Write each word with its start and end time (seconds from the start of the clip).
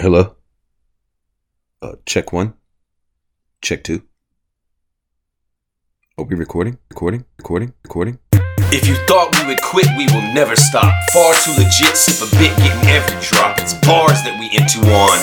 Hello. 0.00 0.34
Uh, 1.82 1.96
check 2.06 2.32
one. 2.32 2.54
Check 3.60 3.84
two. 3.84 4.00
Are 6.16 6.24
we 6.24 6.36
recording? 6.36 6.78
Recording? 6.88 7.26
Recording? 7.36 7.74
Recording? 7.84 8.18
If 8.72 8.88
you 8.88 8.94
thought 9.04 9.36
we 9.38 9.46
would 9.46 9.60
quit, 9.60 9.84
we 9.98 10.06
will 10.06 10.24
never 10.32 10.56
stop. 10.56 10.88
Far 11.12 11.34
too 11.44 11.52
legit, 11.52 11.98
sip 11.98 12.26
a 12.26 12.30
bit, 12.38 12.56
getting 12.56 12.88
every 12.88 13.12
drop. 13.20 13.58
It's 13.58 13.74
bars 13.84 14.24
that 14.24 14.40
we 14.40 14.48
into 14.56 14.80
on. 14.88 15.20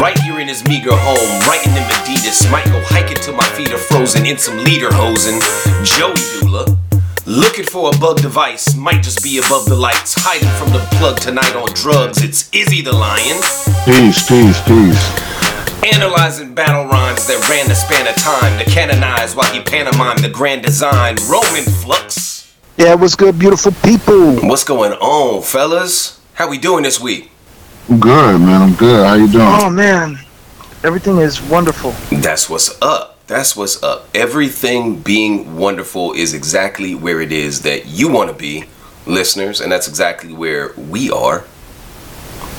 Right 0.00 0.18
here 0.20 0.40
in 0.40 0.48
his 0.48 0.64
meager 0.64 0.96
home, 0.96 1.28
writing 1.44 1.76
in 1.76 1.84
Adidas. 1.92 2.50
Might 2.50 2.64
go 2.72 2.80
hiking 2.86 3.18
till 3.18 3.36
my 3.36 3.44
feet 3.52 3.70
are 3.70 3.76
frozen 3.76 4.24
in 4.24 4.38
some 4.38 4.56
leader 4.64 4.88
hosing. 4.90 5.40
Joey 5.84 6.14
Doolah. 6.40 6.87
Looking 7.28 7.66
for 7.66 7.90
a 7.94 7.98
bug 7.98 8.22
device, 8.22 8.74
might 8.74 9.02
just 9.02 9.22
be 9.22 9.36
above 9.36 9.66
the 9.66 9.74
lights. 9.74 10.14
Hiding 10.16 10.48
from 10.56 10.72
the 10.72 10.78
plug 10.96 11.20
tonight 11.20 11.54
on 11.54 11.68
drugs, 11.74 12.24
it's 12.24 12.48
Izzy 12.54 12.80
the 12.80 12.94
Lion. 12.94 13.36
Peace, 13.84 14.26
peace, 14.26 14.58
peace. 14.62 15.92
Analyzing 15.94 16.54
battle 16.54 16.86
rhymes 16.86 17.26
that 17.26 17.46
ran 17.50 17.68
the 17.68 17.74
span 17.74 18.08
of 18.08 18.16
time 18.16 18.58
to 18.58 18.64
canonize 18.64 19.36
while 19.36 19.52
he 19.52 19.60
pantomimed 19.60 20.20
the 20.20 20.30
grand 20.30 20.62
design. 20.62 21.16
Roman 21.28 21.64
Flux. 21.64 22.50
Yeah, 22.78 22.94
what's 22.94 23.14
good, 23.14 23.38
beautiful 23.38 23.72
people? 23.84 24.36
What's 24.48 24.64
going 24.64 24.92
on, 24.92 25.42
fellas? 25.42 26.18
How 26.32 26.48
we 26.48 26.56
doing 26.56 26.82
this 26.82 26.98
week? 26.98 27.30
I'm 27.90 28.00
good, 28.00 28.40
man. 28.40 28.62
I'm 28.62 28.74
good. 28.74 29.06
How 29.06 29.16
you 29.16 29.30
doing? 29.30 29.44
Oh 29.46 29.68
man, 29.68 30.18
everything 30.82 31.18
is 31.18 31.42
wonderful. 31.42 31.90
That's 32.10 32.48
what's 32.48 32.80
up. 32.80 33.17
That's 33.28 33.54
what's 33.54 33.80
up. 33.82 34.08
Everything 34.14 35.02
being 35.02 35.54
wonderful 35.54 36.14
is 36.14 36.32
exactly 36.32 36.94
where 36.94 37.20
it 37.20 37.30
is 37.30 37.60
that 37.60 37.84
you 37.84 38.10
want 38.10 38.30
to 38.30 38.34
be, 38.34 38.64
listeners, 39.04 39.60
and 39.60 39.70
that's 39.70 39.86
exactly 39.86 40.32
where 40.32 40.72
we 40.78 41.10
are. 41.10 41.44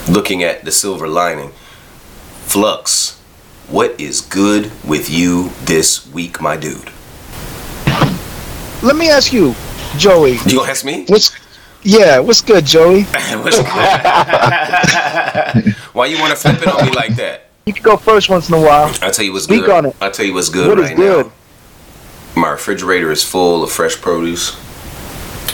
Looking 0.07 0.43
at 0.43 0.65
the 0.65 0.71
silver 0.71 1.07
lining. 1.07 1.49
Flux, 2.43 3.19
what 3.67 3.99
is 3.99 4.21
good 4.21 4.71
with 4.87 5.09
you 5.09 5.49
this 5.63 6.05
week, 6.13 6.39
my 6.39 6.55
dude? 6.55 6.91
Let 8.83 8.95
me 8.95 9.09
ask 9.09 9.33
you, 9.33 9.55
Joey. 9.97 10.33
You 10.45 10.57
gonna 10.57 10.69
ask 10.69 10.85
me? 10.85 11.05
What's 11.07 11.35
yeah? 11.81 12.19
What's 12.19 12.41
good, 12.41 12.63
Joey? 12.63 13.03
What's 13.05 13.57
good? 13.57 13.65
Why 15.93 16.05
you 16.05 16.19
want 16.19 16.29
to 16.29 16.35
flip 16.35 16.61
it 16.61 16.67
on 16.67 16.85
me 16.85 16.91
like 16.91 17.15
that? 17.15 17.48
You 17.69 17.73
can 17.75 17.83
go 17.83 17.97
first 17.97 18.29
once 18.31 18.49
in 18.49 18.55
a 18.55 18.59
while. 18.59 18.91
I 18.99 19.11
tell 19.11 19.23
you 19.23 19.31
what's 19.31 19.43
Speak 19.43 19.61
good. 19.65 19.69
on 19.69 19.85
it. 19.85 19.95
I 20.01 20.09
tell 20.09 20.25
you 20.25 20.33
what's 20.33 20.49
good 20.49 20.67
What 20.69 20.79
is 20.79 20.87
right 20.87 20.97
good? 20.97 21.25
now. 21.27 21.31
My 22.41 22.49
refrigerator 22.49 23.11
is 23.11 23.23
full 23.23 23.61
of 23.63 23.71
fresh 23.71 23.95
produce. 23.95 24.57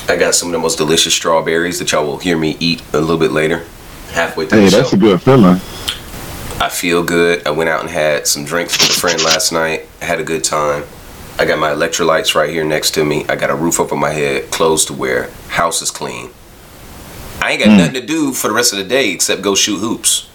I 0.09 0.15
got 0.15 0.33
some 0.33 0.47
of 0.47 0.53
the 0.53 0.59
most 0.59 0.77
delicious 0.77 1.13
strawberries 1.13 1.77
that 1.79 1.91
y'all 1.91 2.05
will 2.05 2.19
hear 2.19 2.37
me 2.37 2.55
eat 2.61 2.81
a 2.93 3.01
little 3.01 3.17
bit 3.17 3.31
later. 3.33 3.65
Halfway 4.11 4.45
through. 4.45 4.61
Hey, 4.61 4.69
that's 4.69 4.91
show. 4.91 4.95
a 4.95 4.99
good 4.99 5.21
feeling. 5.21 5.55
I 6.61 6.69
feel 6.71 7.03
good. 7.03 7.45
I 7.45 7.51
went 7.51 7.69
out 7.69 7.81
and 7.81 7.89
had 7.89 8.27
some 8.27 8.45
drinks 8.45 8.77
with 8.79 8.95
a 8.95 8.99
friend 9.01 9.21
last 9.21 9.51
night. 9.51 9.85
Had 10.01 10.21
a 10.21 10.23
good 10.23 10.45
time. 10.45 10.85
I 11.37 11.43
got 11.43 11.59
my 11.59 11.71
electrolytes 11.71 12.33
right 12.33 12.49
here 12.49 12.63
next 12.63 12.91
to 12.91 13.03
me. 13.03 13.25
I 13.27 13.35
got 13.35 13.49
a 13.49 13.55
roof 13.55 13.77
over 13.77 13.97
my 13.97 14.11
head, 14.11 14.51
clothes 14.51 14.85
to 14.85 14.93
wear, 14.93 15.31
house 15.49 15.81
is 15.81 15.91
clean. 15.91 16.29
I 17.41 17.51
ain't 17.51 17.59
got 17.59 17.71
Mm. 17.71 17.77
nothing 17.79 17.93
to 17.95 18.05
do 18.07 18.31
for 18.31 18.47
the 18.47 18.53
rest 18.53 18.71
of 18.71 18.77
the 18.79 18.85
day 18.85 19.09
except 19.11 19.41
go 19.41 19.53
shoot 19.53 19.79
hoops. 19.79 20.27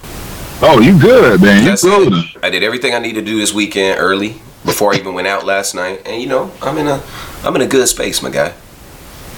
Oh, 0.63 0.81
you 0.81 0.99
good, 0.99 1.41
man. 1.41 1.63
You 1.65 1.71
That's 1.71 1.83
golden. 1.85 2.13
it. 2.19 2.25
I 2.43 2.51
did 2.51 2.63
everything 2.63 2.95
I 2.95 2.99
need 2.99 3.15
to 3.15 3.23
do 3.23 3.39
this 3.39 3.53
weekend 3.55 3.99
early 3.99 4.41
before 4.65 4.93
I 4.95 4.99
even 4.99 5.15
went 5.15 5.27
out 5.27 5.45
last 5.47 5.75
night, 5.75 6.03
and 6.05 6.21
you 6.21 6.29
know 6.29 6.53
I'm 6.61 6.77
in 6.77 6.87
a 6.87 7.03
I'm 7.45 7.57
in 7.57 7.63
a 7.63 7.67
good 7.67 7.89
space, 7.89 8.23
my 8.23 8.29
guy. 8.31 8.53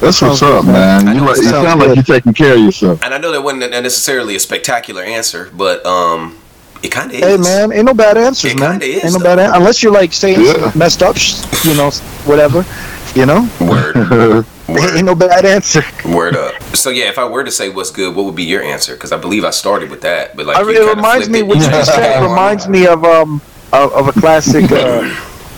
That's 0.00 0.20
what's 0.20 0.42
up, 0.42 0.64
good, 0.64 0.72
man. 0.72 1.14
You, 1.14 1.20
like, 1.22 1.38
it 1.38 1.44
you 1.44 1.48
sounds 1.50 1.68
sound 1.68 1.80
like 1.80 1.94
you're 1.94 2.02
taking 2.02 2.34
care 2.34 2.54
of 2.54 2.60
yourself. 2.60 3.04
And 3.04 3.14
I 3.14 3.18
know 3.18 3.30
that 3.30 3.40
wasn't 3.42 3.70
necessarily 3.70 4.34
a 4.34 4.40
spectacular 4.40 5.02
answer, 5.04 5.48
but 5.54 5.86
um, 5.86 6.38
it 6.82 6.88
kind 6.88 7.08
of 7.12 7.16
is. 7.16 7.22
Hey 7.22 7.36
man, 7.36 7.72
ain't 7.72 7.84
no 7.86 7.94
bad 7.94 8.18
answers, 8.18 8.50
It 8.50 8.58
man. 8.58 8.80
kinda 8.80 8.86
is, 8.96 9.04
ain't 9.04 9.12
no 9.12 9.18
though. 9.20 9.36
bad 9.36 9.38
an- 9.38 9.54
unless 9.54 9.80
you're 9.80 9.92
like 9.92 10.12
saying 10.12 10.40
Yeah. 10.40 10.72
messed 10.74 11.04
up, 11.04 11.16
sh- 11.16 11.40
you 11.64 11.74
know, 11.74 11.90
whatever. 12.24 12.64
You 13.14 13.26
know, 13.26 13.48
Word, 13.60 13.94
ain't 14.80 15.04
no 15.06 15.14
bad 15.14 15.44
answer. 15.44 15.82
word 16.04 16.36
up. 16.36 16.60
So 16.74 16.90
yeah, 16.90 17.08
if 17.08 17.18
I 17.18 17.24
were 17.28 17.44
to 17.44 17.50
say 17.50 17.68
what's 17.68 17.90
good, 17.90 18.14
what 18.14 18.24
would 18.24 18.36
be 18.36 18.44
your 18.44 18.62
answer? 18.62 18.94
Because 18.94 19.12
I 19.12 19.16
believe 19.18 19.44
I 19.44 19.50
started 19.50 19.90
with 19.90 20.00
that, 20.02 20.36
but 20.36 20.46
like 20.46 20.56
I, 20.56 20.62
you 20.62 20.90
it 20.90 20.94
reminds 20.96 21.28
me 21.28 21.40
it. 21.40 21.46
what 21.46 21.58
you 21.58 21.64
just 21.70 21.94
said. 21.94 22.22
Reminds 22.22 22.68
me 22.68 22.86
of 22.86 23.04
um 23.04 23.40
of, 23.72 23.92
of 23.92 24.08
a 24.08 24.12
classic 24.12 24.70
uh, 24.70 25.08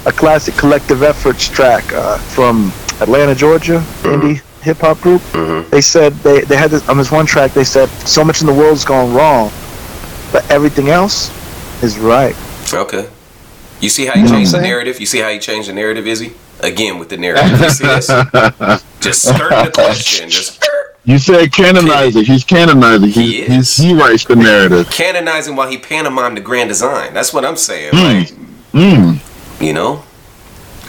a 0.06 0.12
classic 0.12 0.54
collective 0.54 1.02
efforts 1.02 1.48
track 1.48 1.90
uh, 1.92 2.18
from 2.18 2.72
Atlanta, 3.00 3.34
Georgia, 3.34 3.82
indie 4.02 4.40
hip 4.62 4.78
hop 4.78 5.00
group. 5.00 5.20
Mhm. 5.32 5.68
They 5.70 5.80
said 5.80 6.12
they 6.22 6.40
they 6.42 6.56
had 6.56 6.70
this 6.70 6.88
on 6.88 6.96
this 6.96 7.10
one 7.10 7.26
track. 7.26 7.52
They 7.52 7.64
said 7.64 7.88
so 8.06 8.24
much 8.24 8.40
in 8.40 8.46
the 8.46 8.54
world's 8.54 8.84
gone 8.84 9.12
wrong, 9.14 9.50
but 10.32 10.48
everything 10.50 10.88
else 10.90 11.30
is 11.82 11.98
right. 11.98 12.36
Okay. 12.72 13.08
You 13.80 13.88
see 13.90 14.06
how 14.06 14.14
you 14.14 14.20
You 14.22 14.26
know 14.26 14.32
what 14.32 14.36
changed 14.38 14.54
the 14.54 14.60
narrative? 14.60 15.00
You 15.00 15.06
see 15.06 15.18
how 15.18 15.28
you 15.28 15.40
changed 15.40 15.68
the 15.68 15.72
narrative, 15.74 16.06
Izzy? 16.06 16.32
Again 16.64 16.98
with 16.98 17.08
the 17.10 17.16
narrative. 17.18 17.60
You 17.60 17.70
see 17.70 17.84
this? 17.84 18.06
Just 19.00 19.22
skirting 19.28 19.64
the 19.66 19.70
question. 19.74 20.30
Just 20.30 20.64
you 21.04 21.18
said 21.18 21.50
canonizer. 21.50 22.24
He's 22.24 22.42
canonizing. 22.44 23.10
He 23.10 23.22
He, 23.22 23.42
is. 23.42 23.76
he's, 23.76 23.76
he 23.76 23.92
writes 23.94 24.24
the 24.24 24.36
narrative. 24.36 24.88
canonizing 24.90 25.54
while 25.56 25.68
he 25.68 25.76
pantomimed 25.76 26.36
the 26.38 26.40
grand 26.40 26.70
design. 26.70 27.12
That's 27.12 27.32
what 27.34 27.44
I'm 27.44 27.56
saying. 27.56 27.92
Mm. 27.92 28.18
Like, 28.20 28.32
Mm. 28.72 29.60
you 29.62 29.72
know? 29.74 30.02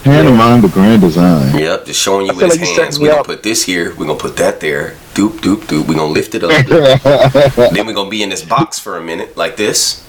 Pantomime 0.03 0.61
the 0.61 0.69
grand 0.69 1.01
design. 1.01 1.57
Yep, 1.57 1.85
just 1.87 2.01
showing 2.01 2.27
you 2.27 2.31
I 2.31 2.35
with 2.35 2.41
feel 2.51 2.59
his 2.59 2.69
like 2.69 2.79
hands. 2.79 2.99
We're 2.99 3.11
gonna 3.11 3.23
put 3.23 3.43
this 3.43 3.63
here, 3.63 3.93
we're 3.95 4.05
gonna 4.05 4.17
put 4.19 4.37
that 4.37 4.59
there. 4.59 4.95
Doop, 5.15 5.39
doop, 5.39 5.61
doop. 5.65 5.87
We're 5.87 5.95
gonna 5.95 6.11
lift 6.13 6.33
it 6.35 6.43
up. 6.43 6.51
then 7.73 7.85
we're 7.87 7.93
gonna 7.93 8.09
be 8.09 8.21
in 8.23 8.29
this 8.29 8.43
box 8.45 8.79
for 8.79 8.97
a 8.97 9.01
minute, 9.03 9.35
like 9.35 9.57
this. 9.57 10.03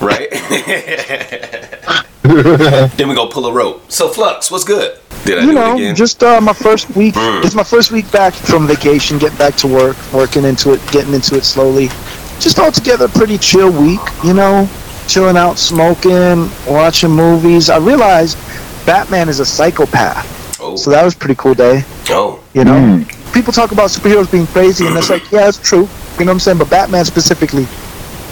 Right? 0.00 0.28
then 2.96 3.06
we're 3.08 3.14
gonna 3.14 3.30
pull 3.30 3.46
a 3.46 3.52
rope. 3.52 3.82
So 3.90 4.08
Flux, 4.08 4.50
what's 4.50 4.64
good? 4.64 4.98
Did 5.24 5.38
I 5.38 5.40
you 5.42 5.46
do 5.48 5.52
know, 5.54 5.70
it 5.72 5.74
again? 5.74 5.94
just 5.96 6.22
uh, 6.22 6.40
my 6.40 6.52
first 6.54 6.88
week. 6.96 7.14
Mm. 7.14 7.44
It's 7.44 7.54
my 7.54 7.62
first 7.64 7.92
week 7.92 8.10
back 8.10 8.32
from 8.32 8.66
vacation, 8.66 9.18
getting 9.18 9.36
back 9.38 9.54
to 9.56 9.66
work, 9.66 9.96
working 10.12 10.44
into 10.44 10.72
it, 10.72 10.80
getting 10.90 11.12
into 11.14 11.36
it 11.36 11.44
slowly. 11.44 11.88
Just 12.40 12.58
altogether, 12.58 13.04
a 13.06 13.08
pretty 13.08 13.36
chill 13.38 13.70
week. 13.70 14.00
You 14.24 14.32
know, 14.34 14.68
chilling 15.06 15.36
out, 15.36 15.58
smoking, 15.58 16.50
watching 16.66 17.10
movies. 17.10 17.68
I 17.68 17.76
realized 17.78 18.38
Batman 18.86 19.28
is 19.28 19.40
a 19.40 19.46
psychopath, 19.46 20.60
oh, 20.60 20.76
so 20.76 20.90
that 20.90 21.04
was 21.04 21.14
a 21.14 21.18
pretty 21.18 21.36
cool 21.36 21.54
day. 21.54 21.84
oh. 22.08 22.40
You 22.54 22.64
know, 22.64 22.72
Mm. 22.72 23.34
people 23.34 23.52
talk 23.52 23.72
about 23.72 23.90
superheroes 23.90 24.30
being 24.30 24.46
crazy, 24.46 24.86
and 24.86 24.96
it's 24.96 25.10
like, 25.10 25.30
yeah, 25.32 25.48
it's 25.48 25.58
true. 25.58 25.88
You 26.18 26.24
know 26.24 26.30
what 26.30 26.30
I'm 26.32 26.40
saying? 26.40 26.58
But 26.58 26.70
Batman 26.70 27.04
specifically 27.04 27.66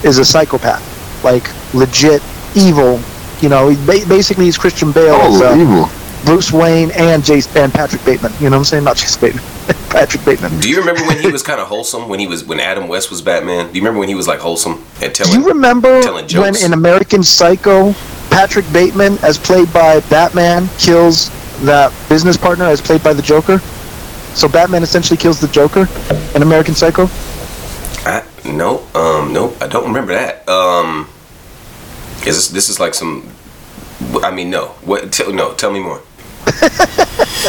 is 0.05 0.17
a 0.19 0.25
psychopath, 0.25 0.83
like 1.25 1.45
legit 1.75 2.23
evil. 2.55 3.01
You 3.43 3.49
know, 3.49 3.69
he 3.69 3.77
basically 4.07 4.47
he's 4.47 4.57
Christian 4.57 4.93
Bale. 4.93 5.15
as, 5.15 5.41
Oh, 5.43 5.85
uh. 5.85 6.25
Bruce 6.25 6.53
Wayne 6.53 6.93
and 6.93 7.25
Jason 7.25 7.57
and 7.59 7.73
Patrick 7.75 8.05
Bateman. 8.05 8.33
You 8.39 8.45
know 8.49 8.51
what 8.51 8.59
I'm 8.59 8.65
saying? 8.65 8.85
Not 8.85 8.97
Jason 8.97 9.21
Bateman. 9.21 9.45
Patrick 9.91 10.25
Bateman. 10.25 10.61
Do 10.61 10.71
you 10.71 10.79
remember 10.79 11.03
when 11.05 11.19
he 11.19 11.31
was 11.31 11.43
kind 11.43 11.61
of 11.61 11.67
wholesome? 11.67 12.09
When 12.09 12.21
he 12.21 12.27
was 12.29 12.45
when 12.45 12.61
Adam 12.61 12.87
West 12.89 13.11
was 13.11 13.21
Batman? 13.21 13.67
Do 13.69 13.75
you 13.75 13.81
remember 13.81 13.99
when 13.99 14.09
he 14.09 14.15
was 14.15 14.29
like 14.29 14.39
wholesome 14.39 14.85
and 15.03 15.15
telling? 15.15 15.33
Do 15.33 15.41
you 15.41 15.49
remember 15.49 16.01
telling 16.01 16.29
when 16.29 16.57
in 16.57 16.73
American 16.73 17.23
Psycho, 17.25 17.93
Patrick 18.31 18.71
Bateman, 18.73 19.19
as 19.23 19.37
played 19.37 19.73
by 19.73 20.01
Batman, 20.09 20.69
kills 20.79 21.31
that 21.65 21.93
business 22.09 22.37
partner 22.37 22.65
as 22.67 22.81
played 22.81 23.03
by 23.03 23.13
the 23.13 23.23
Joker? 23.23 23.59
So 24.35 24.49
Batman 24.49 24.83
essentially 24.83 25.17
kills 25.17 25.41
the 25.41 25.49
Joker 25.49 25.89
in 26.35 26.43
American 26.43 26.75
Psycho. 26.75 27.09
I, 28.05 28.25
no, 28.45 28.87
um, 28.95 29.33
nope. 29.33 29.57
I 29.61 29.67
don't 29.67 29.85
remember 29.87 30.13
that. 30.15 30.49
Um, 30.49 31.09
is 32.27 32.37
this 32.37 32.49
this 32.49 32.69
is 32.69 32.79
like 32.81 32.95
some? 32.95 33.29
I 34.23 34.31
mean, 34.31 34.51
no. 34.51 34.69
What? 34.85 35.13
Tell, 35.13 35.33
no, 35.33 35.55
tell 35.55 35.71
me 35.73 35.81
more. 35.81 36.03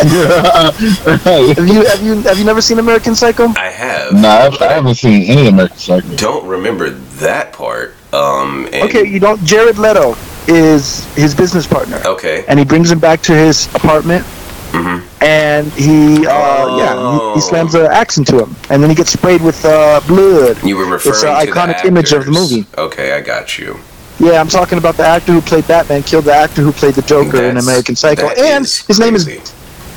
Have 0.04 1.68
you 1.68 1.84
have 1.86 2.02
you 2.04 2.22
have 2.22 2.38
you 2.40 2.46
never 2.46 2.62
seen 2.62 2.80
American 2.80 3.16
Psycho? 3.16 3.48
I 3.58 3.70
have. 3.70 4.14
nah, 4.14 4.28
I, 4.28 4.58
I 4.70 4.74
haven't 4.74 4.96
seen 4.96 5.24
any 5.24 5.48
American 5.48 5.78
Psycho. 5.78 6.16
Don't 6.16 6.48
remember 6.48 6.90
that 6.90 7.54
part. 7.54 7.94
Um. 8.14 8.66
And, 8.74 8.90
Okay, 8.90 9.06
you 9.08 9.20
don't. 9.20 9.44
Jared 9.44 9.78
Leto 9.78 10.16
is 10.48 11.06
his 11.16 11.34
business 11.36 11.66
partner, 11.68 12.02
Okay. 12.06 12.44
and 12.48 12.60
he 12.60 12.66
brings 12.66 12.92
him 12.92 13.00
back 13.00 13.22
to 13.24 13.34
his 13.34 13.68
apartment. 13.76 14.26
Mm-hmm. 14.74 15.24
And 15.24 15.72
he, 15.74 16.26
uh, 16.26 16.78
yeah, 16.78 16.94
he, 16.94 17.00
Oh. 17.00 17.34
he 17.36 17.42
slams 17.42 17.76
an 17.76 17.86
axe 17.86 18.18
into 18.18 18.40
him, 18.44 18.56
and 18.72 18.82
then 18.82 18.90
he 18.90 18.96
gets 18.96 19.12
sprayed 19.12 19.42
with 19.42 19.64
uh, 19.64 20.02
blood. 20.08 20.62
You 20.64 20.76
were 20.78 20.86
referring 20.90 21.14
It's 21.14 21.24
an 21.24 21.40
to 21.40 21.46
the 21.46 21.52
iconic 21.52 21.86
image 21.86 22.12
of 22.12 22.26
the 22.26 22.32
movie. 22.32 22.66
Okay, 22.78 23.14
I 23.14 23.22
got 23.22 23.58
you. 23.60 23.78
Yeah, 24.20 24.40
I'm 24.40 24.48
talking 24.48 24.78
about 24.78 24.96
the 24.96 25.06
actor 25.06 25.32
who 25.34 25.42
played 25.42 25.68
Batman 25.68 26.04
killed 26.04 26.26
the 26.26 26.34
actor 26.34 26.62
who 26.62 26.72
played 26.72 26.94
the 26.94 27.02
Joker 27.02 27.44
in 27.44 27.58
American 27.58 27.96
Psycho, 27.96 28.28
and 28.30 28.64
is 28.64 28.86
his 28.86 29.00
name 29.00 29.12
crazy. 29.16 29.34
is 29.34 29.54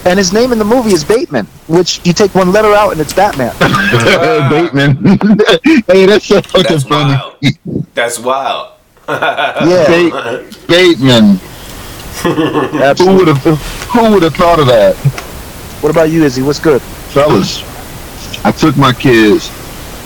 and 0.06 0.18
his 0.18 0.32
name 0.32 0.52
in 0.52 0.58
the 0.58 0.64
movie 0.64 0.92
is 0.92 1.02
Bateman, 1.04 1.46
which 1.66 2.00
you 2.06 2.12
take 2.12 2.32
one 2.34 2.52
letter 2.52 2.72
out 2.72 2.92
and 2.92 3.00
it's 3.00 3.12
Batman. 3.12 3.52
Bateman. 4.48 5.04
hey, 5.88 6.06
that's 6.06 6.26
so 6.26 6.40
fucking 6.40 6.62
That's 6.62 6.84
funny. 6.84 7.14
wild. 7.14 7.86
That's 7.94 8.18
wild. 8.20 8.72
yeah, 9.08 9.86
Bate, 9.88 10.66
Bateman. 10.68 11.40
Who 12.22 13.16
would 13.16 13.28
have? 13.28 13.60
Who 13.90 14.12
would 14.14 14.22
have 14.22 14.34
thought 14.34 14.60
of 14.60 14.66
that? 14.68 14.94
What 15.82 15.90
about 15.90 16.10
you, 16.10 16.24
Izzy? 16.24 16.42
What's 16.42 16.60
good? 16.60 16.80
fellas, 16.82 17.62
I 18.44 18.52
took 18.52 18.76
my 18.76 18.92
kids 18.92 19.48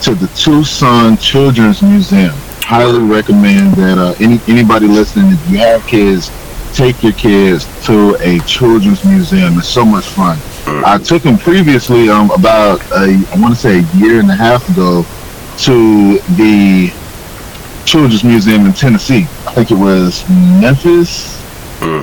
to 0.03 0.15
the 0.15 0.27
Tucson 0.35 1.17
Children's 1.17 1.81
Museum. 1.81 2.33
Highly 2.63 2.99
recommend 2.99 3.73
that 3.73 3.97
uh, 3.97 4.13
any 4.19 4.39
anybody 4.47 4.87
listening, 4.87 5.31
if 5.31 5.49
you 5.49 5.57
have 5.57 5.85
kids, 5.87 6.31
take 6.73 7.03
your 7.03 7.11
kids 7.13 7.65
to 7.85 8.15
a 8.21 8.39
children's 8.45 9.03
museum. 9.03 9.57
It's 9.57 9.67
so 9.67 9.83
much 9.83 10.05
fun. 10.05 10.37
I 10.85 10.97
took 10.99 11.23
them 11.23 11.37
previously, 11.37 12.09
um, 12.09 12.31
about 12.31 12.81
a, 12.91 13.21
I 13.33 13.39
want 13.39 13.53
to 13.53 13.59
say 13.59 13.79
a 13.79 13.97
year 13.97 14.19
and 14.19 14.29
a 14.29 14.35
half 14.35 14.67
ago, 14.69 15.05
to 15.57 16.19
the 16.37 16.93
Children's 17.85 18.23
Museum 18.23 18.65
in 18.65 18.73
Tennessee. 18.73 19.23
I 19.45 19.53
think 19.53 19.71
it 19.71 19.77
was 19.77 20.27
Memphis. 20.29 21.37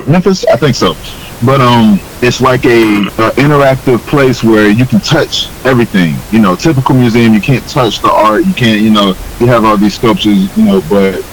Memphis, 0.07 0.45
I 0.45 0.55
think 0.57 0.75
so. 0.75 0.93
But 1.41 1.61
um, 1.61 2.01
it's 2.21 2.41
like 2.41 2.65
a, 2.65 3.07
a 3.17 3.31
interactive 3.37 4.05
place 4.05 4.43
where 4.43 4.69
you 4.69 4.85
can 4.85 4.99
touch 4.99 5.53
everything. 5.63 6.25
You 6.31 6.39
know, 6.39 6.55
typical 6.55 6.95
museum, 6.95 7.33
you 7.33 7.41
can't 7.41 7.67
touch 7.67 8.01
the 8.01 8.11
art. 8.11 8.45
You 8.45 8.53
can't, 8.53 8.81
you 8.81 8.91
know, 8.91 9.15
you 9.39 9.47
have 9.47 9.63
all 9.63 9.77
these 9.77 9.95
sculptures, 9.95 10.55
you 10.57 10.63
know, 10.65 10.81
but 10.81 11.23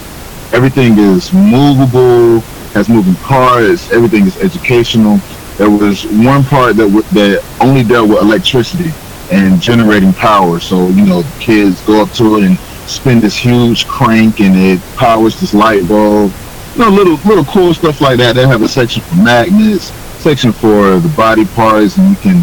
everything 0.53 0.97
is 0.97 1.33
movable, 1.33 2.41
has 2.73 2.87
moving 2.89 3.17
parts. 3.17 3.91
Everything 3.91 4.25
is 4.27 4.37
educational. 4.37 5.21
There 5.57 5.69
was 5.69 6.05
one 6.09 6.45
part 6.45 6.77
that 6.77 6.85
w- 6.85 7.05
that 7.11 7.43
only 7.59 7.83
dealt 7.83 8.09
with 8.09 8.19
electricity 8.21 8.95
and 9.29 9.59
generating 9.61 10.13
power. 10.13 10.59
So 10.59 10.89
you 10.89 11.05
know, 11.05 11.23
kids 11.39 11.81
go 11.81 12.01
up 12.01 12.11
to 12.13 12.37
it 12.37 12.43
and 12.45 12.59
spin 12.85 13.19
this 13.19 13.35
huge 13.35 13.87
crank, 13.87 14.39
and 14.39 14.55
it 14.55 14.81
powers 14.95 15.39
this 15.39 15.53
light 15.53 15.87
bulb. 15.87 16.35
You 16.77 16.83
know, 16.83 16.89
little 16.91 17.15
little 17.27 17.45
cool 17.45 17.73
stuff 17.73 18.01
like 18.01 18.19
that. 18.19 18.35
They 18.35 18.45
have 18.45 18.61
a 18.61 18.67
section 18.67 19.01
for 19.01 19.15
magnets, 19.15 19.85
section 20.21 20.51
for 20.51 20.99
the 20.99 21.11
body 21.17 21.43
parts, 21.43 21.97
and 21.97 22.11
you 22.11 22.15
can 22.17 22.39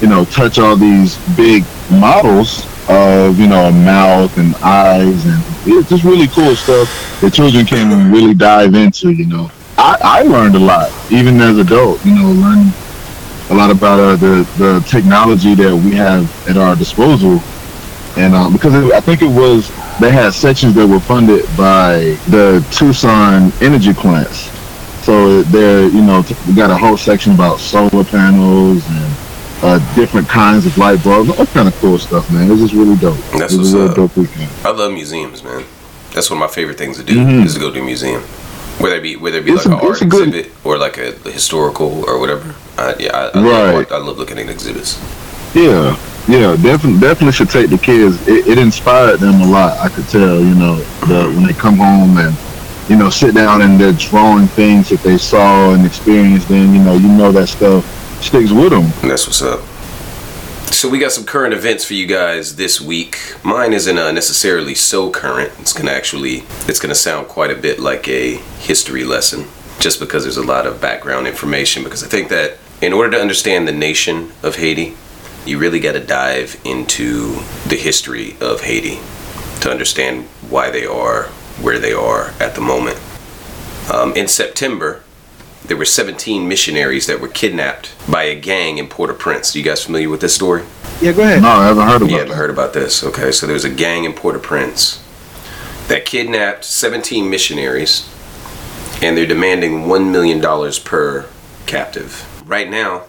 you 0.00 0.08
know 0.08 0.24
touch 0.24 0.58
all 0.58 0.74
these 0.74 1.18
big 1.36 1.64
models 1.90 2.66
of 2.88 3.38
you 3.38 3.46
know 3.46 3.66
a 3.66 3.72
mouth 3.72 4.38
and 4.38 4.54
eyes, 4.56 5.26
and 5.26 5.42
it's 5.66 5.90
just 5.90 6.02
really 6.02 6.28
cool 6.28 6.56
stuff 6.56 6.88
that 7.20 7.34
children 7.34 7.66
can 7.66 8.10
really 8.10 8.32
dive 8.32 8.74
into. 8.74 9.10
You 9.10 9.26
know. 9.26 9.50
I, 9.76 9.98
I 10.00 10.22
learned 10.22 10.54
a 10.54 10.60
lot, 10.60 10.90
even 11.10 11.38
as 11.42 11.58
adult. 11.58 12.02
You 12.06 12.14
know, 12.14 12.30
learning 12.30 12.72
a 13.50 13.54
lot 13.54 13.70
about 13.70 14.00
uh, 14.00 14.16
the 14.16 14.48
the 14.56 14.82
technology 14.88 15.54
that 15.56 15.76
we 15.76 15.92
have 15.92 16.48
at 16.48 16.56
our 16.56 16.74
disposal, 16.74 17.38
and 18.16 18.34
uh, 18.34 18.48
because 18.48 18.72
it, 18.72 18.90
I 18.94 19.00
think 19.02 19.20
it 19.20 19.28
was 19.28 19.70
they 20.04 20.10
had 20.10 20.34
sections 20.34 20.74
that 20.74 20.86
were 20.86 21.00
funded 21.00 21.44
by 21.56 22.18
the 22.28 22.62
Tucson 22.70 23.50
energy 23.62 23.94
plants. 23.94 24.50
So 25.02 25.42
they're 25.44 25.88
you 25.88 26.02
know 26.02 26.22
t- 26.22 26.36
we 26.46 26.54
got 26.54 26.70
a 26.70 26.76
whole 26.76 26.98
section 26.98 27.32
about 27.32 27.58
solar 27.58 28.04
panels 28.04 28.86
and 28.86 29.14
uh, 29.62 29.94
different 29.94 30.28
kinds 30.28 30.66
of 30.66 30.76
light 30.76 31.02
bulbs, 31.02 31.30
all 31.30 31.46
kind 31.46 31.68
of 31.68 31.74
cool 31.76 31.96
stuff, 31.98 32.30
man. 32.30 32.48
It 32.48 32.50
was 32.50 32.60
just 32.60 32.74
really 32.74 32.96
dope. 32.96 33.16
That's 33.38 33.54
it 33.54 33.58
was 33.58 33.74
what's 33.74 33.90
up. 33.92 33.96
dope 33.96 34.14
weekend. 34.16 34.50
I 34.62 34.72
love 34.72 34.92
museums, 34.92 35.42
man. 35.42 35.64
That's 36.12 36.28
one 36.28 36.36
of 36.42 36.48
my 36.50 36.54
favorite 36.54 36.76
things 36.76 36.98
to 36.98 37.02
do 37.02 37.14
Mhm. 37.16 37.46
is 37.46 37.54
to 37.54 37.60
go 37.60 37.70
to 37.70 37.80
a 37.80 37.82
museum. 37.84 38.20
Whether 38.78 38.96
it 38.96 39.02
be 39.02 39.16
whether 39.16 39.38
it 39.38 39.46
be 39.46 39.52
It's 39.52 39.64
like 39.64 39.74
a- 39.74 39.78
an 39.82 39.88
art 39.88 40.02
a 40.02 40.04
good- 40.04 40.28
exhibit 40.28 40.52
or 40.64 40.76
like 40.76 40.98
a 40.98 41.12
historical 41.30 42.04
or 42.06 42.18
whatever. 42.18 42.54
I, 42.76 42.94
yeah, 42.98 43.16
I, 43.16 43.38
I, 43.38 43.42
Right. 43.42 43.90
love, 43.90 43.92
I 44.02 44.04
love 44.06 44.18
looking 44.18 44.38
at 44.38 44.50
exhibits. 44.50 44.98
Yeah, 45.54 45.96
yeah, 46.26 46.56
definitely, 46.56 47.00
definitely 47.00 47.32
should 47.32 47.50
take 47.50 47.70
the 47.70 47.78
kids. 47.78 48.26
It, 48.26 48.46
it 48.46 48.58
inspired 48.58 49.20
them 49.20 49.40
a 49.42 49.46
lot. 49.46 49.78
I 49.78 49.88
could 49.88 50.08
tell, 50.08 50.40
you 50.40 50.54
know, 50.54 50.76
the, 51.06 51.30
when 51.34 51.46
they 51.46 51.52
come 51.52 51.76
home 51.76 52.16
and 52.16 52.34
you 52.88 52.96
know 52.96 53.08
sit 53.10 53.34
down 53.34 53.62
and 53.62 53.80
they're 53.80 53.92
drawing 53.92 54.46
things 54.46 54.90
that 54.90 55.00
they 55.00 55.18
saw 55.18 55.74
and 55.74 55.84
experienced. 55.84 56.48
Then 56.48 56.74
you 56.74 56.82
know, 56.82 56.94
you 56.94 57.08
know 57.08 57.30
that 57.32 57.48
stuff 57.48 57.84
sticks 58.22 58.52
with 58.52 58.70
them. 58.70 58.84
And 59.02 59.10
that's 59.10 59.26
what's 59.26 59.42
up. 59.42 59.60
So 60.72 60.88
we 60.88 60.98
got 60.98 61.12
some 61.12 61.24
current 61.24 61.54
events 61.54 61.84
for 61.84 61.94
you 61.94 62.06
guys 62.06 62.56
this 62.56 62.80
week. 62.80 63.18
Mine 63.44 63.72
isn't 63.72 63.96
uh, 63.96 64.10
necessarily 64.12 64.74
so 64.74 65.10
current. 65.10 65.52
It's 65.60 65.72
gonna 65.72 65.92
actually, 65.92 66.44
it's 66.66 66.80
gonna 66.80 66.94
sound 66.94 67.28
quite 67.28 67.50
a 67.50 67.54
bit 67.54 67.78
like 67.78 68.08
a 68.08 68.36
history 68.58 69.04
lesson, 69.04 69.46
just 69.78 70.00
because 70.00 70.24
there's 70.24 70.36
a 70.36 70.42
lot 70.42 70.66
of 70.66 70.80
background 70.80 71.26
information. 71.26 71.84
Because 71.84 72.02
I 72.02 72.08
think 72.08 72.28
that 72.30 72.58
in 72.82 72.92
order 72.92 73.12
to 73.12 73.20
understand 73.20 73.68
the 73.68 73.72
nation 73.72 74.32
of 74.42 74.56
Haiti, 74.56 74.96
you 75.46 75.58
really 75.58 75.80
got 75.80 75.92
to 75.92 76.00
dive 76.00 76.60
into 76.64 77.34
the 77.68 77.76
history 77.76 78.36
of 78.40 78.62
Haiti 78.62 78.98
to 79.60 79.70
understand 79.70 80.24
why 80.48 80.70
they 80.70 80.86
are 80.86 81.24
where 81.60 81.78
they 81.78 81.92
are 81.92 82.34
at 82.40 82.54
the 82.54 82.60
moment. 82.60 82.98
Um, 83.92 84.14
in 84.16 84.28
September, 84.28 85.02
there 85.64 85.76
were 85.76 85.84
17 85.84 86.46
missionaries 86.46 87.06
that 87.06 87.20
were 87.20 87.28
kidnapped 87.28 87.94
by 88.10 88.24
a 88.24 88.38
gang 88.38 88.78
in 88.78 88.88
Port-au-Prince. 88.88 89.54
You 89.54 89.62
guys 89.62 89.84
familiar 89.84 90.08
with 90.08 90.20
this 90.20 90.34
story? 90.34 90.64
Yeah, 91.00 91.12
go 91.12 91.22
ahead. 91.22 91.42
No, 91.42 91.48
I 91.48 91.66
haven't 91.66 91.86
heard 91.86 92.02
about 92.02 92.10
You 92.10 92.18
haven't 92.18 92.36
heard 92.36 92.50
about 92.50 92.72
this. 92.72 93.02
Okay, 93.02 93.32
so 93.32 93.46
there's 93.46 93.64
a 93.64 93.70
gang 93.70 94.04
in 94.04 94.12
Port-au-Prince 94.12 95.02
that 95.88 96.04
kidnapped 96.04 96.64
17 96.64 97.28
missionaries, 97.28 98.08
and 99.02 99.16
they're 99.16 99.26
demanding 99.26 99.82
$1 99.82 100.10
million 100.10 100.40
per 100.84 101.28
captive. 101.66 102.26
Right 102.48 102.68
now, 102.70 103.04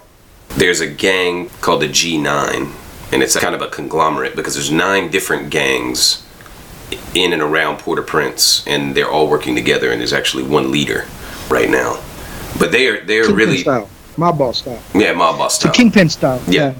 there's 0.57 0.81
a 0.81 0.87
gang 0.87 1.49
called 1.61 1.81
the 1.81 1.87
G9, 1.89 2.71
and 3.11 3.23
it's 3.23 3.37
kind 3.37 3.55
of 3.55 3.61
a 3.61 3.67
conglomerate 3.67 4.35
because 4.35 4.53
there's 4.55 4.71
nine 4.71 5.11
different 5.11 5.49
gangs 5.49 6.25
in 7.13 7.33
and 7.33 7.41
around 7.41 7.79
Port-au-Prince, 7.79 8.65
and 8.67 8.95
they're 8.95 9.09
all 9.09 9.27
working 9.29 9.55
together, 9.55 9.91
and 9.91 9.99
there's 9.99 10.13
actually 10.13 10.43
one 10.43 10.71
leader 10.71 11.05
right 11.49 11.69
now. 11.69 12.01
But 12.57 12.71
they 12.71 12.87
are 12.87 13.03
they're 13.03 13.23
Kingpin 13.23 13.35
really 13.35 13.57
style, 13.57 13.89
mob 14.17 14.37
boss 14.37 14.59
style, 14.59 14.81
yeah 14.93 15.11
mob 15.13 15.37
boss 15.37 15.55
style. 15.55 15.73
kingpin 15.73 16.09
style. 16.09 16.41
Yeah. 16.47 16.73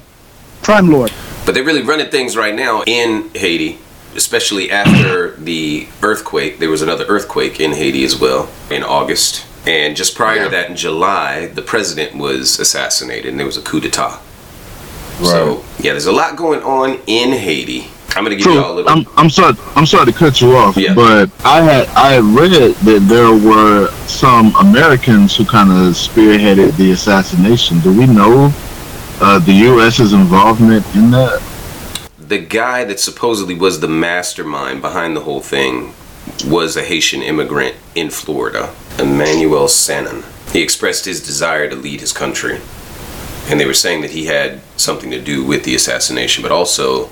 crime 0.62 0.90
lord. 0.90 1.12
But 1.44 1.54
they're 1.54 1.64
really 1.64 1.82
running 1.82 2.10
things 2.10 2.36
right 2.36 2.54
now 2.54 2.82
in 2.86 3.30
Haiti, 3.34 3.78
especially 4.16 4.70
after 4.70 5.32
the 5.36 5.86
earthquake. 6.02 6.58
There 6.58 6.70
was 6.70 6.82
another 6.82 7.04
earthquake 7.06 7.60
in 7.60 7.72
Haiti 7.72 8.04
as 8.04 8.18
well 8.18 8.48
in 8.70 8.82
August. 8.82 9.45
And 9.66 9.96
just 9.96 10.14
prior 10.14 10.44
to 10.44 10.50
that, 10.50 10.70
in 10.70 10.76
July, 10.76 11.46
the 11.46 11.62
president 11.62 12.16
was 12.16 12.60
assassinated 12.60 13.30
and 13.30 13.38
there 13.38 13.46
was 13.46 13.56
a 13.56 13.62
coup 13.62 13.80
d'etat. 13.80 14.20
So, 15.22 15.64
yeah, 15.78 15.92
there's 15.92 16.06
a 16.06 16.12
lot 16.12 16.36
going 16.36 16.62
on 16.62 17.00
in 17.06 17.32
Haiti. 17.32 17.90
I'm 18.10 18.24
going 18.24 18.30
to 18.30 18.36
give 18.36 18.44
True. 18.44 18.54
y'all 18.54 18.72
a 18.72 18.76
little. 18.76 18.90
I'm, 18.90 19.06
I'm 19.16 19.28
sorry. 19.28 19.56
I'm 19.74 19.84
sorry 19.86 20.06
to 20.06 20.12
cut 20.12 20.40
you 20.40 20.56
off, 20.56 20.76
Yeah. 20.76 20.94
but 20.94 21.30
I 21.44 21.60
had 21.60 21.88
I 21.88 22.12
had 22.12 22.24
read 22.24 22.74
that 22.74 23.00
there 23.08 23.30
were 23.32 23.90
some 24.06 24.54
Americans 24.56 25.36
who 25.36 25.44
kind 25.44 25.70
of 25.70 25.94
spearheaded 25.94 26.76
the 26.76 26.92
assassination. 26.92 27.80
Do 27.80 27.96
we 27.98 28.06
know 28.06 28.52
uh, 29.20 29.38
the 29.40 29.52
U.S.'s 29.52 30.12
involvement 30.12 30.84
in 30.94 31.10
that? 31.10 31.42
the 32.18 32.38
guy 32.38 32.82
that 32.84 32.98
supposedly 32.98 33.54
was 33.54 33.78
the 33.78 33.86
mastermind 33.88 34.82
behind 34.82 35.14
the 35.16 35.20
whole 35.20 35.40
thing 35.40 35.94
was 36.44 36.76
a 36.76 36.84
Haitian 36.84 37.22
immigrant 37.22 37.76
in 37.94 38.10
Florida, 38.10 38.74
Emmanuel 38.98 39.68
Sanon. 39.68 40.24
He 40.52 40.62
expressed 40.62 41.04
his 41.04 41.24
desire 41.24 41.68
to 41.68 41.76
lead 41.76 42.00
his 42.00 42.12
country, 42.12 42.60
and 43.48 43.60
they 43.60 43.66
were 43.66 43.74
saying 43.74 44.02
that 44.02 44.10
he 44.10 44.26
had 44.26 44.60
something 44.76 45.10
to 45.10 45.20
do 45.20 45.44
with 45.44 45.64
the 45.64 45.74
assassination, 45.74 46.42
but 46.42 46.52
also 46.52 47.10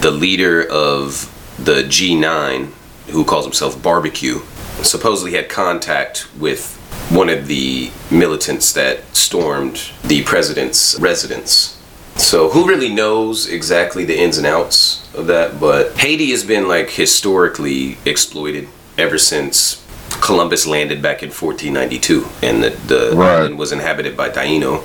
the 0.00 0.10
leader 0.10 0.62
of 0.62 1.34
the 1.58 1.82
G9, 1.82 2.72
who 3.08 3.24
calls 3.24 3.44
himself 3.44 3.82
Barbecue, 3.82 4.40
supposedly 4.82 5.32
had 5.32 5.48
contact 5.48 6.28
with 6.38 6.76
one 7.10 7.28
of 7.28 7.46
the 7.46 7.90
militants 8.10 8.72
that 8.74 9.02
stormed 9.16 9.90
the 10.04 10.22
president's 10.24 10.98
residence. 11.00 11.80
So 12.16 12.50
who 12.50 12.68
really 12.68 12.92
knows 12.92 13.48
exactly 13.48 14.04
the 14.04 14.18
ins 14.18 14.38
and 14.38 14.46
outs 14.46 15.07
of 15.18 15.26
that? 15.26 15.58
But 15.60 15.96
Haiti 15.98 16.30
has 16.30 16.44
been 16.44 16.68
like 16.68 16.90
historically 16.90 17.98
exploited 18.04 18.68
ever 18.96 19.18
since 19.18 19.84
Columbus 20.20 20.66
landed 20.66 21.00
back 21.02 21.22
in 21.22 21.28
1492, 21.30 22.26
and 22.42 22.62
the, 22.64 22.70
the 22.70 23.12
Right. 23.16 23.38
island 23.40 23.58
was 23.58 23.72
inhabited 23.72 24.16
by 24.16 24.30
Taino 24.30 24.82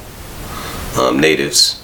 um, 0.99 1.19
natives. 1.19 1.81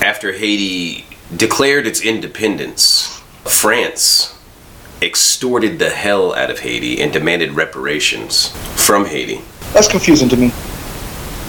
After 0.00 0.32
Haiti 0.32 1.04
declared 1.36 1.86
its 1.86 2.00
independence, 2.00 3.20
France 3.44 4.34
extorted 5.02 5.78
the 5.78 5.90
hell 5.90 6.34
out 6.34 6.50
of 6.50 6.60
Haiti 6.60 7.00
and 7.00 7.12
demanded 7.12 7.52
reparations 7.52 8.48
from 8.76 9.04
Haiti. 9.04 9.42
That's 9.72 9.88
confusing 9.88 10.28
to 10.30 10.36
me. 10.36 10.48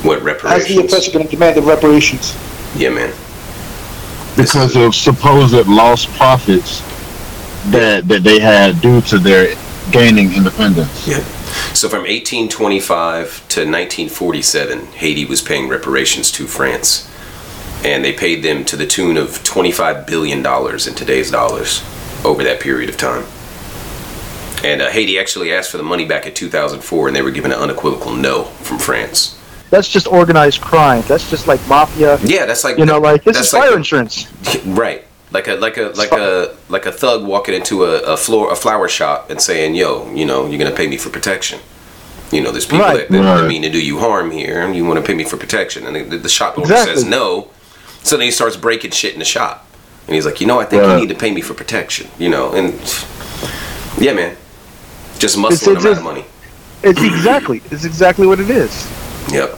What 0.04 0.20
How's 0.20 0.24
the 0.24 0.26
reparations? 0.26 0.80
oppressor 0.80 1.12
going 1.12 1.26
to 1.26 1.32
demand 1.32 1.58
the 1.58 1.62
reparations? 1.62 2.36
Yeah, 2.76 2.90
man. 2.90 3.14
Because 4.36 4.76
of 4.76 4.96
supposed 4.96 5.54
lost 5.68 6.10
profits 6.10 6.82
that 7.72 8.08
that 8.08 8.24
they 8.24 8.40
had 8.40 8.82
due 8.82 9.02
to 9.02 9.20
their 9.20 9.56
gaining 9.92 10.34
independence. 10.34 11.08
Yeah. 11.08 11.24
So 11.74 11.90
from 11.90 12.02
1825 12.02 13.28
to 13.50 13.62
1947, 13.62 14.86
Haiti 14.88 15.26
was 15.26 15.42
paying 15.42 15.68
reparations 15.68 16.32
to 16.32 16.48
France. 16.48 17.11
And 17.84 18.06
they 18.06 18.14
paid 18.14 18.44
them 18.44 18.64
to 18.66 18.76
the 18.76 18.86
tune 18.86 19.18
of 19.18 19.30
$25 19.44 20.06
billion 20.06 20.40
in 20.46 20.96
today's 20.96 21.32
dollars 21.32 21.84
over 22.24 22.44
that 22.44 22.60
period 22.60 22.90
of 22.90 22.98
time. 22.98 23.26
And 24.64 24.82
uh, 24.84 24.92
Haiti 24.92 25.18
actually 25.18 25.52
asked 25.52 25.72
for 25.72 25.78
the 25.78 25.84
money 25.84 26.06
back 26.06 26.28
in 26.28 26.34
2004, 26.36 27.08
and 27.08 27.16
they 27.16 27.24
were 27.24 27.32
given 27.32 27.52
an 27.52 27.58
unequivocal 27.58 28.14
no 28.14 28.44
from 28.44 28.78
France. 28.78 29.38
That's 29.72 29.88
just 29.88 30.06
organized 30.06 30.62
crime. 30.62 31.04
That's 31.08 31.28
just 31.30 31.48
like 31.48 31.66
mafia. 31.68 32.20
Yeah, 32.22 32.46
that's 32.46 32.64
like 32.64 32.78
You 32.78 32.86
know, 32.86 33.00
like 33.00 33.24
this 33.24 33.38
that's 33.38 33.48
is 33.48 33.54
like 33.54 33.64
fire 33.64 33.72
the- 33.72 33.78
insurance. 33.78 34.28
right, 34.66 35.04
like 35.32 35.48
a 35.48 35.56
like 35.56 35.78
a 35.78 35.94
like 35.96 36.12
a 36.12 36.56
like 36.70 36.86
a 36.86 36.92
thug 36.92 37.26
walking 37.26 37.56
into 37.56 37.86
a, 37.86 38.02
a 38.02 38.18
floor 38.18 38.52
a 38.52 38.56
flower 38.56 38.88
shop 38.90 39.30
and 39.32 39.42
saying, 39.42 39.74
"Yo, 39.74 40.14
you 40.14 40.26
know, 40.26 40.46
you're 40.46 40.60
gonna 40.60 40.76
pay 40.76 40.88
me 40.88 40.98
for 40.98 41.10
protection." 41.10 41.60
You 42.34 42.42
know, 42.42 42.52
there's 42.52 42.66
people 42.66 42.80
Right. 42.80 43.08
that, 43.10 43.10
that 43.12 43.42
Right. 43.42 43.48
mean 43.48 43.62
to 43.64 43.70
do 43.70 43.84
you 43.84 43.98
harm 44.00 44.30
here, 44.30 44.62
and 44.62 44.76
you 44.76 44.84
want 44.86 45.00
to 45.00 45.06
pay 45.06 45.16
me 45.16 45.24
for 45.24 45.38
protection, 45.38 45.88
and 45.88 46.12
the, 46.12 46.18
the 46.18 46.30
shop 46.30 46.58
owner 46.58 46.66
Exactly. 46.66 46.94
says 46.96 47.06
no. 47.06 47.48
So 48.04 48.18
then 48.18 48.26
he 48.26 48.32
starts 48.32 48.58
breaking 48.58 48.92
shit 48.92 49.14
in 49.14 49.20
the 49.20 49.26
shop, 49.26 49.66
and 50.08 50.16
he's 50.16 50.26
like, 50.26 50.42
"You 50.42 50.48
know, 50.48 50.60
I 50.60 50.66
think 50.66 50.82
Right. 50.84 50.96
you 50.96 51.02
need 51.02 51.10
to 51.10 51.16
pay 51.20 51.32
me 51.32 51.42
for 51.42 51.54
protection." 51.54 52.08
You 52.18 52.30
know, 52.30 52.52
and 52.54 52.74
yeah, 54.00 54.14
man, 54.14 54.36
just 55.20 55.38
muscling 55.38 55.52
it's 55.52 55.62
them 55.66 55.78
out 55.78 55.98
of 55.98 56.04
money. 56.04 56.26
It's 56.84 57.02
exactly. 57.02 57.62
It's 57.72 57.86
exactly 57.86 58.26
what 58.28 58.40
it 58.40 58.50
is. 58.50 58.88
Yep. 59.32 59.58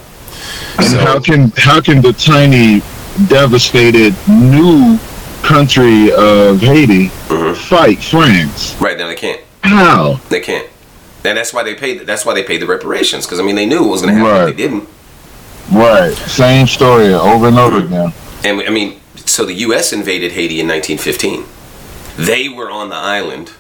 And 0.78 0.88
So- 0.88 0.98
how 1.00 1.20
can 1.20 1.52
how 1.58 1.80
can 1.80 2.02
the 2.02 2.12
tiny, 2.14 2.82
devastated 3.28 4.14
new 4.28 5.00
country 5.42 6.12
of 6.12 6.60
Haiti 6.62 7.12
Mhm. 7.30 7.56
fight 7.56 8.04
France? 8.04 8.76
Right 8.80 8.98
now 8.98 9.08
they 9.08 9.16
can't. 9.16 9.40
How? 9.62 10.20
They 10.30 10.42
can't. 10.42 10.68
And 11.24 11.38
that's 11.38 11.54
why 11.54 11.64
they 11.64 11.74
paid. 11.76 12.06
That's 12.06 12.26
why 12.26 12.34
they 12.34 12.44
paid 12.44 12.62
the 12.62 12.66
reparations 12.68 13.26
because 13.26 13.40
I 13.40 13.44
mean 13.44 13.56
they 13.56 13.66
knew 13.66 13.86
it 13.86 13.88
was 13.88 14.02
going 14.02 14.14
to 14.16 14.20
happen. 14.20 14.34
Right. 14.34 14.46
but 14.48 14.58
They 14.58 14.64
didn't. 14.64 14.88
Right. 15.72 16.14
Same 16.28 16.68
story 16.68 17.14
over 17.14 17.48
and 17.48 17.58
over 17.58 17.78
again. 17.78 18.12
And 18.44 18.62
I 18.62 18.70
mean, 18.70 19.00
so 19.16 19.46
the 19.46 19.54
U.S. 19.54 19.94
invaded 19.94 20.34
Haiti 20.34 20.60
in 20.60 20.68
1915. 20.68 21.46
They 22.18 22.50
were 22.50 22.70
on 22.70 22.90
the 22.90 22.96
island 22.96 23.52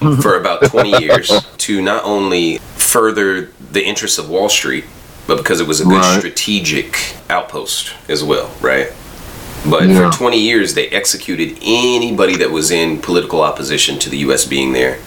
mm-hmm. 0.00 0.20
for 0.20 0.38
about 0.38 0.62
20 0.64 1.02
years 1.04 1.30
to 1.58 1.82
not 1.82 2.04
only 2.04 2.58
further 2.76 3.50
the 3.72 3.84
interests 3.84 4.18
of 4.18 4.28
Wall 4.28 4.48
Street, 4.48 4.84
but 5.26 5.36
because 5.38 5.60
it 5.60 5.66
was 5.66 5.80
a 5.80 5.84
good 5.84 5.94
Right. 5.94 6.18
strategic 6.18 7.16
outpost 7.28 7.92
as 8.08 8.22
well, 8.22 8.50
right? 8.60 8.92
But 9.68 9.88
Yeah. 9.88 10.10
for 10.10 10.16
20 10.16 10.38
years, 10.38 10.74
they 10.74 10.86
executed 10.88 11.58
anybody 11.62 12.36
that 12.36 12.52
was 12.52 12.70
in 12.70 12.98
political 12.98 13.40
opposition 13.40 13.98
to 13.98 14.08
the 14.10 14.18
U.S. 14.18 14.44
being 14.44 14.72
there 14.72 14.98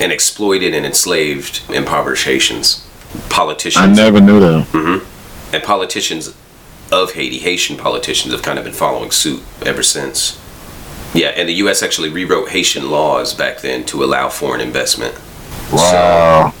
and 0.00 0.10
exploited 0.10 0.74
and 0.74 0.84
enslaved 0.84 1.60
impoverished 1.68 2.24
Haitians. 2.24 2.82
Politicians 3.28 3.98
I 3.98 4.02
never 4.04 4.20
knew 4.20 4.40
that. 4.40 4.66
Mm-hmm. 4.72 5.54
and 5.54 5.62
politicians 5.62 6.34
of 6.92 7.12
Haiti, 7.12 7.38
Haitian 7.38 7.76
politicians, 7.76 8.32
have 8.32 8.42
kind 8.42 8.58
of 8.58 8.64
been 8.64 8.74
following 8.74 9.10
suit 9.10 9.42
ever 9.64 9.82
since. 9.82 10.38
Yeah, 11.14 11.28
and 11.28 11.48
the 11.48 11.54
U.S. 11.54 11.82
actually 11.82 12.08
rewrote 12.08 12.50
Haitian 12.50 12.90
laws 12.90 13.34
back 13.34 13.60
then 13.60 13.84
to 13.86 14.04
allow 14.04 14.28
foreign 14.28 14.60
investment. 14.60 15.14
Wow. 15.72 16.52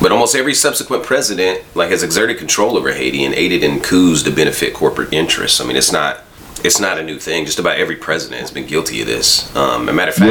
But 0.00 0.12
almost 0.12 0.36
every 0.36 0.54
subsequent 0.54 1.02
president, 1.04 1.64
like, 1.74 1.90
has 1.90 2.02
exerted 2.04 2.38
control 2.38 2.76
over 2.76 2.92
Haiti 2.92 3.24
and 3.24 3.34
aided 3.34 3.64
in 3.64 3.80
coups 3.80 4.22
to 4.22 4.30
benefit 4.30 4.72
corporate 4.72 5.12
interests. 5.12 5.60
I 5.60 5.64
mean, 5.64 5.76
it's 5.76 5.90
not, 5.90 6.20
it's 6.62 6.78
not 6.78 6.98
a 6.98 7.02
new 7.02 7.18
thing. 7.18 7.44
Just 7.46 7.58
about 7.58 7.78
every 7.78 7.96
president 7.96 8.40
has 8.40 8.50
been 8.52 8.66
guilty 8.66 9.00
of 9.00 9.08
this. 9.08 9.54
Um, 9.56 9.88
a 9.88 9.92
matter 9.92 10.10
of 10.10 10.16
fact, 10.16 10.30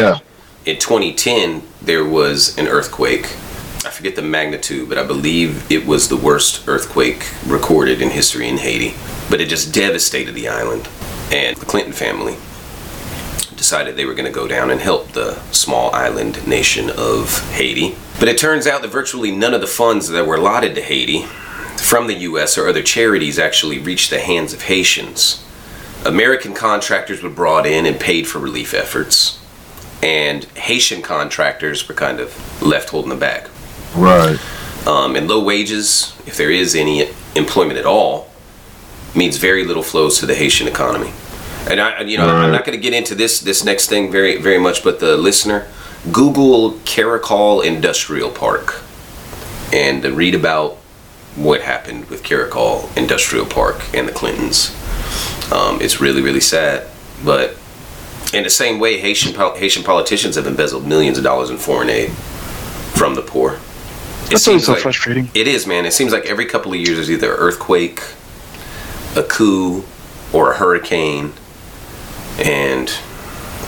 Yeah. 0.65 0.71
in 0.73 0.79
2010 0.79 1.63
there 1.81 2.05
was 2.05 2.57
an 2.57 2.67
earthquake. 2.67 3.35
I 3.87 3.89
forget 3.89 4.17
the 4.17 4.21
magnitude, 4.21 4.89
but 4.89 4.97
I 4.97 5.07
believe 5.07 5.71
it 5.71 5.85
was 5.85 6.09
the 6.09 6.17
worst 6.17 6.67
earthquake 6.67 7.25
recorded 7.45 8.01
in 8.01 8.09
history 8.09 8.49
in 8.49 8.57
Haiti. 8.57 8.95
But 9.29 9.39
it 9.39 9.47
just 9.47 9.73
devastated 9.73 10.33
the 10.35 10.49
island, 10.49 10.89
and 11.31 11.55
the 11.55 11.65
Clinton 11.65 11.93
family 11.93 12.35
decided 13.55 13.95
they 13.95 14.03
were 14.03 14.13
going 14.13 14.25
to 14.25 14.39
go 14.39 14.45
down 14.45 14.71
and 14.71 14.81
help 14.81 15.13
the 15.13 15.41
small 15.53 15.89
island 15.95 16.45
nation 16.45 16.89
of 16.89 17.49
Haiti. 17.53 17.95
But 18.19 18.27
it 18.27 18.37
turns 18.37 18.67
out 18.67 18.81
that 18.81 18.89
virtually 18.89 19.31
none 19.31 19.53
of 19.53 19.61
the 19.61 19.67
funds 19.67 20.09
that 20.09 20.27
were 20.27 20.35
allotted 20.35 20.75
to 20.75 20.81
Haiti 20.81 21.21
from 21.77 22.07
the 22.07 22.15
US 22.15 22.57
or 22.57 22.67
other 22.67 22.83
charities 22.83 23.39
actually 23.39 23.79
reached 23.79 24.09
the 24.09 24.19
hands 24.19 24.51
of 24.51 24.63
Haitians. 24.63 25.41
American 26.05 26.53
contractors 26.53 27.23
were 27.23 27.29
brought 27.29 27.65
in 27.65 27.85
and 27.85 28.01
paid 28.01 28.27
for 28.27 28.39
relief 28.39 28.73
efforts, 28.73 29.39
and 30.03 30.43
Haitian 30.55 31.01
contractors 31.01 31.87
were 31.87 31.95
kind 31.95 32.19
of 32.19 32.61
left 32.61 32.89
holding 32.89 33.11
the 33.11 33.15
bag. 33.15 33.49
Right. 33.97 34.39
Um, 34.87 35.15
and 35.15 35.27
low 35.27 35.43
wages, 35.43 36.15
if 36.25 36.37
there 36.37 36.51
is 36.51 36.75
any 36.75 37.09
employment 37.35 37.77
at 37.79 37.85
all, 37.85 38.29
means 39.15 39.37
very 39.37 39.65
little 39.65 39.83
flows 39.83 40.19
to 40.19 40.25
the 40.25 40.35
Haitian 40.35 40.67
economy. 40.67 41.11
And 41.69 41.81
I, 41.81 42.01
you 42.01 42.17
know, 42.17 42.27
I'm 42.27 42.51
not 42.51 42.63
going 42.63 42.77
to 42.77 42.81
get 42.81 42.93
into 42.93 43.13
this 43.13 43.41
this 43.41 43.65
next 43.65 43.89
thing 43.89 44.09
very 44.09 44.37
very 44.37 44.59
much, 44.59 44.83
but 44.83 45.01
the 45.01 45.17
listener, 45.17 45.67
Google 46.11 46.73
Caracol 46.85 47.65
Industrial 47.65 48.29
Park, 48.29 48.81
and 49.73 50.05
read 50.05 50.33
about 50.33 50.77
what 51.35 51.61
happened 51.61 52.09
with 52.09 52.23
Caracol 52.23 52.89
Industrial 52.95 53.45
Park 53.45 53.83
and 53.93 54.07
the 54.07 54.13
Clintons. 54.13 54.71
Um, 55.51 55.81
it's 55.81 55.99
really 55.99 56.21
really 56.21 56.39
sad, 56.39 56.87
but 57.25 57.57
in 58.33 58.43
the 58.43 58.49
same 58.49 58.79
way, 58.79 58.99
Haitian 58.99 59.33
Haitian 59.33 59.83
politicians 59.83 60.35
have 60.35 60.47
embezzled 60.47 60.87
millions 60.87 61.17
of 61.17 61.25
dollars 61.25 61.49
in 61.49 61.57
foreign 61.57 61.89
aid 61.89 62.11
from 62.11 63.15
the 63.15 63.21
poor. 63.21 63.59
It 64.27 64.31
That's 64.31 64.43
seems 64.43 64.65
so 64.65 64.73
like- 64.73 64.81
frustrating. 64.81 65.29
It 65.33 65.47
is, 65.47 65.65
man. 65.65 65.85
It 65.85 65.93
seems 65.93 66.11
like 66.11 66.25
every 66.25 66.45
couple 66.45 66.73
of 66.73 66.77
years 66.79 66.95
there's 66.97 67.09
either 67.11 67.33
an 67.33 67.39
earthquake, 67.39 68.01
a 69.15 69.23
coup, 69.23 69.83
or 70.33 70.51
a 70.51 70.57
hurricane, 70.57 71.33
and 72.39 72.91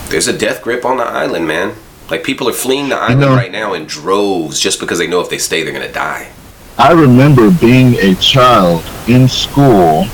there's 0.09 0.27
a 0.27 0.37
death 0.37 0.61
grip 0.61 0.83
on 0.85 0.97
the 0.97 1.05
island, 1.05 1.47
man. 1.47 1.75
Like 2.09 2.23
people 2.23 2.49
are 2.49 2.53
fleeing 2.53 2.89
the 2.89 2.97
island 2.97 3.21
know- 3.21 3.35
right 3.35 3.51
now 3.51 3.73
in 3.73 3.85
droves 3.85 4.59
just 4.59 4.79
because 4.79 4.99
they 4.99 5.07
know 5.07 5.21
if 5.21 5.29
they 5.29 5.37
stay 5.37 5.63
they're 5.63 5.73
gonna 5.73 5.91
die. 5.91 6.27
I 6.77 6.91
remember 6.93 7.51
being 7.51 7.95
a 7.95 8.15
child 8.15 8.83
in 9.07 9.27
school, 9.27 10.07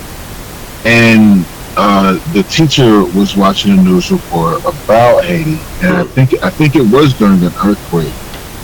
and 0.83 1.45
uh, 1.77 2.13
the 2.33 2.43
teacher 2.43 3.03
was 3.17 3.35
watching 3.37 3.77
a 3.77 3.81
news 3.81 4.11
report 4.11 4.59
about 4.65 5.23
Haiti, 5.25 5.59
and 5.83 5.97
I 5.97 6.03
think 6.03 6.33
I 6.43 6.49
think 6.49 6.75
it 6.75 6.81
was 6.91 7.13
during 7.13 7.41
an 7.43 7.53
earthquake, 7.63 8.11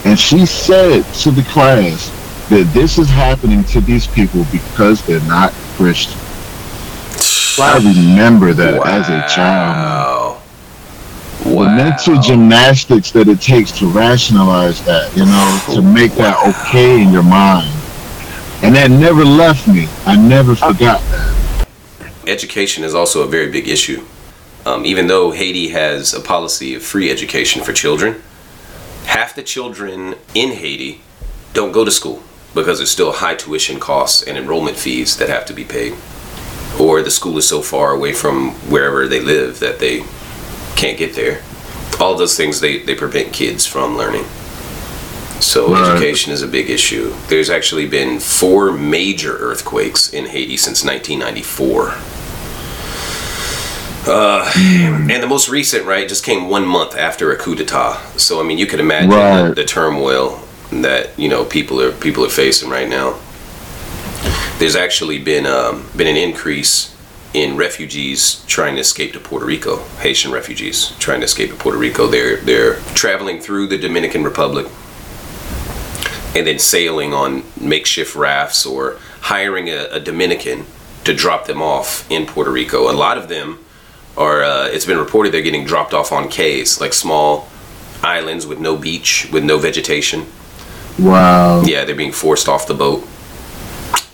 and 0.06 0.20
she 0.20 0.46
said 0.46 1.04
to 1.22 1.32
the 1.32 1.44
class 1.44 2.10
that 2.50 2.70
this 2.74 2.98
is 2.98 3.08
happening 3.08 3.64
to 3.66 3.82
these 3.82 4.08
people 4.08 4.46
because 4.52 5.06
they're 5.06 5.22
not 5.22 5.52
Christian. 5.78 6.20
I 7.60 7.78
remember 7.78 8.54
that 8.54 8.86
as 8.88 9.10
a 9.10 9.22
child. 9.34 10.38
man. 11.46 11.56
Wow. 11.56 11.64
The 11.64 11.76
mental 11.76 12.20
gymnastics 12.20 13.12
that 13.12 13.28
it 13.28 13.42
takes 13.42 13.72
to 13.80 13.88
rationalize 13.88 14.84
that, 14.86 15.16
you 15.16 15.26
know, 15.26 15.76
to 15.76 15.82
make 15.82 16.14
that 16.14 16.38
okay 16.48 17.02
in 17.02 17.12
your 17.12 17.24
mind. 17.24 17.70
And 18.64 18.76
that 18.76 18.92
never 18.92 19.24
left 19.26 19.68
me. 19.68 19.88
I 20.06 20.16
never 20.16 20.56
forgot 20.56 21.02
that. 21.02 21.68
education 22.28 22.84
is 22.84 22.94
also 22.94 23.24
a 23.24 23.28
very 23.28 23.52
big 23.52 23.68
issue. 23.68 24.06
Um, 24.66 24.86
even 24.86 25.08
though 25.08 25.32
Haiti 25.32 25.70
has 25.70 26.14
a 26.14 26.22
policy 26.22 26.76
of 26.76 26.84
free 26.84 27.10
education 27.10 27.64
for 27.64 27.74
children, 27.74 28.22
half 29.06 29.36
the 29.36 29.44
children 29.44 30.16
in 30.34 30.52
Haiti 30.52 31.02
don't 31.54 31.72
go 31.72 31.84
to 31.86 31.92
school 31.92 32.24
because 32.54 32.78
there's 32.80 32.92
still 32.92 33.12
high 33.14 33.36
tuition 33.36 33.80
costs 33.80 34.22
and 34.24 34.38
enrollment 34.38 34.78
fees 34.78 35.18
that 35.18 35.30
have 35.30 35.46
to 35.46 35.54
be 35.54 35.64
paid. 35.64 35.94
or 36.80 37.02
the 37.02 37.12
school 37.12 37.38
is 37.38 37.48
so 37.48 37.62
far 37.62 37.92
away 37.92 38.14
from 38.14 38.52
wherever 38.72 39.06
they 39.08 39.20
live 39.20 39.60
that 39.60 39.78
they 39.80 40.04
can't 40.78 40.98
get 40.98 41.14
there. 41.16 41.42
All 42.00 42.16
those 42.16 42.36
things 42.38 42.60
they, 42.62 42.80
they 42.80 42.96
prevent 42.96 43.34
kids 43.34 43.66
from 43.68 43.98
learning. 43.98 44.24
So 45.42 45.72
Right. 45.74 45.92
education 45.92 46.32
is 46.32 46.42
a 46.42 46.48
big 46.48 46.70
issue. 46.70 47.14
There's 47.28 47.50
actually 47.50 47.88
been 47.88 48.20
four 48.20 48.72
major 48.72 49.36
earthquakes 49.38 50.12
in 50.14 50.28
Haiti 50.28 50.56
since 50.58 50.84
1994. 50.84 51.94
Uh, 54.08 54.52
and 54.56 55.22
the 55.22 55.28
most 55.28 55.48
recent, 55.48 55.86
right, 55.86 56.08
just 56.10 56.26
came 56.26 56.50
one 56.50 56.66
month 56.66 56.96
after 56.96 57.32
a 57.32 57.38
coup 57.38 57.56
d'état. 57.56 57.98
So 58.20 58.40
I 58.40 58.44
mean, 58.44 58.58
you 58.58 58.66
could 58.66 58.80
imagine 58.80 59.10
the, 59.50 59.54
the 59.56 59.66
turmoil 59.66 60.42
that 60.72 61.18
you 61.20 61.30
know 61.30 61.46
people 61.46 61.82
are 61.82 61.92
people 61.92 62.26
are 62.26 62.30
facing 62.30 62.70
right 62.70 62.90
now. 62.90 63.20
There's 64.58 64.76
actually 64.76 65.20
been 65.20 65.46
um, 65.46 65.88
been 65.96 66.08
an 66.08 66.18
increase 66.18 66.96
in 67.34 67.56
refugees 67.56 68.44
trying 68.48 68.76
to 68.76 68.82
escape 68.82 69.14
to 69.14 69.20
Puerto 69.20 69.46
Rico. 69.46 69.84
Haitian 70.00 70.32
refugees 70.32 70.94
trying 71.00 71.20
to 71.22 71.26
escape 71.26 71.50
to 71.52 71.56
Puerto 71.56 71.78
Rico. 71.78 72.08
They're 72.08 72.38
they're 72.38 72.76
traveling 72.96 73.40
through 73.40 73.68
the 73.68 73.78
Dominican 73.78 74.24
Republic 74.24 74.68
and 76.34 76.48
then 76.48 76.60
sailing 76.60 77.14
on 77.14 77.44
makeshift 77.60 78.16
rafts 78.16 78.66
or 78.66 78.98
hiring 79.22 79.70
a, 79.70 79.88
a 79.92 80.00
Dominican 80.00 80.66
to 81.04 81.14
drop 81.14 81.46
them 81.46 81.62
off 81.62 82.10
in 82.10 82.26
Puerto 82.26 82.52
Rico. 82.52 82.90
A 82.90 82.94
lot 82.94 83.18
of 83.18 83.28
them 83.28 83.60
are. 84.18 84.44
Uh, 84.44 84.68
it's 84.68 84.86
been 84.86 84.98
reported 84.98 85.34
they're 85.34 85.42
getting 85.42 85.66
dropped 85.66 85.94
off 85.94 86.12
on 86.12 86.30
cays, 86.30 86.80
like 86.80 86.94
small 86.94 87.48
islands 88.04 88.46
with 88.48 88.60
no 88.60 88.76
beach, 88.76 89.30
with 89.32 89.44
no 89.44 89.58
vegetation. 89.58 90.26
Wow. 91.00 91.62
Yeah, 91.64 91.86
they're 91.86 91.96
being 91.96 92.12
forced 92.12 92.48
off 92.50 92.68
the 92.68 92.74
boat 92.74 93.08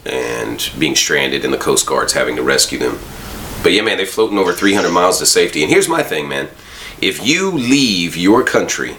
and 0.06 0.72
being 0.80 0.96
stranded, 0.96 1.44
and 1.44 1.54
the 1.54 1.58
Coast 1.58 1.86
Guard's 1.86 2.14
having 2.14 2.36
to 2.38 2.44
rescue 2.44 2.80
them. 2.80 3.00
But 3.64 3.74
yeah, 3.74 3.82
man, 3.82 3.98
they're 3.98 4.06
floating 4.06 4.38
over 4.38 4.54
300 4.54 4.92
miles 4.92 5.20
to 5.20 5.26
safety. 5.26 5.64
And 5.64 5.72
here's 5.72 5.90
my 5.90 6.04
thing, 6.04 6.30
man. 6.30 6.50
If 7.02 7.26
you 7.26 7.52
leave 7.52 8.16
your 8.16 8.44
country 8.44 8.98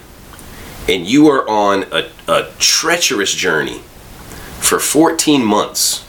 and 0.87 1.07
you 1.07 1.27
are 1.27 1.47
on 1.49 1.85
a, 1.91 2.09
a 2.27 2.51
treacherous 2.59 3.33
journey 3.33 3.79
for 4.59 4.79
14 4.79 5.43
months 5.43 6.05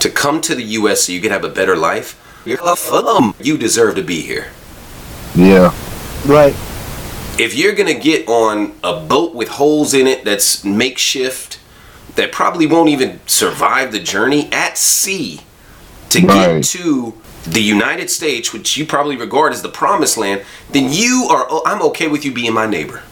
to 0.00 0.10
come 0.10 0.40
to 0.42 0.54
the 0.54 0.62
U.S. 0.62 1.02
so 1.02 1.12
you 1.12 1.20
can 1.20 1.30
have 1.30 1.44
a 1.44 1.48
better 1.48 1.76
life, 1.76 2.20
you're 2.44 2.58
a 2.62 2.76
fum. 2.76 3.34
You 3.40 3.56
deserve 3.58 3.94
to 3.96 4.02
be 4.02 4.20
here. 4.22 4.48
Yeah. 5.34 5.74
Right. 6.26 6.54
if 7.36 7.54
you're 7.56 7.72
gonna 7.74 7.94
get 7.98 8.28
on 8.28 8.74
a 8.84 9.00
boat 9.00 9.34
with 9.34 9.48
holes 9.48 9.92
in 9.92 10.06
it 10.06 10.24
that's 10.24 10.64
makeshift 10.64 11.58
that 12.14 12.30
probably 12.30 12.64
won't 12.66 12.88
even 12.88 13.18
survive 13.26 13.90
the 13.90 13.98
journey 13.98 14.48
at 14.52 14.78
sea 14.78 15.40
to 16.10 16.20
Right. 16.20 16.62
get 16.62 16.64
to 16.64 17.14
the 17.44 17.60
United 17.60 18.08
States, 18.08 18.52
which 18.52 18.76
you 18.76 18.86
probably 18.86 19.16
regard 19.16 19.52
as 19.52 19.62
the 19.62 19.68
promised 19.68 20.16
land, 20.16 20.42
then 20.70 20.92
you 20.92 21.26
are 21.30 21.46
oh, 21.50 21.62
I'm 21.66 21.82
okay 21.82 22.06
with 22.08 22.24
you 22.24 22.32
being 22.32 22.54
my 22.54 22.66
neighbor. 22.66 23.02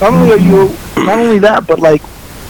Not 0.00 0.12
only 0.12 0.32
are 0.32 0.36
you, 0.38 0.76
not 0.96 1.18
only 1.18 1.38
that, 1.38 1.66
but 1.66 1.78
like, 1.80 2.02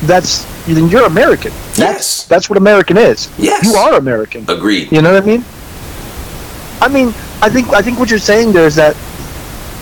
that's 0.03 0.45
then 0.67 0.89
you're 0.89 1.07
American. 1.07 1.53
That's 1.75 1.79
Yes. 1.79 2.25
that's 2.25 2.51
what 2.51 2.57
American 2.59 2.97
is. 2.99 3.29
Yes. 3.39 3.65
You 3.65 3.75
are 3.75 3.95
American. 3.95 4.45
Agreed. 4.49 4.93
You 4.93 5.01
know 5.03 5.13
what 5.13 5.23
I 5.23 5.27
mean? 5.27 5.45
I 6.81 6.89
mean, 6.89 7.09
I 7.41 7.49
think 7.49 7.69
I 7.71 7.81
think 7.83 7.99
what 7.99 8.11
you're 8.11 8.19
saying 8.19 8.53
there 8.53 8.67
is 8.67 8.75
that 8.77 8.95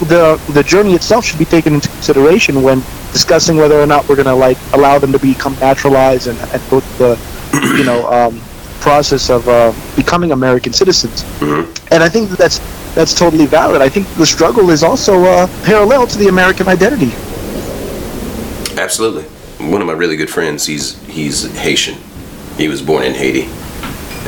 the 0.08 0.40
the 0.52 0.62
journey 0.62 0.94
itself 0.94 1.24
should 1.24 1.38
be 1.38 1.44
taken 1.44 1.74
into 1.74 1.88
consideration 1.88 2.62
when 2.62 2.80
discussing 3.12 3.56
whether 3.56 3.78
or 3.80 3.86
not 3.86 4.08
we're 4.08 4.16
going 4.16 4.26
to 4.26 4.34
like 4.34 4.56
allow 4.72 4.98
them 4.98 5.12
to 5.12 5.18
become 5.18 5.54
naturalized 5.60 6.26
and, 6.28 6.38
and 6.52 6.62
go 6.70 6.80
through 6.80 7.06
the 7.06 7.18
you 7.78 7.84
know 7.84 8.06
um, 8.10 8.40
process 8.80 9.28
of 9.30 9.46
uh, 9.48 9.72
becoming 9.96 10.32
American 10.32 10.72
citizens. 10.72 11.22
Mhm. 11.40 11.66
And 11.90 12.02
I 12.02 12.08
think 12.08 12.30
that's 12.30 12.60
that's 12.94 13.14
totally 13.14 13.46
valid. 13.46 13.82
I 13.82 13.88
think 13.88 14.06
the 14.16 14.26
struggle 14.26 14.70
is 14.70 14.82
also 14.82 15.24
uh, 15.24 15.48
parallel 15.64 16.06
to 16.06 16.18
the 16.18 16.28
American 16.28 16.68
identity. 16.68 17.12
Absolutely. 18.80 19.24
One 19.60 19.80
of 19.80 19.86
my 19.86 19.92
really 19.92 20.16
good 20.16 20.30
friends, 20.30 20.66
he's 20.66 20.98
he's 21.06 21.50
Haitian. 21.58 21.98
He 22.56 22.68
was 22.68 22.82
born 22.82 23.02
in 23.04 23.14
Haiti, 23.14 23.48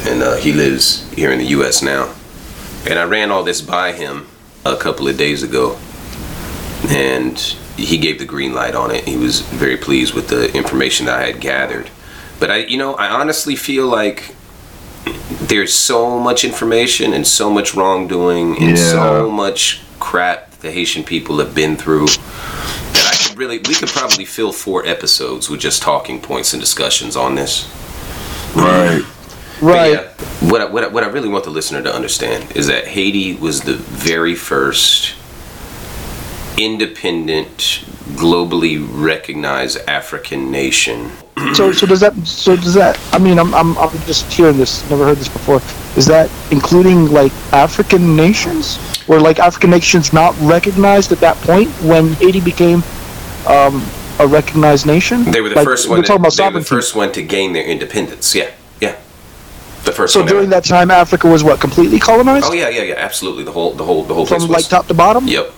and 0.08 0.22
uh, 0.22 0.36
he 0.36 0.52
lives 0.52 1.10
here 1.12 1.32
in 1.32 1.38
the 1.38 1.46
U.S. 1.46 1.82
now. 1.82 2.14
And 2.88 2.98
I 2.98 3.04
ran 3.04 3.30
all 3.30 3.42
this 3.44 3.60
by 3.60 3.92
him 3.92 4.26
a 4.64 4.76
couple 4.76 5.08
of 5.08 5.16
days 5.16 5.42
ago, 5.42 5.78
and 6.88 7.38
he 7.76 7.98
gave 7.98 8.18
the 8.18 8.24
green 8.24 8.52
light 8.54 8.74
on 8.74 8.90
it. 8.90 9.04
He 9.06 9.16
was 9.16 9.40
very 9.40 9.76
pleased 9.76 10.14
with 10.14 10.28
the 10.28 10.52
information 10.56 11.06
that 11.06 11.18
I 11.20 11.26
had 11.26 11.40
gathered. 11.40 11.90
But 12.38 12.50
I, 12.50 12.56
you 12.58 12.76
know, 12.76 12.94
I 12.94 13.08
honestly 13.08 13.56
feel 13.56 13.86
like 13.86 14.34
there's 15.40 15.72
so 15.72 16.18
much 16.18 16.44
information 16.44 17.12
and 17.12 17.26
so 17.26 17.50
much 17.50 17.74
wrongdoing 17.74 18.56
and 18.58 18.76
Yeah. 18.76 18.90
so 18.90 19.30
much 19.30 19.80
crap 19.98 20.50
the 20.60 20.70
Haitian 20.70 21.02
people 21.04 21.38
have 21.38 21.54
been 21.54 21.76
through 21.76 22.06
that 22.06 22.18
I 22.18 22.20
could 22.20 22.51
really 23.42 23.58
we 23.58 23.74
could 23.74 23.88
probably 23.88 24.24
fill 24.24 24.52
four 24.52 24.86
episodes 24.86 25.50
with 25.50 25.60
just 25.60 25.82
talking 25.82 26.20
points 26.20 26.52
and 26.52 26.60
discussions 26.60 27.16
on 27.16 27.34
this. 27.34 27.68
Right. 28.54 29.02
Right. 29.60 29.92
yeah, 29.92 30.08
what 30.50 30.60
I, 30.60 30.64
what 30.64 30.84
I, 30.84 30.88
what 30.88 31.04
I 31.04 31.06
really 31.06 31.28
want 31.28 31.44
the 31.44 31.50
listener 31.50 31.82
to 31.82 31.94
understand 31.94 32.56
is 32.56 32.66
that 32.66 32.86
Haiti 32.88 33.34
was 33.34 33.60
the 33.60 33.74
very 33.74 34.34
first 34.34 35.14
independent, 36.58 37.84
globally 38.14 38.84
recognized 38.90 39.78
African 39.88 40.50
nation. 40.50 41.12
So, 41.54 41.72
so 41.72 41.86
does 41.86 42.00
that? 42.00 42.14
So 42.26 42.56
does 42.56 42.74
that? 42.74 43.00
I 43.12 43.18
mean, 43.18 43.38
I'm, 43.38 43.54
I'm, 43.54 43.78
I'm 43.78 43.90
just 44.00 44.32
hearing 44.32 44.56
this. 44.56 44.88
Never 44.90 45.04
heard 45.04 45.18
this 45.18 45.28
before. 45.28 45.60
Is 45.96 46.06
that 46.06 46.30
including 46.50 47.12
like 47.12 47.32
African 47.52 48.16
nations, 48.16 48.78
or 49.08 49.20
like 49.20 49.38
African 49.38 49.70
nations 49.70 50.12
not 50.12 50.36
recognized 50.40 51.12
at 51.12 51.18
that 51.18 51.36
point 51.38 51.68
when 51.82 52.12
Haiti 52.14 52.40
became 52.40 52.82
um, 53.46 53.84
a 54.18 54.26
recognized 54.26 54.86
nation? 54.86 55.24
They 55.24 55.40
were 55.40 55.48
the 55.48 55.56
Like, 55.56 55.64
first 55.64 55.88
we're 55.88 55.96
one. 55.96 56.04
talking 56.04 56.22
That, 56.22 56.34
about 56.38 56.50
they 56.50 56.54
were 56.54 56.60
the 56.60 56.64
first 56.66 56.94
one 56.94 57.12
to 57.12 57.22
gain 57.22 57.52
their 57.52 57.64
independence. 57.64 58.34
Yeah, 58.34 58.50
yeah. 58.80 58.96
The 59.84 59.92
first 59.92 60.12
So 60.14 60.20
one. 60.20 60.28
during 60.28 60.44
ever. 60.44 60.60
that 60.60 60.64
time, 60.64 60.90
Africa 60.90 61.26
was 61.28 61.42
what 61.42 61.60
completely 61.60 61.98
colonized 61.98 62.46
Oh 62.46 62.52
yeah, 62.52 62.68
yeah, 62.68 62.82
yeah. 62.82 62.94
Absolutely. 62.94 63.44
The 63.44 63.52
whole, 63.52 63.72
the 63.74 63.84
whole, 63.84 64.04
the 64.04 64.14
whole 64.14 64.26
place 64.26 64.42
from 64.42 64.50
was. 64.50 64.62
like 64.62 64.68
top 64.70 64.86
to 64.88 64.94
bottom. 64.94 65.26
Yep. 65.26 65.52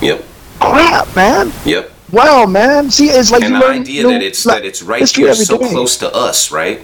Yep. 0.00 0.24
Crap, 0.60 1.14
man. 1.16 1.52
Yep. 1.64 1.92
Wow, 2.10 2.46
man. 2.46 2.90
See, 2.90 3.08
it's 3.10 3.30
like 3.30 3.42
and 3.42 3.52
you 3.54 3.60
the 3.60 3.66
learn 3.66 3.80
idea 3.82 4.02
new 4.04 4.10
that 4.10 4.22
it's 4.22 4.46
la- 4.46 4.54
that 4.54 4.64
it's 4.64 4.82
right 4.82 5.06
here, 5.08 5.34
so 5.34 5.58
day. 5.58 5.68
close 5.68 5.96
to 5.98 6.12
us, 6.14 6.50
right? 6.50 6.80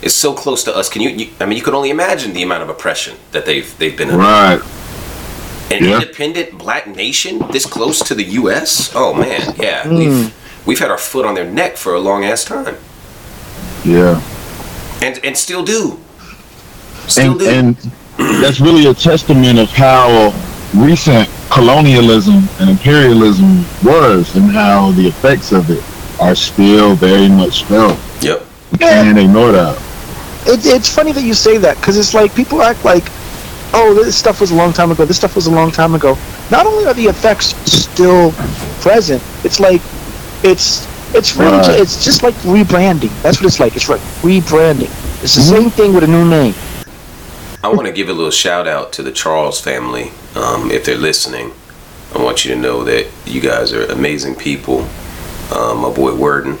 It's 0.00 0.14
so 0.14 0.32
close 0.32 0.62
to 0.64 0.74
us. 0.74 0.88
Can 0.88 1.02
you, 1.02 1.10
you? 1.10 1.30
I 1.40 1.44
mean, 1.46 1.58
you 1.58 1.64
can 1.64 1.74
only 1.74 1.90
imagine 1.90 2.32
the 2.32 2.42
amount 2.42 2.62
of 2.62 2.68
oppression 2.70 3.16
that 3.32 3.44
they've 3.46 3.76
they've 3.78 3.96
been 3.96 4.10
under. 4.10 4.64
Right. 5.70 5.80
An 5.80 5.88
Yeah. 5.88 5.94
independent 6.00 6.58
black 6.58 6.86
nation 6.86 7.44
this 7.52 7.64
close 7.66 8.00
to 8.00 8.14
the 8.14 8.24
U.S. 8.40 8.90
Oh 8.94 9.14
man, 9.14 9.54
yeah, 9.58 9.82
Hmm. 9.84 9.96
we've 9.96 10.34
we've 10.66 10.78
had 10.78 10.90
our 10.90 10.98
foot 10.98 11.24
on 11.26 11.34
their 11.34 11.44
neck 11.50 11.76
for 11.76 11.94
a 11.94 12.00
long 12.00 12.24
ass 12.24 12.44
time, 12.44 12.76
Yeah. 13.84 14.20
and 15.02 15.18
and 15.24 15.36
still 15.36 15.62
do, 15.62 15.98
still 17.06 17.30
and, 17.32 17.38
do. 17.40 17.48
and 17.48 17.76
that's 18.42 18.60
really 18.60 18.86
a 18.86 18.94
testament 18.94 19.58
of 19.58 19.70
how 19.70 20.32
recent 20.74 21.28
colonialism 21.50 22.48
and 22.60 22.70
imperialism 22.70 23.64
was 23.82 24.36
and 24.36 24.50
how 24.52 24.92
the 24.92 25.06
effects 25.06 25.52
of 25.52 25.68
it 25.70 25.82
are 26.20 26.34
still 26.36 26.94
very 26.94 27.28
much 27.28 27.64
felt 27.64 27.98
yep. 28.20 28.44
Yeah. 28.78 29.02
and 29.02 29.16
they 29.16 29.26
know 29.26 29.50
that 29.50 29.76
it, 30.46 30.64
it's 30.64 30.88
funny 30.94 31.10
that 31.12 31.24
you 31.24 31.34
say 31.34 31.56
that 31.58 31.76
because 31.78 31.98
it's 31.98 32.14
like 32.14 32.34
people 32.36 32.62
act 32.62 32.84
like, 32.84 33.04
oh, 33.74 33.94
this 33.94 34.16
stuff 34.16 34.40
was 34.40 34.50
a 34.50 34.54
long 34.54 34.72
time 34.72 34.90
ago. 34.90 35.04
This 35.04 35.16
stuff 35.16 35.34
was 35.36 35.46
a 35.46 35.50
long 35.50 35.70
time 35.70 35.94
ago. 35.94 36.16
Not 36.50 36.66
only 36.66 36.84
are 36.86 36.94
the 36.94 37.06
effects 37.06 37.54
still 37.70 38.32
present, 38.80 39.22
it's 39.44 39.60
like 39.60 39.80
it's 40.42 40.86
it's 41.14 41.36
really 41.36 41.56
Right. 41.58 41.64
ju- 41.64 41.82
it's 41.82 42.04
just 42.04 42.22
like 42.22 42.34
rebranding. 42.44 43.10
That's 43.22 43.38
what 43.40 43.46
it's 43.46 43.58
like. 43.60 43.74
It's 43.76 43.88
like 43.88 44.00
rebranding. 44.22 44.90
It's 45.22 45.34
the 45.34 45.42
Mm-hmm. 45.42 45.54
same 45.62 45.70
thing 45.70 45.92
with 45.94 46.04
a 46.04 46.06
new 46.06 46.24
name. 46.28 46.54
I 47.62 47.68
want 47.68 47.86
to 47.86 47.92
give 47.92 48.08
a 48.08 48.12
little 48.12 48.30
shout 48.30 48.66
out 48.66 48.92
to 48.94 49.02
the 49.02 49.12
Charles 49.12 49.60
family. 49.60 50.12
Um, 50.34 50.70
if 50.70 50.84
they're 50.84 50.96
listening, 50.96 51.52
I 52.14 52.18
want 52.22 52.44
you 52.44 52.54
to 52.54 52.60
know 52.60 52.84
that 52.84 53.06
you 53.26 53.40
guys 53.40 53.72
are 53.72 53.84
amazing 53.86 54.34
people. 54.36 54.88
Um, 55.54 55.78
my 55.82 55.90
boy 55.90 56.14
Worden, 56.14 56.58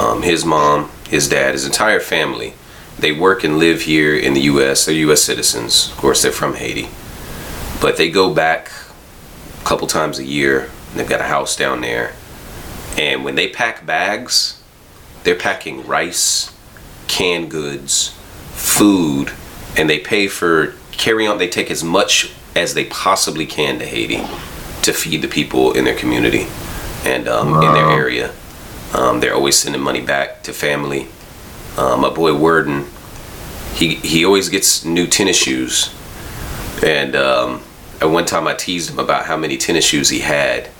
um, 0.00 0.22
his 0.22 0.44
mom, 0.44 0.90
his 1.08 1.28
dad, 1.28 1.52
his 1.52 1.64
entire 1.66 2.00
family. 2.00 2.54
They 2.98 3.12
work 3.12 3.44
and 3.44 3.58
live 3.58 3.82
here 3.82 4.16
in 4.16 4.34
the 4.34 4.42
U.S. 4.42 4.86
They're 4.86 4.94
U.S. 4.94 5.22
citizens. 5.22 5.90
Of 5.90 5.96
course, 5.96 6.22
they're 6.22 6.32
from 6.32 6.54
Haiti, 6.54 6.88
but 7.80 7.96
they 7.96 8.10
go 8.10 8.32
back 8.32 8.70
a 9.60 9.64
couple 9.64 9.86
times 9.86 10.18
a 10.18 10.24
year. 10.24 10.70
And 10.90 11.00
they've 11.00 11.08
got 11.08 11.20
a 11.20 11.24
house 11.24 11.56
down 11.56 11.80
there, 11.80 12.12
and 12.96 13.24
when 13.24 13.34
they 13.34 13.48
pack 13.48 13.84
bags, 13.84 14.62
they're 15.24 15.34
packing 15.34 15.84
rice, 15.86 16.54
canned 17.08 17.50
goods, 17.50 18.14
food, 18.52 19.32
and 19.76 19.90
they 19.90 19.98
pay 19.98 20.28
for 20.28 20.74
carry 20.92 21.26
on. 21.26 21.38
They 21.38 21.48
take 21.48 21.70
as 21.70 21.82
much 21.82 22.32
as 22.54 22.74
they 22.74 22.84
possibly 22.84 23.46
can 23.46 23.80
to 23.80 23.86
Haiti 23.86 24.22
to 24.82 24.92
feed 24.92 25.22
the 25.22 25.28
people 25.28 25.72
in 25.72 25.84
their 25.84 25.96
community 25.96 26.46
and 27.04 27.26
um, 27.26 27.54
in 27.54 27.72
their 27.72 27.90
area. 27.90 28.32
Um, 28.92 29.20
they're 29.20 29.34
always 29.34 29.56
sending 29.56 29.82
money 29.82 30.00
back 30.00 30.42
to 30.44 30.52
family. 30.52 31.08
Um, 31.76 32.00
my 32.02 32.10
boy 32.10 32.34
Worden, 32.34 32.86
he 33.74 33.96
he 33.96 34.24
always 34.24 34.48
gets 34.48 34.84
new 34.84 35.06
tennis 35.06 35.36
shoes, 35.36 35.92
and 36.84 37.16
um, 37.16 37.62
at 38.00 38.06
one 38.06 38.24
time 38.24 38.46
I 38.46 38.54
teased 38.54 38.90
him 38.90 38.98
about 38.98 39.26
how 39.26 39.36
many 39.36 39.56
tennis 39.56 39.84
shoes 39.84 40.08
he 40.08 40.20
had, 40.20 40.70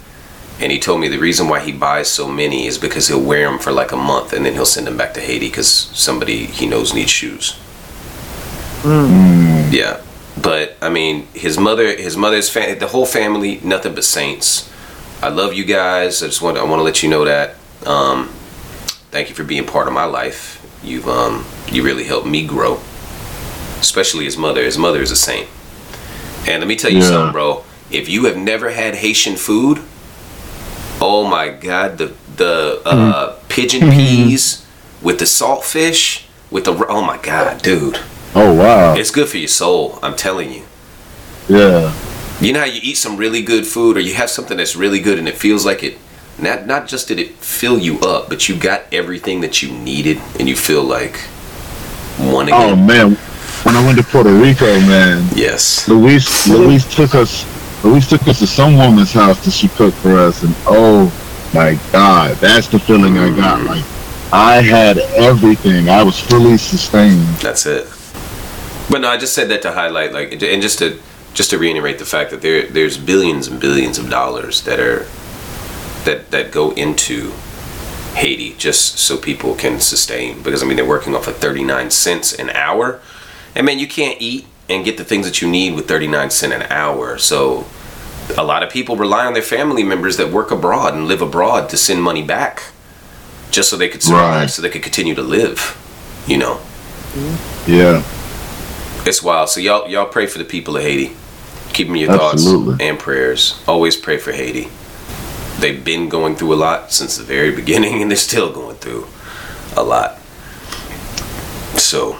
and 0.60 0.70
he 0.70 0.78
told 0.78 1.00
me 1.00 1.08
the 1.08 1.18
reason 1.18 1.48
why 1.48 1.60
he 1.60 1.72
buys 1.72 2.08
so 2.08 2.28
many 2.28 2.66
is 2.66 2.78
because 2.78 3.08
he'll 3.08 3.20
wear 3.22 3.50
them 3.50 3.58
for 3.58 3.72
like 3.72 3.90
a 3.90 3.96
month 3.96 4.32
and 4.32 4.46
then 4.46 4.52
he'll 4.52 4.64
send 4.66 4.86
them 4.86 4.96
back 4.96 5.14
to 5.14 5.20
Haiti 5.20 5.48
because 5.48 5.68
somebody 5.68 6.46
he 6.46 6.66
knows 6.66 6.94
needs 6.94 7.10
shoes. 7.10 7.58
Yeah, 8.84 10.00
but 10.40 10.76
I 10.80 10.90
mean, 10.90 11.26
his 11.34 11.58
mother, 11.58 11.96
his 11.96 12.16
mother's 12.16 12.48
family, 12.48 12.74
the 12.74 12.88
whole 12.88 13.06
family, 13.06 13.60
nothing 13.64 13.94
but 13.94 14.04
saints. 14.04 14.70
I 15.22 15.28
love 15.28 15.54
you 15.54 15.64
guys. 15.64 16.22
I 16.22 16.26
just 16.26 16.42
want, 16.42 16.58
I 16.58 16.64
want 16.64 16.80
to 16.80 16.84
let 16.84 17.02
you 17.02 17.08
know 17.08 17.24
that. 17.24 17.56
Um, 17.86 18.28
thank 19.10 19.30
you 19.30 19.34
for 19.34 19.42
being 19.42 19.66
part 19.66 19.88
of 19.88 19.94
my 19.94 20.04
life. 20.04 20.60
You've, 20.84 21.08
um, 21.08 21.44
you 21.70 21.82
really 21.82 22.04
helped 22.04 22.26
me 22.26 22.46
grow, 22.46 22.80
especially 23.80 24.24
his 24.24 24.36
mother. 24.36 24.62
His 24.62 24.78
mother 24.78 25.00
is 25.00 25.10
a 25.10 25.16
saint. 25.16 25.48
And 26.46 26.60
let 26.60 26.68
me 26.68 26.76
tell 26.76 26.90
you 26.92 26.98
Yeah. 26.98 27.08
something, 27.08 27.32
bro. 27.32 27.64
If 27.90 28.08
you 28.08 28.24
have 28.26 28.36
never 28.36 28.70
had 28.70 28.96
Haitian 28.96 29.36
food, 29.36 29.80
oh 31.00 31.26
my 31.26 31.48
God, 31.48 31.98
the 31.98 32.12
the 32.36 32.82
uh, 32.84 33.38
pigeon 33.48 33.90
peas 33.90 34.66
with 35.00 35.18
the 35.20 35.24
saltfish 35.24 36.24
with 36.50 36.64
the 36.64 36.72
oh 36.88 37.02
my 37.02 37.18
God, 37.18 37.62
dude. 37.62 37.98
Oh 38.34 38.52
wow. 38.52 38.94
It's 38.94 39.10
good 39.10 39.28
for 39.28 39.38
your 39.38 39.48
soul. 39.48 39.98
I'm 40.02 40.16
telling 40.16 40.52
you. 40.52 40.64
Yeah. 41.48 41.94
You 42.40 42.52
know 42.52 42.60
how 42.60 42.66
you 42.66 42.80
eat 42.82 42.96
some 42.96 43.16
really 43.16 43.42
good 43.42 43.66
food, 43.66 43.96
or 43.96 44.00
you 44.00 44.14
have 44.14 44.28
something 44.28 44.56
that's 44.56 44.74
really 44.74 44.98
good, 45.00 45.18
and 45.18 45.28
it 45.28 45.36
feels 45.36 45.64
like 45.64 45.82
it. 45.84 45.98
Not 46.38 46.66
not 46.66 46.88
just 46.88 47.08
did 47.08 47.18
it 47.18 47.32
fill 47.34 47.78
you 47.78 48.00
up, 48.00 48.28
but 48.28 48.48
you 48.48 48.56
got 48.56 48.82
everything 48.92 49.40
that 49.42 49.62
you 49.62 49.72
needed, 49.72 50.20
and 50.38 50.48
you 50.48 50.56
feel 50.56 50.82
like 50.82 51.18
one 52.18 52.52
Oh 52.52 52.72
again. 52.72 52.72
Oh 52.72 52.76
man, 52.76 53.14
when 53.62 53.76
I 53.76 53.84
went 53.84 53.98
to 53.98 54.04
Puerto 54.04 54.32
Rico, 54.32 54.66
man, 54.80 55.28
yes. 55.34 55.88
Luis 55.88 56.48
Luis 56.48 56.92
took 56.94 57.14
us 57.14 57.44
Luis 57.84 58.08
took 58.08 58.26
us 58.26 58.38
to 58.38 58.46
some 58.46 58.76
woman's 58.76 59.12
house 59.12 59.44
that 59.44 59.52
she 59.52 59.68
cooked 59.68 59.96
for 59.98 60.16
us, 60.16 60.42
and 60.42 60.54
oh 60.66 61.12
my 61.54 61.78
God, 61.92 62.36
that's 62.38 62.66
the 62.68 62.78
feeling 62.78 63.18
I 63.18 63.34
got. 63.34 63.60
Mm. 63.60 63.66
Like 63.66 63.84
I 64.32 64.62
had 64.62 64.98
everything. 64.98 65.88
I 65.88 66.02
was 66.02 66.18
fully 66.18 66.56
sustained. 66.56 67.22
That's 67.36 67.66
it. 67.66 67.86
But 68.90 69.02
no, 69.02 69.08
I 69.08 69.16
just 69.16 69.34
said 69.34 69.48
that 69.50 69.62
to 69.62 69.72
highlight, 69.72 70.12
like, 70.12 70.32
and 70.32 70.62
just 70.62 70.80
to 70.80 70.98
just 71.34 71.50
to 71.50 71.58
reiterate 71.58 71.98
the 71.98 72.04
fact 72.04 72.30
that 72.30 72.42
there 72.42 72.66
there's 72.66 72.98
billions 72.98 73.46
and 73.48 73.60
billions 73.60 73.98
of 73.98 74.10
dollars 74.10 74.62
that 74.62 74.80
are 74.80 75.06
that 76.04 76.30
that 76.30 76.50
go 76.52 76.70
into 76.72 77.32
Haiti 78.14 78.54
just 78.58 78.98
so 78.98 79.16
people 79.16 79.54
can 79.54 79.80
sustain. 79.80 80.42
Because 80.42 80.62
I 80.62 80.66
mean, 80.66 80.76
they're 80.76 80.86
working 80.86 81.14
off 81.14 81.26
of 81.28 81.36
39 81.36 81.90
cents 81.90 82.32
an 82.32 82.50
hour, 82.50 83.00
and 83.54 83.66
man, 83.66 83.78
you 83.78 83.88
can't 83.88 84.20
eat 84.20 84.46
and 84.68 84.84
get 84.84 84.96
the 84.96 85.04
things 85.04 85.26
that 85.26 85.42
you 85.42 85.48
need 85.48 85.74
with 85.74 85.86
39 85.88 86.30
cent 86.30 86.52
an 86.52 86.62
hour. 86.70 87.18
So 87.18 87.66
a 88.38 88.44
lot 88.44 88.62
of 88.62 88.70
people 88.70 88.96
rely 88.96 89.26
on 89.26 89.34
their 89.34 89.42
family 89.42 89.82
members 89.84 90.16
that 90.16 90.30
work 90.32 90.50
abroad 90.50 90.94
and 90.94 91.06
live 91.06 91.20
abroad 91.20 91.68
to 91.70 91.76
send 91.76 92.02
money 92.02 92.22
back, 92.22 92.62
just 93.50 93.68
so 93.68 93.76
they 93.76 93.88
could 93.88 94.02
survive, 94.02 94.40
Right. 94.42 94.50
so 94.50 94.62
they 94.62 94.70
could 94.70 94.82
continue 94.82 95.14
to 95.14 95.22
live. 95.22 95.76
You 96.26 96.38
know. 96.38 96.60
Yeah. 97.66 98.02
It's 99.06 99.22
wild. 99.22 99.50
So 99.50 99.60
y'all 99.60 99.86
y'all 99.88 100.06
pray 100.06 100.26
for 100.26 100.38
the 100.38 100.44
people 100.44 100.76
of 100.76 100.82
Haiti. 100.82 101.14
Keep 101.74 101.88
them 101.88 101.96
your 101.96 102.10
Absolutely. 102.12 102.72
thoughts 102.72 102.82
and 102.82 102.98
prayers. 102.98 103.60
Always 103.68 103.96
pray 103.96 104.16
for 104.16 104.32
Haiti. 104.32 104.68
They've 105.58 105.82
been 105.82 106.08
going 106.08 106.36
through 106.36 106.54
a 106.54 106.56
lot 106.56 106.92
since 106.92 107.16
the 107.16 107.24
very 107.24 107.54
beginning 107.54 108.02
and 108.02 108.10
they're 108.10 108.16
still 108.16 108.52
going 108.52 108.76
through 108.76 109.06
a 109.76 109.82
lot. 109.82 110.18
So 111.78 112.18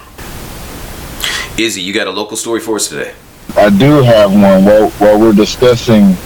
Izzy, 1.57 1.83
you 1.83 1.92
got 1.92 2.09
a 2.09 2.11
local 2.11 2.37
story 2.37 2.59
for 2.61 2.77
us 2.77 2.88
today? 2.88 3.14
I 3.57 3.70
do 3.70 4.03
have 4.03 4.33
one. 4.33 4.64
While, 4.64 4.90
while 4.90 5.20
we're 5.20 5.33
discussing 5.33 6.16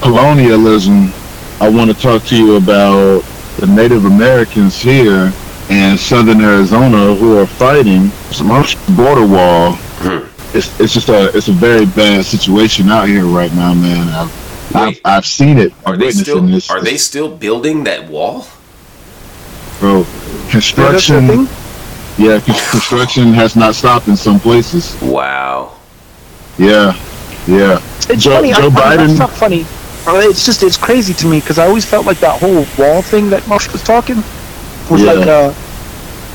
colonialism, 0.00 1.12
I 1.60 1.68
want 1.68 1.90
to 1.90 1.96
talk 1.96 2.24
to 2.24 2.36
you 2.36 2.56
about 2.56 3.22
the 3.58 3.68
Native 3.68 4.06
Americans 4.06 4.80
here 4.80 5.32
in 5.70 5.96
southern 5.96 6.40
Arizona 6.40 7.14
who 7.14 7.38
are 7.38 7.46
fighting 7.46 8.08
some 8.32 8.48
border 8.96 9.24
wall. 9.24 9.74
Hmm. 10.02 10.26
It's, 10.56 10.80
it's 10.80 10.92
just 10.92 11.08
a 11.08 11.34
it's 11.36 11.48
a 11.48 11.52
very 11.52 11.86
bad 11.86 12.24
situation 12.24 12.88
out 12.88 13.06
here 13.06 13.24
right 13.24 13.52
now, 13.54 13.72
man. 13.72 14.08
I've 14.08 14.32
I've, 14.74 15.00
I've 15.04 15.26
seen 15.26 15.58
it. 15.58 15.72
Are 15.86 15.96
they 15.96 16.06
witnessed 16.06 16.20
still 16.22 16.40
this. 16.42 16.70
are 16.70 16.80
they 16.80 16.96
still 16.96 17.28
building 17.36 17.84
that 17.84 18.08
wall? 18.08 18.46
bro? 19.80 20.04
Construction, 20.50 21.48
yeah, 22.18 22.40
construction 22.70 23.32
has 23.32 23.56
not 23.56 23.74
stopped 23.74 24.06
in 24.08 24.16
some 24.16 24.38
places. 24.38 24.96
Wow. 25.02 25.76
Yeah, 26.58 26.92
yeah. 27.46 27.80
It's 28.08 28.22
Joe- 28.24 28.36
funny. 28.36 28.52
I, 28.52 28.56
Joe 28.56 28.62
I 28.62 28.68
mean, 28.68 28.74
Biden- 28.74 29.06
that's 29.08 29.18
not 29.18 29.30
funny. 29.30 29.66
It's 30.06 30.44
just 30.44 30.62
it's 30.62 30.76
crazy 30.76 31.14
to 31.14 31.26
me 31.26 31.40
because 31.40 31.58
I 31.58 31.66
always 31.66 31.84
felt 31.84 32.06
like 32.06 32.18
that 32.18 32.40
whole 32.40 32.66
wall 32.78 33.02
thing 33.02 33.30
that 33.30 33.46
Marsh 33.48 33.72
was 33.72 33.82
talking 33.82 34.16
was 34.90 35.00
Yeah. 35.02 35.12
like 35.12 35.26
uh, 35.26 35.54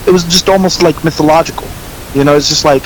it 0.07 0.11
was 0.11 0.23
just 0.23 0.49
almost 0.49 0.81
like 0.83 1.03
mythological. 1.03 1.67
You 2.15 2.23
know, 2.23 2.35
it's 2.35 2.49
just 2.49 2.65
like 2.65 2.83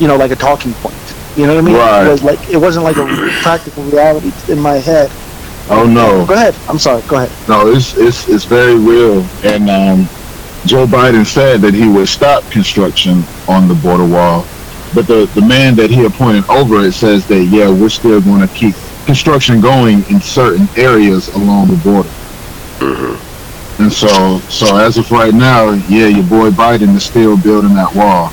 you 0.00 0.08
know, 0.08 0.16
like 0.16 0.30
a 0.32 0.36
talking 0.36 0.72
point. 0.74 1.11
You 1.36 1.46
know 1.46 1.54
what 1.54 1.64
I 1.64 1.66
mean? 1.66 1.76
Right. 1.76 2.06
It 2.06 2.10
was 2.10 2.22
like 2.22 2.50
it 2.50 2.56
wasn't 2.58 2.84
like 2.84 2.96
a 2.96 3.06
practical 3.42 3.84
reality 3.84 4.32
in 4.52 4.58
my 4.58 4.74
head. 4.76 5.10
Oh 5.70 5.86
no. 5.86 6.26
Go 6.26 6.34
ahead. 6.34 6.54
I'm 6.68 6.78
sorry. 6.78 7.02
Go 7.08 7.16
ahead. 7.16 7.48
No, 7.48 7.68
it's 7.68 7.96
it's 7.96 8.28
it's 8.28 8.44
very 8.44 8.76
real. 8.76 9.22
And 9.42 9.70
um, 9.70 10.08
Joe 10.66 10.86
Biden 10.86 11.24
said 11.24 11.60
that 11.62 11.74
he 11.74 11.88
would 11.88 12.08
stop 12.08 12.44
construction 12.50 13.22
on 13.48 13.68
the 13.68 13.74
border 13.74 14.06
wall, 14.06 14.46
but 14.94 15.06
the 15.06 15.30
the 15.34 15.40
man 15.40 15.74
that 15.76 15.90
he 15.90 16.04
appointed 16.04 16.48
over 16.50 16.80
it 16.80 16.92
says 16.92 17.26
that 17.28 17.44
yeah, 17.44 17.70
we're 17.70 17.88
still 17.88 18.20
going 18.20 18.46
to 18.46 18.54
keep 18.54 18.74
construction 19.06 19.60
going 19.60 20.04
in 20.10 20.20
certain 20.20 20.68
areas 20.76 21.28
along 21.34 21.68
the 21.68 21.76
border. 21.76 22.10
And 23.78 23.92
so 23.92 24.38
so 24.48 24.76
as 24.76 24.98
of 24.98 25.10
right 25.10 25.34
now, 25.34 25.70
yeah, 25.88 26.06
your 26.06 26.24
boy 26.24 26.50
Biden 26.50 26.94
is 26.94 27.04
still 27.04 27.36
building 27.36 27.74
that 27.74 27.94
wall. 27.94 28.30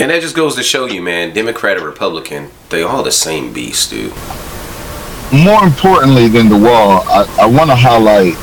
And 0.00 0.10
that 0.10 0.20
just 0.20 0.34
goes 0.34 0.56
to 0.56 0.62
show 0.62 0.86
you, 0.86 1.02
man, 1.02 1.32
Democrat 1.32 1.76
or 1.76 1.84
Republican, 1.84 2.50
they 2.70 2.82
all 2.82 3.02
the 3.02 3.12
same 3.12 3.52
beast, 3.52 3.90
dude. 3.90 4.12
More 5.32 5.62
importantly 5.64 6.28
than 6.28 6.48
the 6.48 6.56
wall, 6.56 7.02
I, 7.06 7.26
I 7.40 7.46
want 7.46 7.70
to 7.70 7.76
highlight 7.76 8.34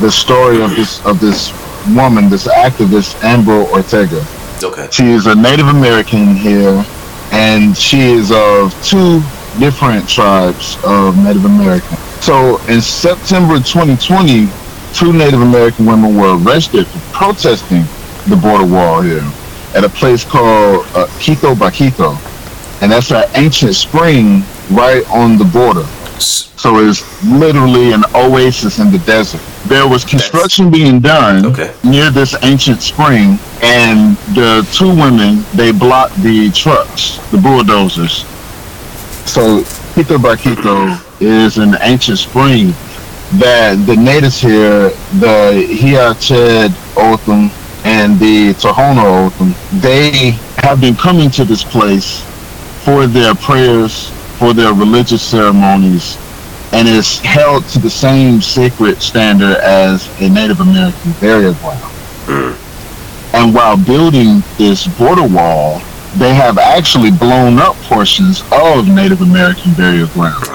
the 0.00 0.10
story 0.10 0.62
of 0.62 0.70
this 0.70 1.04
of 1.04 1.20
this 1.20 1.52
woman, 1.94 2.30
this 2.30 2.46
activist 2.46 3.22
Amber 3.22 3.64
Ortega. 3.72 4.24
Okay. 4.62 4.88
She 4.90 5.10
is 5.10 5.26
a 5.26 5.34
Native 5.34 5.68
American 5.68 6.36
here, 6.36 6.84
and 7.32 7.76
she 7.76 8.00
is 8.00 8.30
of 8.30 8.72
two 8.84 9.20
different 9.58 10.08
tribes 10.08 10.78
of 10.84 11.18
Native 11.18 11.44
American. 11.44 11.96
So 12.20 12.58
in 12.68 12.80
September 12.80 13.56
2020, 13.58 14.48
two 14.94 15.12
Native 15.12 15.42
American 15.42 15.84
women 15.84 16.16
were 16.16 16.38
arrested 16.38 16.86
for 16.86 17.00
protesting 17.12 17.82
the 18.28 18.36
border 18.36 18.64
wall 18.64 19.02
here 19.02 19.24
at 19.74 19.84
a 19.84 19.88
place 19.88 20.24
called 20.24 20.86
uh, 20.94 21.06
Quitobaquito. 21.18 22.16
And 22.82 22.90
that's 22.90 23.10
an 23.12 23.24
ancient 23.34 23.74
spring 23.74 24.42
right 24.70 25.04
on 25.10 25.38
the 25.38 25.44
border. 25.44 25.84
So 26.20 26.76
it's 26.78 27.02
literally 27.24 27.92
an 27.92 28.04
oasis 28.14 28.78
in 28.78 28.92
the 28.92 28.98
desert. 28.98 29.40
There 29.66 29.88
was 29.88 30.04
construction 30.04 30.70
being 30.70 31.00
done 31.00 31.46
Okay. 31.46 31.74
near 31.82 32.10
this 32.10 32.36
ancient 32.42 32.82
spring, 32.82 33.38
and 33.62 34.16
the 34.34 34.66
two 34.72 34.88
women 34.90 35.44
they 35.54 35.72
blocked 35.72 36.16
the 36.22 36.50
trucks, 36.52 37.18
the 37.30 37.38
bulldozers. 37.38 38.24
So 39.26 39.62
Quitobaquito 39.94 40.98
is 41.20 41.58
an 41.58 41.76
ancient 41.80 42.18
spring 42.18 42.68
that 43.38 43.82
the 43.86 43.96
natives 43.96 44.40
here, 44.40 44.90
the 45.18 45.66
Hia-Ced 45.68 46.72
O'odham 46.96 47.50
and 47.84 48.18
the 48.18 48.54
Tohono 48.54 49.30
they 49.80 50.30
have 50.62 50.80
been 50.80 50.94
coming 50.94 51.30
to 51.30 51.44
this 51.44 51.64
place 51.64 52.22
for 52.84 53.06
their 53.06 53.34
prayers, 53.34 54.10
for 54.38 54.52
their 54.52 54.72
religious 54.72 55.22
ceremonies, 55.22 56.18
and 56.72 56.88
is 56.88 57.18
held 57.20 57.64
to 57.68 57.78
the 57.78 57.90
same 57.90 58.40
sacred 58.40 59.00
standard 59.00 59.56
as 59.58 60.08
a 60.20 60.28
Native 60.28 60.60
American 60.60 61.12
burial 61.20 61.54
ground. 61.54 61.80
Hmm. 62.26 63.36
And 63.36 63.54
while 63.54 63.76
building 63.76 64.42
this 64.58 64.86
border 64.98 65.26
wall, 65.26 65.80
they 66.16 66.34
have 66.34 66.58
actually 66.58 67.10
blown 67.10 67.58
up 67.58 67.74
portions 67.76 68.42
of 68.52 68.88
Native 68.88 69.22
American 69.22 69.72
burial 69.74 70.06
grounds. 70.08 70.48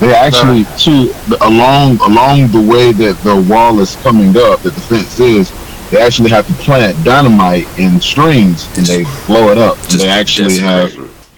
They 0.00 0.14
actually, 0.14 0.64
to 0.78 1.14
along 1.42 1.98
along 2.00 2.48
the 2.48 2.60
way 2.60 2.90
that 2.92 3.18
the 3.18 3.36
wall 3.48 3.78
is 3.78 3.94
coming 3.96 4.36
up, 4.36 4.60
that 4.62 4.74
the 4.74 4.80
fence 4.80 5.20
is, 5.20 5.52
they 5.92 6.00
actually 6.00 6.30
have 6.30 6.46
to 6.46 6.54
plant 6.54 6.96
dynamite 7.04 7.68
in 7.78 8.00
strings 8.00 8.66
and 8.78 8.86
they 8.86 9.04
blow 9.26 9.50
it 9.50 9.58
up. 9.58 9.76
And 9.76 9.90
Just 9.90 9.98
they 9.98 10.08
actually 10.08 10.58
have 10.58 10.92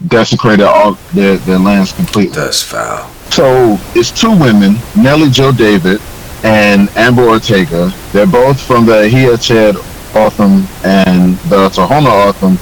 desecrated 0.06 0.64
all 0.64 0.92
their, 1.12 1.36
their 1.38 1.58
lands 1.58 1.92
completely. 1.92 2.36
That's 2.36 2.62
foul. 2.62 3.10
So 3.30 3.76
it's 3.96 4.12
two 4.12 4.30
women, 4.30 4.76
Nellie 4.96 5.30
Joe 5.30 5.50
David 5.50 6.00
and 6.44 6.88
Amber 6.90 7.22
Ortega. 7.22 7.92
They're 8.12 8.26
both 8.26 8.60
from 8.60 8.86
the 8.86 9.08
Hia 9.08 9.32
Ched 9.32 9.74
Otham 10.14 10.64
and 10.84 11.36
the 11.50 11.68
Tohono 11.70 12.28
O'odham, 12.28 12.56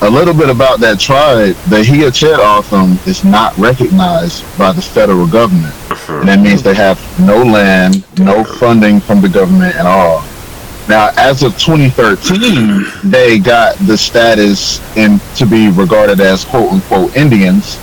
a 0.00 0.08
little 0.08 0.34
bit 0.34 0.48
about 0.48 0.78
that 0.78 1.00
tribe, 1.00 1.56
the 1.68 1.82
Hia-Ced 1.82 2.38
O'odham 2.38 2.98
is 3.04 3.24
not 3.24 3.56
recognized 3.58 4.44
by 4.56 4.70
the 4.70 4.80
federal 4.80 5.26
government. 5.26 5.74
Uh-huh. 5.90 6.20
And 6.20 6.28
that 6.28 6.38
means 6.38 6.62
they 6.62 6.74
have 6.74 7.00
no 7.18 7.42
land, 7.42 8.04
no 8.18 8.44
funding 8.44 9.00
from 9.00 9.20
the 9.20 9.28
government 9.28 9.74
at 9.74 9.86
all. 9.86 10.22
Now, 10.88 11.10
as 11.18 11.42
of 11.42 11.52
2013, 11.58 13.10
they 13.10 13.38
got 13.38 13.76
the 13.86 13.96
status 13.96 14.80
and 14.96 15.20
to 15.36 15.44
be 15.44 15.68
regarded 15.70 16.18
as 16.20 16.44
quote 16.46 16.72
unquote 16.72 17.14
Indians, 17.14 17.78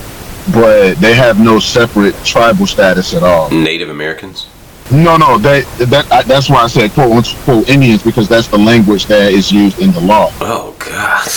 but 0.52 0.96
they 0.96 1.13
have 1.13 1.39
no 1.39 1.60
separate 1.60 2.15
tribal 2.24 2.65
status 2.65 3.13
at 3.13 3.22
all. 3.22 3.52
Native 3.52 3.89
Americans. 3.89 4.48
No, 4.91 5.18
no, 5.18 5.38
that 5.39 5.65
that 5.89 6.12
I, 6.12 6.24
that's 6.24 6.50
why 6.50 6.63
I 6.63 6.68
said 6.68 6.91
quote 6.91 7.12
unquote 7.12 7.70
Indians 7.70 8.02
because 8.04 8.28
that's 8.28 8.48
the 8.48 8.58
language 8.58 9.06
that 9.06 9.32
is 9.32 9.52
used 9.52 9.80
in 9.80 9.91
the 9.91 10.02
law. 10.02 10.32
Oh 10.41 10.76
God. 10.80 11.28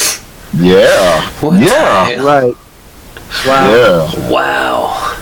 Yeah, 0.55 1.21
What 1.41 1.59
the 1.59 1.67
yeah, 1.67 2.05
hell? 2.09 2.25
Right. 2.25 2.55
Wow. 3.47 3.71
yeah. 3.71 4.31
Wow. 4.31 5.19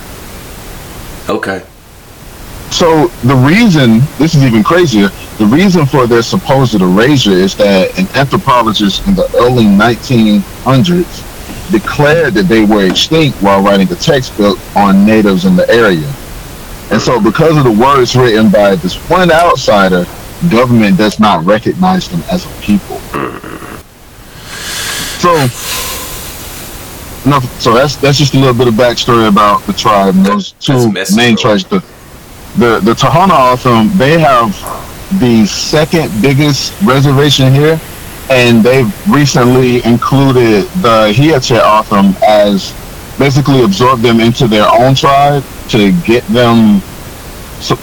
Okay. 1.29 1.65
So 2.71 3.09
the 3.25 3.35
reason 3.35 4.01
this 4.19 4.35
is 4.35 4.45
even 4.45 4.63
crazier. 4.63 5.09
The 5.39 5.47
reason 5.47 5.87
for 5.87 6.07
their 6.07 6.23
supposed 6.23 6.75
erasure 6.75 7.31
is 7.31 7.55
that 7.57 7.99
an 7.99 8.07
anthropologist 8.17 9.07
in 9.07 9.15
the 9.15 9.31
early 9.37 9.65
1900s 9.65 11.71
declared 11.71 12.35
that 12.35 12.45
they 12.45 12.65
were 12.65 12.87
extinct 12.87 13.41
while 13.43 13.63
writing 13.63 13.91
a 13.93 13.97
textbook 13.97 14.59
on 14.77 15.05
natives 15.05 15.45
in 15.45 15.57
the 15.57 15.69
area. 15.71 16.13
And 16.91 17.03
so, 17.03 17.21
because 17.21 17.57
of 17.57 17.65
the 17.65 17.73
words 17.73 18.15
written 18.15 18.51
by 18.51 18.77
this 18.77 18.97
one 19.11 19.31
outsider, 19.31 20.07
government 20.51 20.99
does 20.99 21.19
not 21.19 21.45
recognize 21.45 22.09
them 22.09 22.23
as 22.31 22.47
a 22.47 22.61
people. 22.61 22.99
So, 25.19 25.33
no, 27.29 27.41
so 27.59 27.75
that's 27.75 27.97
that's 27.97 28.19
just 28.19 28.35
a 28.35 28.39
little 28.39 28.55
bit 28.55 28.69
of 28.69 28.75
backstory 28.75 29.29
about 29.29 29.67
the 29.67 29.73
tribe 29.73 30.15
and 30.15 30.25
those 30.25 30.53
two 30.53 30.93
main 31.17 31.37
tribes. 31.37 31.65
The 31.65 31.83
the 32.59 32.81
the 32.81 32.93
Tohono 32.93 33.53
O'odham, 33.53 33.97
they 33.99 34.19
have 34.19 34.51
the 35.21 35.47
second 35.47 36.11
biggest 36.21 36.73
reservation 36.83 37.53
here, 37.53 37.81
and 38.31 38.63
they've 38.63 38.93
recently 39.09 39.85
included 39.85 40.65
the 40.83 41.13
Hia-Ced 41.13 41.61
O'odham 41.61 42.17
as 42.27 42.75
basically 43.19 43.63
absorbed 43.63 44.03
them 44.03 44.21
into 44.21 44.47
their 44.49 44.69
own 44.69 44.95
tribe 44.95 45.45
to 45.69 45.93
get 46.03 46.27
them 46.29 46.83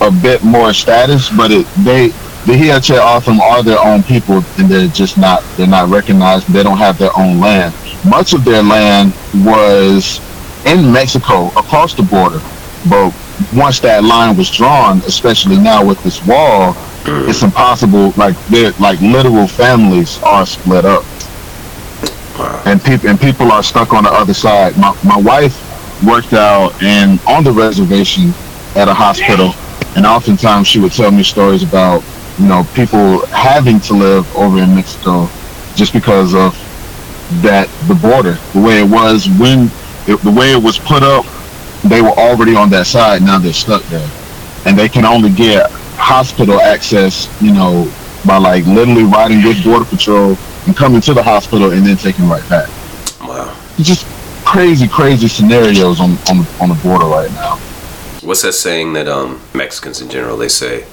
a 0.01 0.11
bit 0.11 0.43
more 0.43 0.73
status. 0.73 1.29
But 1.29 1.51
it 1.51 1.67
they 1.83 2.09
the 2.45 2.57
Hia-Ced 2.57 2.97
O'odham 2.97 3.39
are 3.41 3.63
their 3.63 3.79
own 3.79 4.03
people, 4.03 4.43
and 4.57 4.67
they're 4.69 4.87
just 4.87 5.17
not 5.17 5.43
they're 5.55 5.67
not 5.67 5.89
recognized. 5.89 6.47
They 6.47 6.63
don't 6.63 6.77
have 6.77 6.97
their 6.97 7.17
own 7.17 7.39
land. 7.39 7.73
Much 8.05 8.33
of 8.33 8.43
their 8.43 8.63
land 8.63 9.13
was 9.45 10.19
in 10.65 10.91
Mexico 10.91 11.47
across 11.49 11.93
the 11.93 12.03
border, 12.03 12.41
but 12.89 13.13
once 13.53 13.79
that 13.81 14.03
line 14.03 14.37
was 14.37 14.49
drawn, 14.49 14.99
especially 14.99 15.57
now 15.57 15.85
with 15.85 16.01
this 16.03 16.25
wall, 16.25 16.73
mm. 17.03 17.29
it's 17.29 17.43
impossible. 17.43 18.13
Like 18.17 18.37
they're 18.47 18.71
like 18.79 18.99
literal 19.01 19.47
families 19.47 20.21
are 20.23 20.45
split 20.45 20.85
up, 20.85 21.03
and 22.65 22.81
people 22.83 23.09
and 23.09 23.19
people 23.19 23.51
are 23.51 23.63
stuck 23.63 23.93
on 23.93 24.03
the 24.03 24.11
other 24.11 24.33
side. 24.33 24.77
My 24.77 24.97
my 25.03 25.17
wife 25.17 25.57
worked 26.03 26.33
out 26.33 26.81
and 26.81 27.19
on 27.27 27.43
the 27.43 27.51
reservation 27.51 28.33
at 28.75 28.87
a 28.87 28.93
hospital, 28.93 29.53
and 29.95 30.05
oftentimes 30.05 30.67
she 30.67 30.79
would 30.79 30.91
tell 30.91 31.11
me 31.11 31.23
stories 31.23 31.63
about 31.63 32.03
you 32.39 32.47
know 32.47 32.65
people 32.73 33.25
having 33.27 33.79
to 33.81 33.93
live 33.93 34.35
over 34.35 34.59
in 34.59 34.75
Mexico 34.75 35.29
just 35.75 35.93
because 35.93 36.33
of 36.33 36.57
that 37.41 37.67
the 37.87 37.95
border 37.95 38.37
the 38.53 38.61
way 38.61 38.79
it 38.79 38.89
was 38.89 39.27
when 39.39 39.71
it, 40.07 40.19
the 40.21 40.31
way 40.31 40.51
it 40.51 40.61
was 40.61 40.77
put 40.77 41.01
up 41.01 41.25
they 41.85 42.01
were 42.01 42.09
already 42.11 42.55
on 42.55 42.69
that 42.69 42.85
side 42.87 43.21
now 43.21 43.37
they're 43.39 43.53
stuck 43.53 43.83
there 43.83 44.09
and 44.65 44.77
they 44.77 44.87
can 44.89 45.05
only 45.05 45.29
get 45.29 45.69
hospital 45.97 46.59
access 46.61 47.27
you 47.41 47.51
know 47.53 47.91
by 48.25 48.37
like 48.37 48.65
literally 48.65 49.03
riding 49.03 49.43
with 49.43 49.61
border 49.63 49.85
patrol 49.85 50.37
and 50.65 50.75
coming 50.77 51.01
to 51.01 51.13
the 51.13 51.21
hospital 51.21 51.71
and 51.71 51.85
then 51.85 51.97
taking 51.97 52.27
right 52.29 52.47
back 52.49 52.69
Wow. 53.21 53.55
It's 53.77 53.87
just 53.87 54.05
crazy 54.45 54.87
crazy 54.87 55.27
scenarios 55.27 55.99
on 55.99 56.11
on 56.29 56.39
the, 56.39 56.57
on 56.61 56.69
the 56.69 56.75
border 56.83 57.05
right 57.05 57.31
now 57.31 57.57
What's 58.21 58.41
that 58.43 58.53
saying 58.53 58.93
that 58.93 59.07
um 59.09 59.41
Mexicans 59.53 59.99
in 60.01 60.09
general 60.09 60.37
they 60.37 60.47
say? 60.47 60.85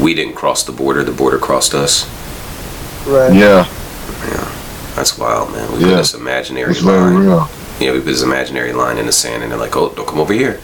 We 0.00 0.14
didn't 0.14 0.34
cross 0.36 0.62
the 0.62 0.70
border; 0.70 1.02
the 1.02 1.10
border 1.10 1.38
crossed 1.38 1.74
us. 1.74 2.06
Right. 3.06 3.34
yeah 3.34 3.66
Yeah. 4.28 4.54
That's 4.94 5.18
wild, 5.18 5.50
man. 5.52 5.72
We 5.72 5.78
put 5.78 5.88
Yeah. 5.88 5.96
this 5.96 6.14
imaginary 6.14 6.70
it's 6.70 6.80
very 6.80 7.10
line. 7.26 7.48
Real 7.80 7.86
Yeah, 7.88 7.92
we 7.92 7.98
put 8.00 8.06
this 8.06 8.22
imaginary 8.22 8.72
line 8.72 8.98
in 8.98 9.06
the 9.06 9.12
sand, 9.12 9.42
and 9.42 9.52
they're 9.52 9.58
like, 9.58 9.76
"Oh, 9.76 9.90
don't 9.94 10.06
come 10.06 10.20
over 10.20 10.32
here." 10.32 10.60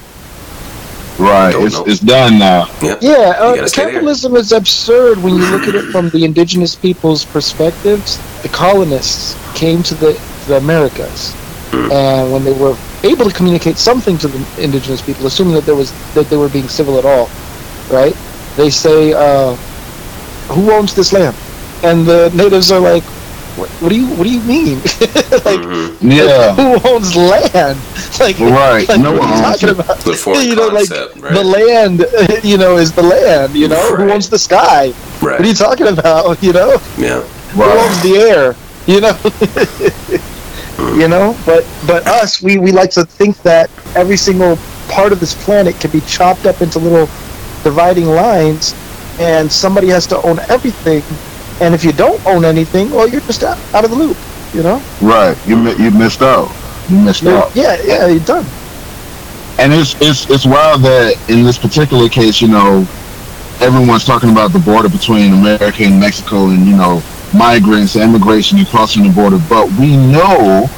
right 1.17 1.53
Don't 1.53 1.67
it's, 1.67 1.77
know. 1.77 1.85
it's 1.87 2.01
done 2.01 2.39
now 2.41 2.67
Yep. 2.83 2.99
Yeah, 3.01 3.13
uh, 3.39 3.55
gotta 3.55 3.69
stay 3.69 3.83
there. 3.85 3.93
capitalism 3.93 4.35
is 4.35 4.51
absurd 4.51 5.23
when 5.23 5.37
you 5.37 5.47
look 5.49 5.69
at 5.69 5.77
it 5.77 5.93
from 5.93 6.11
the 6.11 6.25
indigenous 6.25 6.75
people's 6.75 7.25
perspectives. 7.25 8.19
The 8.43 8.49
colonists 8.49 9.37
came 9.55 9.85
to 9.85 9.95
the, 9.95 10.21
the 10.49 10.57
Americas, 10.57 11.33
Hmm. 11.71 11.93
and 11.93 12.33
when 12.33 12.43
they 12.43 12.53
were 12.53 12.77
able 13.05 13.27
to 13.31 13.33
communicate 13.33 13.79
something 13.79 14.19
to 14.19 14.27
the 14.29 14.41
indigenous 14.61 15.01
people, 15.03 15.27
assuming 15.27 15.55
that 15.55 15.67
there 15.67 15.77
was 15.77 15.93
that 16.15 16.29
they 16.31 16.37
were 16.37 16.49
being 16.49 16.67
civil 16.69 16.99
at 16.99 17.05
all, 17.05 17.31
right? 17.91 18.17
They 18.57 18.71
say, 18.71 19.13
uh, 19.13 19.55
"Who 20.51 20.73
owns 20.73 20.95
this 20.95 21.13
land?" 21.13 21.37
And 21.85 22.07
the 22.07 22.31
natives 22.35 22.73
are 22.73 22.81
like, 22.81 23.05
"What, 23.57 23.71
what 23.81 23.89
do 23.91 23.97
you 23.97 24.07
What 24.17 24.25
do 24.25 24.31
you 24.31 24.43
mean? 24.43 24.81
like, 25.49 25.61
Mhm. 25.63 25.97
yeah 26.03 26.55
who 26.59 26.79
owns 26.89 27.15
land? 27.17 27.87
Like, 28.21 28.39
Right. 28.39 28.89
like, 28.89 29.01
No 29.01 29.13
one 29.13 29.29
owns 29.31 29.41
talking 29.41 29.69
it. 29.71 29.79
about? 29.79 29.99
The 30.05 30.15
foreign 30.15 30.47
you 30.47 30.55
know, 30.57 30.69
like 30.69 30.91
right? 30.91 31.35
the 31.35 31.45
land, 31.45 32.07
you 32.45 32.57
know, 32.59 32.77
is 32.77 32.93
the 32.93 33.03
land. 33.03 33.55
You 33.55 33.69
know, 33.69 33.83
Right. 33.91 33.99
who 34.07 34.13
owns 34.13 34.29
the 34.29 34.39
sky? 34.39 34.95
right. 35.21 35.39
What 35.39 35.41
are 35.41 35.47
you 35.47 35.55
talking 35.55 35.89
about? 35.89 36.43
You 36.43 36.53
know, 36.53 36.79
yeah. 36.97 37.23
who 37.53 37.63
owns 37.65 38.01
the 38.03 38.17
air? 38.19 38.57
You 38.87 39.01
know, 39.01 39.17
you 40.79 41.09
know. 41.09 41.37
But 41.45 41.65
but 41.87 42.07
us, 42.07 42.43
we 42.43 42.59
we 42.59 42.73
like 42.73 42.91
to 42.93 43.05
think 43.05 43.41
that 43.43 43.71
every 43.95 44.17
single 44.17 44.61
part 44.89 45.13
of 45.13 45.21
this 45.21 45.35
planet 45.35 45.81
can 45.81 45.91
be 45.91 46.01
chopped 46.03 46.47
up 46.47 46.61
into 46.63 46.79
little 46.79 47.11
dividing 47.63 48.07
lines, 48.07 48.75
and 49.19 49.51
somebody 49.51 49.89
has 49.89 50.07
to 50.09 50.21
own 50.23 50.39
everything. 50.49 51.03
And 51.61 51.75
if 51.75 51.85
you 51.85 51.93
don't 51.93 52.25
own 52.27 52.45
anything, 52.45 52.91
well, 52.91 53.07
you're 53.09 53.21
just 53.23 53.43
out, 53.43 53.59
out 53.75 53.85
of 53.85 53.91
the 53.91 53.97
loop. 53.97 54.17
You 54.55 54.63
know? 54.63 54.81
right 55.01 55.37
you 55.49 55.57
you 55.73 55.91
missed 55.91 56.23
out 56.23 56.49
you 56.89 56.97
missed 57.01 57.25
out 57.27 57.51
yeah, 57.57 57.77
yeah, 57.83 58.07
you're 58.07 58.21
done. 58.21 58.47
and 59.59 59.73
it's 59.73 60.01
it's 60.01 60.31
it's 60.31 60.47
wild 60.47 60.83
that 60.83 61.17
in 61.29 61.43
this 61.43 61.59
particular 61.59 62.09
case, 62.09 62.41
you 62.41 62.47
know, 62.47 62.87
everyone's 63.61 64.05
talking 64.05 64.31
about 64.31 64.53
the 64.53 64.61
border 64.61 64.89
between 64.89 65.33
America 65.33 65.83
and 65.83 65.99
Mexico, 65.99 66.51
and 66.51 66.67
you 66.67 66.77
know, 66.77 67.03
migrants, 67.35 67.97
immigration, 67.97 68.59
and 68.59 68.69
crossing 68.69 69.03
the 69.03 69.11
border. 69.11 69.39
But 69.49 69.71
we 69.73 69.97
know, 69.97 70.69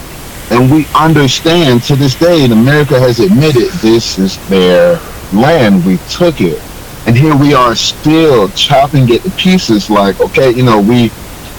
and 0.50 0.70
we 0.70 0.86
understand 0.94 1.82
to 1.84 1.96
this 1.96 2.14
day, 2.14 2.44
and 2.44 2.52
America 2.54 2.98
has 2.98 3.20
admitted 3.20 3.70
this 3.80 4.18
is 4.18 4.38
their 4.48 4.98
land. 5.32 5.84
We 5.84 5.98
took 6.08 6.40
it, 6.40 6.62
and 7.07 7.16
here 7.16 7.37
we 7.37 7.55
are 7.55 7.75
still 7.75 8.49
chopping 8.51 9.09
it 9.11 9.23
to 9.23 9.31
pieces. 9.33 9.88
Like, 9.90 10.21
okay, 10.21 10.51
you 10.51 10.62
know, 10.64 10.81
we. 10.81 11.11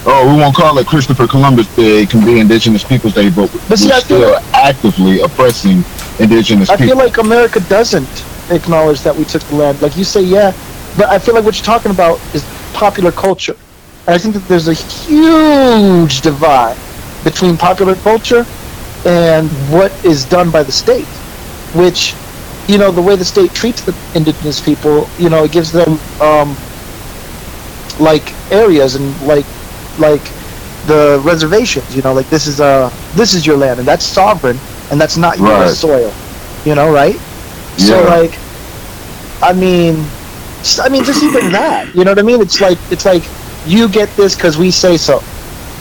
Oh, 0.09 0.33
we 0.33 0.39
won't 0.39 0.55
call 0.55 0.77
it 0.77 0.87
Christopher 0.87 1.27
Columbus 1.27 1.67
Day. 1.75 2.03
It 2.03 2.09
can 2.09 2.23
be 2.23 2.39
Indigenous 2.39 2.81
Peoples 2.81 3.13
Day, 3.13 3.29
but, 3.29 3.51
But 3.67 3.77
see, 3.77 3.89
we're 3.89 3.99
still 3.99 4.35
actively 4.53 5.19
oppressing 5.19 5.83
Indigenous 6.19 6.69
I 6.69 6.77
people. 6.77 6.95
feel 6.95 6.97
like 6.97 7.17
America 7.17 7.59
doesn't 7.61 8.07
acknowledge 8.49 9.01
that 9.01 9.13
we 9.13 9.25
took 9.25 9.41
the 9.43 9.55
land. 9.55 9.81
Like 9.81 9.97
you 9.97 10.05
say, 10.05 10.21
yeah, 10.21 10.53
but 10.97 11.07
I 11.09 11.19
feel 11.19 11.35
like 11.35 11.43
what 11.43 11.57
you're 11.57 11.65
talking 11.65 11.91
about 11.91 12.21
is 12.33 12.45
popular 12.73 13.11
culture. 13.11 13.57
And 14.05 14.15
I 14.15 14.17
think 14.17 14.33
that 14.35 14.47
there's 14.47 14.69
a 14.69 14.73
huge 14.73 16.21
divide 16.21 16.77
between 17.25 17.57
popular 17.57 17.95
culture 17.95 18.45
and 19.05 19.49
what 19.69 19.91
is 20.05 20.23
done 20.23 20.49
by 20.51 20.63
the 20.63 20.71
state, 20.71 21.05
which, 21.75 22.13
you 22.67 22.77
know, 22.77 22.91
the 22.91 23.01
way 23.01 23.15
the 23.15 23.25
state 23.25 23.53
treats 23.53 23.83
the 23.83 23.97
indigenous 24.13 24.61
people, 24.61 25.11
you 25.17 25.29
know, 25.29 25.43
it 25.45 25.51
gives 25.51 25.71
them, 25.71 26.03
um, 26.19 26.61
like 27.99 28.37
areas 28.51 28.95
and 28.95 29.19
like, 29.21 29.47
like 29.97 30.35
the 30.83 31.19
reservations, 31.23 31.95
you 31.95 32.01
know, 32.01 32.13
like 32.13 32.29
this 32.29 32.47
is 32.47 32.59
uh 32.59 32.91
this 33.13 33.33
is 33.33 33.45
your 33.45 33.57
land 33.57 33.79
and 33.79 33.87
that's 33.87 34.05
sovereign 34.05 34.61
and 34.89 34.99
that's 35.01 35.17
not 35.17 35.41
your 35.41 35.67
soil, 35.67 36.17
you 36.63 36.75
know, 36.75 36.91
right? 36.91 37.21
yeah. 37.77 37.85
So 37.87 38.03
like, 38.03 38.41
I 39.41 39.53
mean, 39.53 40.15
i 40.81 40.89
mean, 40.89 41.03
just 41.03 41.23
even 41.23 41.51
that, 41.51 41.93
you 41.93 42.03
know 42.03 42.11
what 42.11 42.19
I 42.19 42.23
mean? 42.23 42.41
It's 42.41 42.59
like 42.61 42.79
it's 42.89 43.05
like 43.05 43.31
you 43.63 43.89
get 43.89 44.15
this 44.15 44.35
because 44.35 44.57
we 44.57 44.71
say 44.71 44.97
so. 44.97 45.23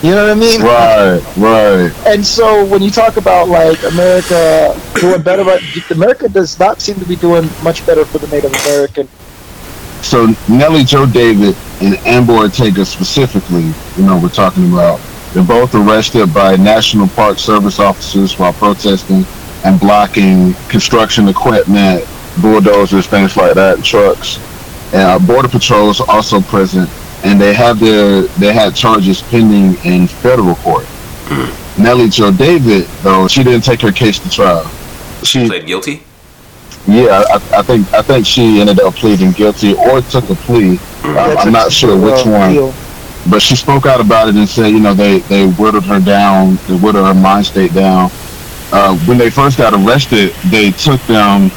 You 0.03 0.11
know 0.11 0.27
what 0.27 0.37
I 0.37 0.39
mean? 0.39 0.61
Right, 0.61 1.37
right. 1.37 2.07
And 2.07 2.23
so 2.25 2.63
when 2.65 2.83
you 2.83 2.91
talk 2.91 3.17
about 3.17 3.49
like 3.49 3.81
America 3.83 4.79
doing 4.93 5.23
better, 5.23 5.43
but 5.43 5.61
America 5.89 6.29
does 6.29 6.59
not 6.59 6.81
seem 6.81 6.99
to 6.99 7.05
be 7.05 7.15
doing 7.15 7.49
much 7.63 7.83
better 7.85 8.05
for 8.05 8.19
the 8.19 8.27
Native 8.27 8.53
American. 8.65 9.07
So 10.03 10.33
Nellie 10.47 10.83
Joe 10.83 11.07
David 11.07 11.55
and 11.81 11.95
Amber 12.05 12.33
Ortega 12.33 12.85
specifically, 12.85 13.73
you 13.97 14.05
know, 14.05 14.19
we're 14.21 14.29
talking 14.29 14.71
about, 14.71 14.99
they're 15.33 15.43
both 15.43 15.73
arrested 15.73 16.31
by 16.31 16.55
National 16.55 17.07
Park 17.07 17.39
Service 17.39 17.79
officers 17.79 18.37
while 18.37 18.53
protesting 18.53 19.25
and 19.65 19.79
blocking 19.79 20.53
construction 20.69 21.27
equipment, 21.27 22.05
bulldozers, 22.41 23.07
things 23.07 23.35
like 23.35 23.55
that, 23.55 23.83
trucks. 23.83 24.37
And 24.93 25.01
uh, 25.01 25.19
Border 25.19 25.49
Patrol 25.49 25.89
is 25.89 25.99
also 25.99 26.39
present, 26.41 26.87
and 27.23 27.39
they 27.41 27.53
have 27.53 27.79
their 27.79 28.23
they 28.39 28.53
had 28.53 28.75
charges 28.75 29.21
pending 29.23 29.75
in 29.83 30.07
federal 30.07 30.55
court. 30.55 30.85
Hmm. 31.29 31.81
Nellie 31.81 32.09
Jo 32.09 32.31
David, 32.31 32.85
though, 33.03 33.27
she 33.27 33.43
didn't 33.43 33.63
take 33.63 33.81
her 33.81 33.91
case 33.91 34.19
to 34.19 34.29
trial. 34.29 34.65
She 35.23 35.47
Played 35.47 35.65
guilty. 35.67 36.03
yeah, 36.87 37.23
I, 37.29 37.35
I 37.59 37.61
think 37.61 37.91
I 37.93 38.01
think 38.01 38.25
she 38.25 38.59
ended 38.61 38.79
up 38.79 38.95
pleading 38.95 39.31
guilty 39.31 39.73
or 39.73 40.01
took 40.01 40.29
a 40.29 40.35
plea. 40.35 40.79
I'm, 41.03 41.37
I'm 41.37 41.51
not 41.51 41.71
sure 41.71 41.95
which 41.95 42.25
one, 42.25 42.53
deal. 42.53 42.73
but 43.29 43.41
she 43.41 43.55
spoke 43.55 43.85
out 43.85 43.99
about 44.01 44.27
it 44.29 44.35
and 44.35 44.47
said, 44.47 44.67
you 44.69 44.79
know, 44.79 44.93
they 44.93 45.19
they 45.19 45.47
whittled 45.47 45.85
her 45.85 45.99
down, 45.99 46.55
they 46.67 46.75
whittled 46.77 47.05
her 47.05 47.13
mind 47.13 47.45
state 47.45 47.73
down. 47.73 48.09
Uh, 48.71 48.97
when 49.05 49.17
they 49.17 49.29
first 49.29 49.57
got 49.57 49.73
arrested, 49.73 50.31
they 50.51 50.71
took 50.71 50.99
them 51.03 51.49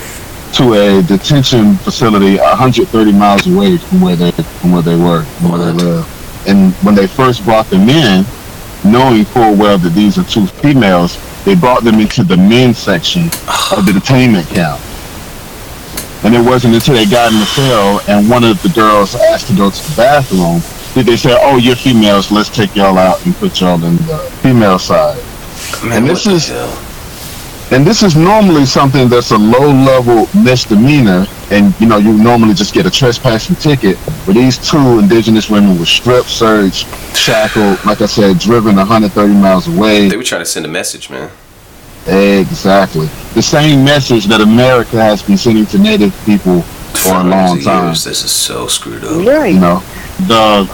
to 0.54 0.74
a 0.74 1.02
detention 1.02 1.76
facility 1.76 2.36
130 2.38 3.12
miles 3.12 3.46
away 3.46 3.76
from 3.78 4.00
where 4.00 4.16
they 4.16 4.30
from 4.30 4.72
where 4.72 4.82
they 4.82 4.96
were, 4.96 5.22
from 5.22 5.50
where 5.50 5.58
they 5.58 5.72
lived. 5.72 6.08
And 6.46 6.72
when 6.84 6.94
they 6.94 7.06
first 7.06 7.44
brought 7.44 7.66
them 7.70 7.88
in, 7.88 8.24
knowing 8.84 9.24
full 9.24 9.54
well 9.54 9.78
that 9.78 9.90
these 9.90 10.18
are 10.18 10.24
two 10.24 10.46
females, 10.46 11.18
they 11.44 11.54
brought 11.54 11.84
them 11.84 12.00
into 12.00 12.24
the 12.24 12.36
men's 12.36 12.78
section 12.78 13.24
of 13.72 13.86
the 13.86 13.92
detainment 13.92 14.48
camp. 14.48 14.80
And 16.24 16.34
it 16.34 16.44
wasn't 16.44 16.74
until 16.74 16.94
they 16.94 17.06
got 17.06 17.32
in 17.32 17.38
the 17.38 17.46
cell 17.46 18.00
and 18.08 18.28
one 18.28 18.44
of 18.44 18.62
the 18.62 18.68
girls 18.70 19.14
asked 19.14 19.46
to 19.48 19.56
go 19.56 19.70
to 19.70 19.90
the 19.90 19.96
bathroom 19.96 20.60
did 20.94 21.06
they 21.06 21.16
say, 21.16 21.36
"Oh, 21.40 21.56
you're 21.56 21.76
females. 21.76 22.32
Let's 22.32 22.48
take 22.48 22.74
y'all 22.74 22.98
out 22.98 23.24
and 23.24 23.36
put 23.36 23.60
y'all 23.60 23.82
in 23.84 23.96
the 23.98 24.18
female 24.42 24.78
side." 24.78 25.22
Man, 25.84 25.98
And 25.98 26.08
this 26.08 26.26
is- 26.26 26.48
hell? 26.48 26.76
And 27.72 27.86
this 27.86 28.02
is 28.02 28.16
normally 28.16 28.66
something 28.66 29.08
that's 29.08 29.30
a 29.30 29.38
low-level 29.38 30.28
misdemeanor, 30.34 31.26
and 31.52 31.72
you 31.80 31.86
know 31.86 31.98
you 31.98 32.12
normally 32.12 32.52
just 32.52 32.74
get 32.74 32.84
a 32.84 32.90
trespassing 32.90 33.54
ticket. 33.56 33.96
But 34.26 34.34
these 34.34 34.58
two 34.58 34.98
indigenous 34.98 35.48
women 35.48 35.78
were 35.78 35.86
stripped, 35.86 36.28
searched, 36.28 36.88
shackled, 37.16 37.84
like 37.84 38.00
I 38.00 38.06
said, 38.06 38.38
driven 38.40 38.74
130 38.74 39.34
miles 39.34 39.68
away. 39.68 40.08
They 40.08 40.16
were 40.16 40.24
trying 40.24 40.40
to 40.40 40.46
send 40.46 40.66
a 40.66 40.68
message, 40.68 41.10
man. 41.10 41.30
Exactly. 42.06 43.06
The 43.34 43.42
same 43.42 43.84
message 43.84 44.24
that 44.26 44.40
America 44.40 44.96
has 44.96 45.22
been 45.22 45.36
sending 45.36 45.66
to 45.66 45.78
Native 45.78 46.12
people 46.24 46.62
for 46.62 47.14
a 47.14 47.24
long 47.24 47.60
time. 47.60 47.86
years, 47.86 48.04
This 48.04 48.24
is 48.24 48.32
so 48.32 48.66
screwed 48.66 49.04
up. 49.04 49.24
Right. 49.24 49.54
You 49.54 49.60
know, 49.60 49.78
the 50.26 50.66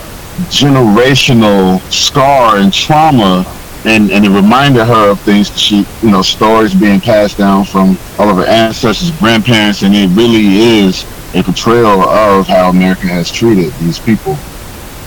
generational 0.49 1.81
scar 1.93 2.57
and 2.57 2.73
trauma, 2.73 3.45
and, 3.87 4.11
and 4.11 4.25
it 4.25 4.31
reminded 4.31 4.85
her 4.85 5.11
of 5.11 5.21
things 5.21 5.51
that 5.51 5.59
she, 5.59 5.87
you 6.03 6.11
know, 6.11 6.23
stories 6.23 6.75
being 6.75 7.01
passed 7.01 7.39
down 7.39 7.65
from 7.65 7.97
all 8.19 8.29
of 8.29 8.37
her 8.37 8.45
ancestors, 8.45 9.11
grandparents, 9.19 9.83
and 9.83 9.95
it 9.95 10.09
really 10.09 10.57
is 10.57 11.05
a 11.35 11.43
portrayal 11.43 12.03
of 12.03 12.47
how 12.47 12.71
America 12.71 13.07
has 13.07 13.31
treated 13.31 13.73
these 13.75 13.99
people. 13.99 14.35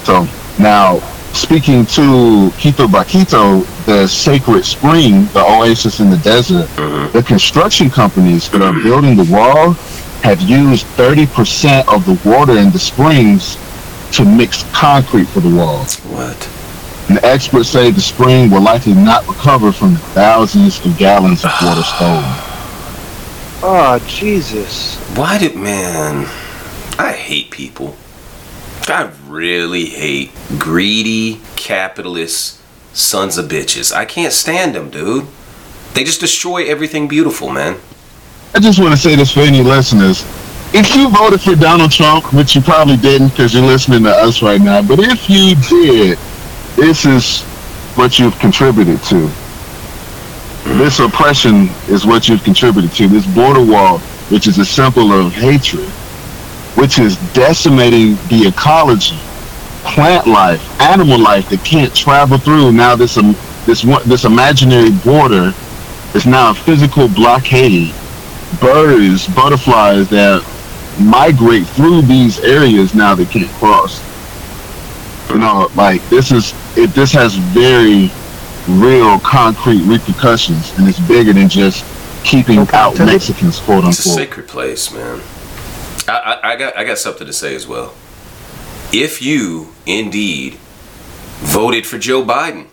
So 0.04 0.28
now, 0.60 1.00
speaking 1.34 1.86
to 1.88 2.52
Quitobaquito, 2.58 3.66
the 3.86 4.08
sacred 4.08 4.64
spring, 4.64 5.26
the 5.34 5.44
oasis 5.46 6.00
in 6.00 6.10
the 6.10 6.18
desert, 6.18 6.68
mm-hmm. 6.70 7.12
the 7.12 7.24
construction 7.24 7.90
companies 7.90 8.50
that 8.50 8.62
are 8.62 8.74
building 8.74 9.18
the 9.18 9.30
wall 9.32 9.74
have 10.24 10.42
used 10.42 10.86
30% 10.98 11.88
of 11.94 12.06
the 12.06 12.30
water 12.30 12.58
in 12.58 12.72
the 12.72 12.80
springs 12.80 13.58
to 14.12 14.26
mix 14.26 14.64
concrete 14.74 15.26
for 15.26 15.40
the 15.40 15.56
wall. 15.56 15.86
What? 16.10 16.59
And 17.10 17.18
experts 17.24 17.70
say 17.70 17.90
the 17.90 18.00
spring 18.00 18.52
will 18.52 18.62
likely 18.62 18.94
not 18.94 19.28
recover 19.28 19.72
from 19.72 19.94
the 19.94 20.00
thousands 20.00 20.86
of 20.86 20.96
gallons 20.98 21.44
of 21.44 21.52
water 21.62 21.82
stolen. 21.82 22.24
Oh, 23.62 24.00
Jesus. 24.08 24.96
Why 25.18 25.40
did 25.40 25.56
man? 25.56 26.28
I 27.00 27.12
hate 27.12 27.50
people. 27.50 27.98
I 28.88 29.12
really 29.28 29.86
hate 29.86 30.32
greedy 30.60 31.42
capitalist 31.56 32.62
sons 32.94 33.38
of 33.38 33.50
bitches. 33.50 33.94
I 33.94 34.06
can't 34.06 34.34
stand 34.34 34.76
them, 34.76 34.90
dude. 34.90 35.26
They 35.94 36.04
just 36.04 36.20
destroy 36.20 36.66
everything 36.66 37.08
beautiful, 37.08 37.50
man. 37.50 37.80
I 38.54 38.60
just 38.60 38.80
want 38.80 38.92
to 38.92 38.98
say 38.98 39.16
this 39.16 39.32
for 39.32 39.42
any 39.42 39.62
listeners. 39.62 40.24
If 40.74 40.96
you 40.96 41.10
voted 41.10 41.42
for 41.42 41.56
Donald 41.56 41.92
Trump, 41.92 42.32
which 42.34 42.56
you 42.56 42.62
probably 42.62 42.98
didn't 42.98 43.30
because 43.30 43.54
you're 43.54 43.66
listening 43.66 44.04
to 44.04 44.12
us 44.12 44.44
right 44.44 44.62
now, 44.62 44.82
but 44.84 45.00
if 45.00 45.28
you 45.30 45.56
did, 45.68 46.20
this 46.80 47.06
is 47.06 47.42
what 47.98 48.20
you've 48.20 48.38
contributed 48.40 49.04
to. 49.04 49.30
This 50.78 51.00
oppression 51.00 51.70
is 51.90 52.06
what 52.06 52.30
you've 52.30 52.44
contributed 52.44 52.92
to. 52.94 53.08
This 53.08 53.28
border 53.28 53.64
wall, 53.64 54.00
which 54.30 54.48
is 54.48 54.58
a 54.60 54.66
symbol 54.66 55.12
of 55.12 55.34
hatred, 55.34 55.90
which 56.78 56.98
is 56.98 57.18
decimating 57.34 58.16
the 58.30 58.48
ecology, 58.48 59.18
plant 59.84 60.26
life, 60.26 60.82
animal 60.82 61.20
life 61.20 61.50
that 61.50 61.66
can't 61.66 61.94
travel 61.94 62.38
through. 62.38 62.72
Now 62.72 62.96
this 62.96 63.18
um, 63.18 63.34
this 63.66 63.82
this 64.06 64.24
imaginary 64.24 64.92
border 65.04 65.54
is 66.16 66.26
now 66.26 66.52
a 66.52 66.54
physical 66.54 67.10
blockade 67.10 67.94
birds, 68.62 69.28
butterflies 69.36 70.10
that 70.10 70.44
migrate 71.00 71.68
through 71.68 72.04
these 72.04 72.40
areas 72.40 72.96
now 72.96 73.16
they 73.16 73.26
can't 73.26 73.52
cross. 73.54 74.02
You 75.30 75.38
know, 75.38 75.70
like 75.76 76.02
this 76.10 76.32
is 76.32 76.54
it. 76.78 76.90
This 76.92 77.12
has 77.14 77.36
very 77.36 78.10
real, 78.68 79.20
concrete 79.20 79.82
repercussions, 79.84 80.78
and 80.78 80.88
it's 80.88 81.00
bigger 81.00 81.34
than 81.34 81.50
just 81.50 81.86
keeping 82.24 82.60
Okay, 82.60 82.78
out 82.78 82.98
Mexicans, 83.00 83.60
quote 83.60 83.78
unquote. 83.86 83.94
It's 83.96 84.06
a 84.06 84.10
unquote. 84.10 84.28
sacred 84.28 84.48
place, 84.48 84.92
man. 84.94 85.22
I, 86.08 86.12
I, 86.44 86.52
I 86.52 86.56
got 86.56 86.78
I 86.78 86.84
got 86.84 86.98
something 86.98 87.28
to 87.28 87.34
say 87.34 87.56
as 87.56 87.68
well. 87.68 87.94
If 88.92 89.22
you 89.22 89.74
indeed 89.86 90.56
voted 91.42 91.86
for 91.86 91.98
Joe 91.98 92.24
Biden, 92.26 92.68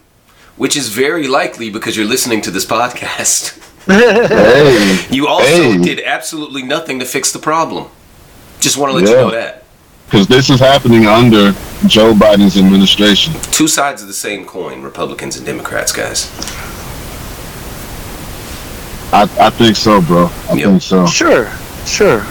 which 0.56 0.76
is 0.76 0.88
very 0.88 1.28
likely 1.28 1.70
because 1.70 1.96
you're 1.96 2.06
listening 2.06 2.40
to 2.42 2.50
this 2.50 2.64
podcast, 2.64 3.62
Hey, 3.86 5.06
you 5.14 5.28
also 5.28 5.46
Hey. 5.46 5.78
did 5.78 6.00
absolutely 6.00 6.62
nothing 6.62 6.98
to 7.00 7.04
fix 7.04 7.30
the 7.32 7.38
problem. 7.38 7.88
Just 8.58 8.76
want 8.78 8.90
to 8.90 8.96
let 8.98 9.08
you 9.08 9.14
know 9.14 9.30
that. 9.30 9.64
Because 10.06 10.26
this 10.26 10.50
is 10.50 10.60
happening 10.60 11.06
under 11.06 11.52
Joe 11.86 12.14
Biden's 12.14 12.56
administration. 12.56 13.34
Two 13.50 13.68
sides 13.68 14.02
of 14.02 14.08
the 14.08 14.14
same 14.14 14.44
coin, 14.46 14.82
Republicans 14.82 15.36
and 15.36 15.44
Democrats, 15.44 15.92
guys. 15.92 16.30
I, 19.12 19.22
I 19.40 19.50
think 19.50 19.76
so, 19.76 20.00
bro. 20.00 20.30
I 20.50 20.54
Yep. 20.54 20.68
think 20.68 20.82
so. 20.82 21.06
Sure. 21.06 21.50
Sure. 21.86 22.24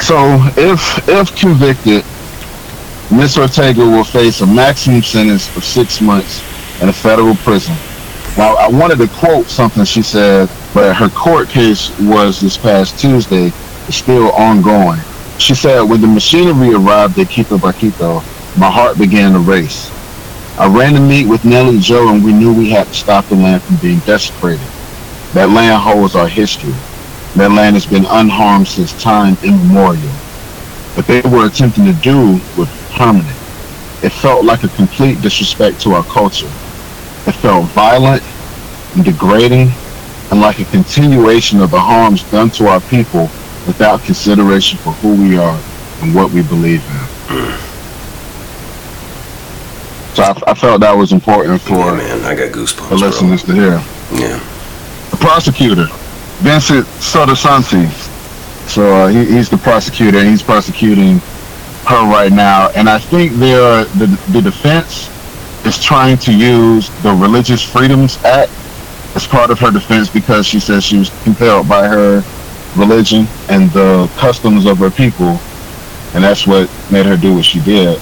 So, 0.00 0.38
if 0.56 1.08
if 1.08 1.34
convicted, 1.36 2.04
Miss 3.10 3.36
Ortega 3.36 3.80
will 3.84 4.04
face 4.04 4.40
a 4.40 4.46
maximum 4.46 5.02
sentence 5.02 5.54
of 5.56 5.64
six 5.64 6.00
months 6.00 6.42
in 6.80 6.88
a 6.88 6.92
federal 6.92 7.34
prison. 7.36 7.74
Now, 8.36 8.54
I 8.54 8.68
wanted 8.68 8.98
to 8.98 9.08
quote 9.08 9.46
something 9.46 9.84
she 9.84 10.02
said, 10.02 10.48
but 10.72 10.94
her 10.94 11.08
court 11.08 11.48
case 11.48 11.90
was 11.98 12.40
this 12.40 12.56
past 12.56 12.98
Tuesday. 13.00 13.46
It's 13.88 13.96
still 13.96 14.30
ongoing. 14.32 15.00
She 15.40 15.54
said, 15.54 15.80
when 15.80 16.02
the 16.02 16.06
machinery 16.06 16.74
arrived 16.74 17.18
at 17.18 17.28
Quitobaquito, 17.28 18.22
my 18.58 18.70
heart 18.70 18.98
began 18.98 19.32
to 19.32 19.38
race. 19.38 19.90
I 20.58 20.68
ran 20.68 20.92
to 20.92 21.00
meet 21.00 21.26
with 21.26 21.46
Nellie 21.46 21.78
Jo, 21.78 22.10
and 22.10 22.22
we 22.22 22.34
knew 22.34 22.52
we 22.52 22.68
had 22.68 22.86
to 22.88 22.94
stop 22.94 23.24
the 23.24 23.36
land 23.36 23.62
from 23.62 23.76
being 23.76 24.00
desecrated. 24.00 24.60
That 25.32 25.48
land 25.48 25.82
holds 25.82 26.14
our 26.14 26.28
history. 26.28 26.74
That 27.36 27.52
land 27.52 27.74
has 27.74 27.86
been 27.86 28.04
unharmed 28.04 28.68
since 28.68 28.92
time 29.02 29.38
immemorial. 29.42 30.12
What 30.92 31.06
they 31.06 31.22
were 31.22 31.46
attempting 31.46 31.86
to 31.86 31.94
do 31.94 32.38
was 32.58 32.68
permanent. 32.90 33.38
It 34.04 34.12
felt 34.12 34.44
like 34.44 34.62
a 34.62 34.68
complete 34.68 35.22
disrespect 35.22 35.80
to 35.80 35.94
our 35.94 36.04
culture. 36.04 36.52
It 37.26 37.34
felt 37.40 37.64
violent 37.70 38.22
and 38.94 39.06
degrading 39.06 39.70
and 40.30 40.42
like 40.42 40.58
a 40.60 40.66
continuation 40.66 41.60
of 41.60 41.70
the 41.70 41.80
harms 41.80 42.24
done 42.30 42.50
to 42.50 42.66
our 42.66 42.80
people 42.82 43.30
without 43.66 44.02
consideration 44.02 44.78
for 44.78 44.92
who 44.94 45.14
we 45.20 45.36
are 45.38 45.58
and 46.02 46.14
what 46.14 46.30
we 46.32 46.42
believe 46.42 46.82
in. 46.90 47.06
So 50.14 50.22
I, 50.24 50.42
I 50.48 50.54
felt 50.54 50.80
that 50.80 50.96
was 50.96 51.12
important 51.12 51.60
Yeah, 51.62 51.68
for 51.68 51.96
man, 51.96 52.24
I 52.24 52.34
got 52.34 52.52
goosebumps. 52.52 52.88
the 52.88 52.96
bro. 52.96 53.06
listeners 53.08 53.44
to 53.44 53.54
hear 53.54 53.82
Yeah. 54.12 54.40
the 55.10 55.16
prosecutor, 55.16 55.86
Vincent 56.40 56.86
Sotosanti. 56.98 57.88
So 58.68 58.82
uh, 58.94 59.08
he, 59.08 59.24
he's 59.24 59.48
the 59.48 59.56
prosecutor, 59.58 60.18
and 60.18 60.28
he's 60.28 60.42
prosecuting 60.42 61.18
her 61.86 62.02
right 62.10 62.32
now. 62.32 62.70
And 62.74 62.88
I 62.88 62.98
think 62.98 63.32
they're, 63.34 63.84
the 63.84 64.06
the 64.32 64.40
defense 64.42 65.08
is 65.66 65.82
trying 65.82 66.18
to 66.18 66.32
use 66.32 66.88
the 67.02 67.12
Religious 67.12 67.62
Freedoms 67.62 68.16
Act 68.24 68.50
as 69.14 69.26
part 69.26 69.50
of 69.50 69.58
her 69.60 69.70
defense 69.70 70.08
because 70.08 70.46
she 70.46 70.60
says 70.60 70.84
she 70.84 70.98
was 70.98 71.10
compelled 71.22 71.68
by 71.68 71.86
her 71.86 72.22
religion 72.76 73.26
and 73.48 73.70
the 73.70 74.10
customs 74.16 74.66
of 74.66 74.78
her 74.78 74.90
people 74.90 75.38
and 76.14 76.24
that's 76.24 76.46
what 76.46 76.68
made 76.90 77.06
her 77.06 77.16
do 77.16 77.34
what 77.34 77.44
she 77.44 77.60
did. 77.60 78.00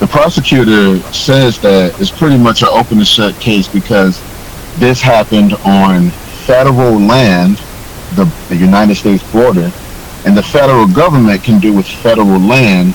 The 0.00 0.06
prosecutor 0.08 0.98
says 1.12 1.60
that 1.60 1.98
it's 2.00 2.10
pretty 2.10 2.36
much 2.36 2.62
an 2.62 2.68
open 2.72 2.98
and 2.98 3.06
shut 3.06 3.34
case 3.36 3.68
because 3.68 4.20
this 4.78 5.00
happened 5.00 5.52
on 5.64 6.10
federal 6.46 6.98
land, 6.98 7.58
the, 8.16 8.24
the 8.48 8.56
United 8.56 8.96
States 8.96 9.22
border, 9.32 9.70
and 10.26 10.36
the 10.36 10.42
federal 10.42 10.88
government 10.88 11.44
can 11.44 11.60
do 11.60 11.72
with 11.72 11.86
federal 11.86 12.40
land 12.40 12.92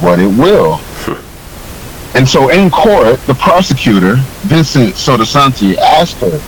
what 0.00 0.20
it 0.20 0.28
will. 0.28 0.76
Hmm. 1.04 2.16
And 2.16 2.28
so 2.28 2.50
in 2.50 2.70
court, 2.70 3.18
the 3.22 3.34
prosecutor, 3.34 4.16
Vincent 4.46 4.94
Sotosanti, 4.94 5.76
asked 5.76 6.18
her, 6.18 6.40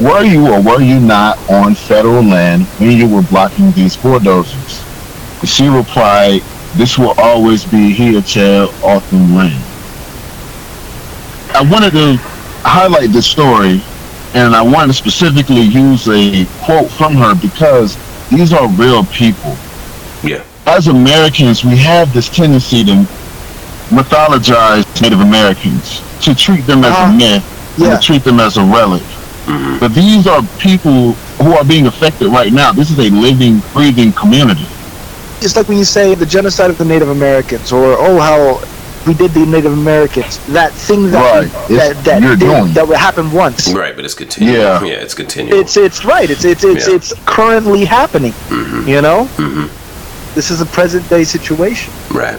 were 0.00 0.24
you 0.24 0.46
or 0.52 0.60
were 0.62 0.80
you 0.82 1.00
not 1.00 1.38
on 1.50 1.74
federal 1.74 2.22
land 2.22 2.64
when 2.78 2.90
you 2.92 3.08
were 3.08 3.22
blocking 3.22 3.72
these 3.72 3.96
bulldozers? 3.96 4.82
She 5.44 5.68
replied, 5.68 6.42
this 6.74 6.98
will 6.98 7.14
always 7.18 7.64
be 7.64 7.92
here, 7.92 8.20
Chair 8.22 8.66
Autumn 8.82 9.34
Land. 9.34 9.62
I 11.54 11.62
wanted 11.70 11.92
to 11.92 12.16
highlight 12.62 13.10
this 13.10 13.26
story 13.26 13.80
and 14.34 14.54
I 14.54 14.60
wanted 14.60 14.88
to 14.88 14.92
specifically 14.92 15.62
use 15.62 16.06
a 16.08 16.44
quote 16.64 16.90
from 16.90 17.14
her 17.14 17.34
because 17.34 17.96
these 18.28 18.52
are 18.52 18.68
real 18.72 19.04
people. 19.06 19.56
Yeah. 20.22 20.44
As 20.66 20.88
Americans, 20.88 21.64
we 21.64 21.76
have 21.76 22.12
this 22.12 22.28
tendency 22.28 22.84
to 22.84 23.06
mythologize 23.88 24.84
Native 25.00 25.20
Americans, 25.20 26.02
to 26.22 26.34
treat 26.34 26.66
them 26.66 26.84
as 26.84 26.92
Uh, 26.98 27.04
a 27.04 27.16
myth, 27.16 27.78
and 27.78 27.84
yeah. 27.86 27.96
to 27.96 28.02
treat 28.02 28.24
them 28.24 28.40
as 28.40 28.56
a 28.56 28.64
relic. 28.64 29.02
But 29.46 29.88
these 29.94 30.26
are 30.26 30.42
people 30.58 31.12
who 31.42 31.52
are 31.52 31.64
being 31.64 31.86
affected 31.86 32.28
right 32.28 32.52
now. 32.52 32.72
This 32.72 32.90
is 32.90 32.98
a 32.98 33.10
living, 33.10 33.60
breathing 33.72 34.12
community. 34.12 34.66
It's 35.40 35.54
like 35.54 35.68
when 35.68 35.78
you 35.78 35.84
say 35.84 36.14
the 36.14 36.26
genocide 36.26 36.70
of 36.70 36.78
the 36.78 36.84
Native 36.84 37.08
Americans, 37.10 37.70
or 37.72 37.96
oh 37.98 38.18
how 38.18 38.60
we 39.06 39.14
did 39.14 39.30
the 39.32 39.46
Native 39.46 39.72
Americans. 39.72 40.38
That 40.48 40.72
thing 40.72 41.10
that 41.12 41.22
Right. 41.52 41.68
we, 41.68 41.76
that 41.76 42.02
that 42.04 42.20
did, 42.22 42.40
doing. 42.40 42.72
that 42.72 42.88
would 42.88 42.96
happen 42.96 43.30
once. 43.30 43.72
Right, 43.72 43.94
but 43.94 44.04
it's 44.04 44.14
continuing. 44.14 44.56
Yeah. 44.56 44.82
Yeah, 44.82 44.94
it's 44.94 45.14
continuing. 45.14 45.60
It's 45.60 45.76
it's 45.76 46.04
right. 46.04 46.28
It's 46.28 46.44
it's 46.44 46.64
it's 46.64 46.88
Yeah. 46.88 46.94
it's 46.96 47.12
currently 47.26 47.84
happening. 47.84 48.32
Mhm. 48.48 48.88
You 48.88 49.00
know, 49.02 49.28
Mhm. 49.36 49.68
this 50.34 50.50
is 50.50 50.60
a 50.60 50.66
present 50.66 51.08
day 51.08 51.22
situation. 51.22 51.92
right. 52.10 52.38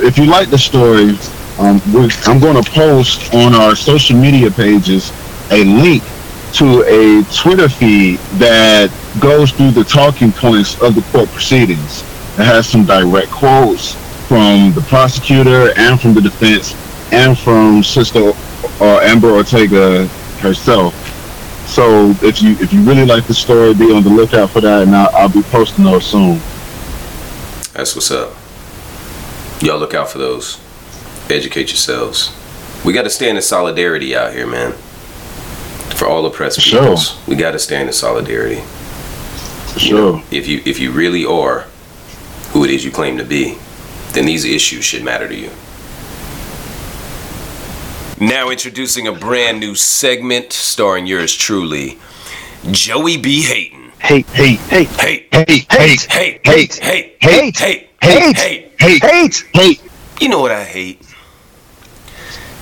If 0.00 0.16
you 0.18 0.24
like 0.24 0.48
the 0.50 0.58
story, 0.58 1.16
um, 1.58 1.80
we, 1.92 2.10
I'm 2.26 2.40
going 2.40 2.60
to 2.60 2.68
post 2.70 3.32
on 3.34 3.54
our 3.54 3.76
social 3.76 4.16
media 4.16 4.50
pages 4.50 5.12
a 5.50 5.62
link 5.62 6.02
to 6.54 6.82
a 6.86 7.24
Twitter 7.34 7.68
feed 7.68 8.18
that 8.38 8.90
goes 9.20 9.52
through 9.52 9.70
the 9.72 9.84
talking 9.84 10.32
points 10.32 10.80
of 10.82 10.94
the 10.94 11.02
court 11.12 11.28
proceedings. 11.30 12.02
It 12.38 12.44
has 12.44 12.68
some 12.68 12.84
direct 12.84 13.30
quotes 13.30 13.94
from 14.26 14.72
the 14.72 14.80
prosecutor 14.82 15.72
and 15.76 16.00
from 16.00 16.14
the 16.14 16.20
defense 16.20 16.74
and 17.12 17.36
from 17.36 17.82
Sister 17.82 18.32
uh, 18.80 19.00
Amber 19.02 19.30
Ortega 19.30 20.06
herself. 20.38 20.94
So 21.68 22.10
if 22.22 22.42
you 22.42 22.52
if 22.60 22.72
you 22.72 22.82
really 22.82 23.04
like 23.04 23.26
the 23.26 23.34
story, 23.34 23.74
be 23.74 23.92
on 23.92 24.02
the 24.02 24.10
lookout 24.10 24.50
for 24.50 24.60
that, 24.60 24.82
and 24.82 24.94
I'll, 24.94 25.10
I'll 25.14 25.28
be 25.28 25.42
posting 25.42 25.84
those 25.84 26.04
soon. 26.04 26.40
That's 27.74 27.94
what's 27.94 28.10
up. 28.10 28.34
Y'all 29.62 29.78
look 29.78 29.94
out 29.94 30.10
for 30.10 30.18
those. 30.18 30.58
Educate 31.28 31.68
yourselves. 31.68 32.34
We 32.84 32.92
got 32.92 33.02
to 33.02 33.10
stand 33.10 33.36
in 33.36 33.42
solidarity 33.42 34.16
out 34.16 34.32
here, 34.32 34.46
man. 34.46 34.74
For 35.94 36.06
all 36.06 36.24
oppressed 36.26 36.60
Sure. 36.60 36.80
peoples, 36.80 37.18
we 37.26 37.36
got 37.36 37.52
to 37.52 37.58
stand 37.58 37.88
in 37.88 37.92
solidarity. 37.92 38.62
You 39.76 39.94
know, 39.94 40.12
Sure. 40.16 40.22
if 40.30 40.46
you 40.48 40.62
if 40.64 40.78
you 40.80 40.90
really 40.92 41.24
are 41.24 41.66
who 42.52 42.64
it 42.64 42.70
is 42.70 42.84
you 42.84 42.90
claim 42.90 43.16
to 43.18 43.24
be, 43.24 43.58
then 44.12 44.24
these 44.26 44.44
issues 44.44 44.84
should 44.84 45.04
matter 45.04 45.28
to 45.28 45.34
you. 45.34 45.50
Now 48.18 48.50
introducing 48.50 49.06
a 49.06 49.12
brand 49.12 49.60
new 49.60 49.74
segment 49.74 50.52
starring 50.52 51.06
yours 51.06 51.34
truly, 51.34 51.98
Joey 52.70 53.16
Be 53.16 53.42
Hating. 53.42 53.92
Hate, 53.98 54.26
hate, 54.28 54.58
hate, 54.60 54.88
Hate, 54.88 55.26
Hey, 55.32 55.46
hey, 55.48 55.64
Hate. 55.70 56.02
hate, 56.10 56.40
Hate. 56.44 56.44
hate, 56.44 57.16
Hate. 57.20 57.56
hate, 57.60 57.88
Hate. 58.00 58.36
hate. 58.36 58.72
hey, 58.80 58.98
hate. 58.98 59.44
hey. 59.54 59.78
You 60.20 60.28
know 60.28 60.40
what 60.40 60.50
I 60.50 60.64
hate? 60.64 61.02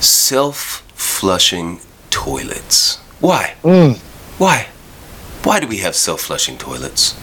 Self 0.01 0.83
flushing 0.95 1.81
toilets. 2.11 2.99
Why? 3.21 3.55
Mm. 3.63 3.99
Why? 4.39 4.69
Why 5.43 5.61
do 5.61 5.67
we 5.67 5.79
have 5.79 5.97
self 5.97 6.21
flushing 6.21 6.57
toilets? 6.57 7.15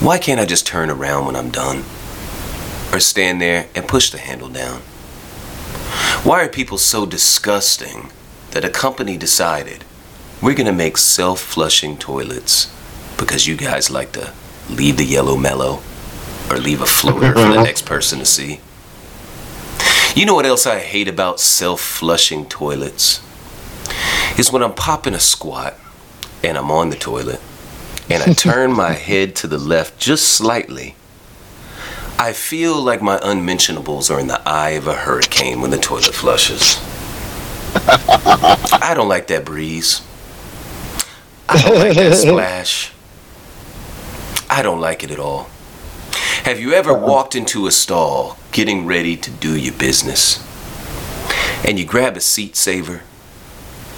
Why 0.00 0.18
can't 0.18 0.40
I 0.40 0.46
just 0.46 0.66
turn 0.66 0.90
around 0.90 1.26
when 1.26 1.36
I'm 1.36 1.50
done? 1.50 1.84
Or 2.92 3.00
stand 3.00 3.40
there 3.40 3.68
and 3.74 3.88
push 3.88 4.10
the 4.10 4.18
handle 4.18 4.48
down? 4.48 4.80
Why 6.22 6.44
are 6.44 6.48
people 6.48 6.78
so 6.78 7.04
disgusting 7.04 8.10
that 8.52 8.64
a 8.64 8.70
company 8.70 9.16
decided 9.16 9.84
we're 10.40 10.54
gonna 10.54 10.72
make 10.72 10.96
self 10.98 11.40
flushing 11.40 11.96
toilets 11.96 12.72
because 13.16 13.46
you 13.46 13.56
guys 13.56 13.90
like 13.90 14.12
to 14.12 14.32
leave 14.68 14.96
the 14.96 15.04
yellow 15.04 15.36
mellow 15.36 15.82
or 16.48 16.58
leave 16.58 16.80
a 16.80 16.86
floater 16.86 17.32
for 17.32 17.52
the 17.52 17.62
next 17.64 17.86
person 17.86 18.20
to 18.20 18.24
see? 18.24 18.60
You 20.14 20.26
know 20.26 20.34
what 20.34 20.46
else 20.46 20.66
I 20.66 20.78
hate 20.78 21.08
about 21.08 21.40
self 21.40 21.80
flushing 21.80 22.46
toilets? 22.46 23.20
Is 24.38 24.52
when 24.52 24.62
I'm 24.62 24.74
popping 24.74 25.14
a 25.14 25.20
squat 25.20 25.74
and 26.42 26.56
I'm 26.56 26.70
on 26.70 26.90
the 26.90 26.96
toilet 26.96 27.40
and 28.08 28.22
I 28.22 28.32
turn 28.32 28.72
my 28.72 28.92
head 29.08 29.36
to 29.36 29.46
the 29.46 29.58
left 29.58 29.98
just 29.98 30.28
slightly. 30.28 30.96
I 32.18 32.32
feel 32.32 32.80
like 32.80 33.00
my 33.00 33.18
unmentionables 33.22 34.10
are 34.10 34.20
in 34.20 34.26
the 34.26 34.42
eye 34.46 34.70
of 34.70 34.86
a 34.86 34.94
hurricane 34.94 35.60
when 35.60 35.70
the 35.70 35.78
toilet 35.78 36.14
flushes. 36.14 36.76
I 37.74 38.92
don't 38.94 39.08
like 39.08 39.28
that 39.28 39.44
breeze. 39.44 40.02
I 41.48 41.62
don't 41.62 41.78
like 41.78 41.96
that 41.96 42.16
splash. 42.16 42.92
I 44.50 44.62
don't 44.62 44.80
like 44.80 45.02
it 45.02 45.10
at 45.10 45.18
all. 45.18 45.48
Have 46.44 46.58
you 46.58 46.72
ever 46.72 46.92
uh-uh. 46.92 47.06
walked 47.06 47.34
into 47.34 47.66
a 47.66 47.70
stall 47.70 48.36
getting 48.52 48.86
ready 48.86 49.16
to 49.16 49.30
do 49.30 49.56
your 49.56 49.74
business 49.74 50.44
and 51.64 51.78
you 51.78 51.84
grab 51.84 52.16
a 52.16 52.20
seat 52.20 52.56
saver 52.56 53.02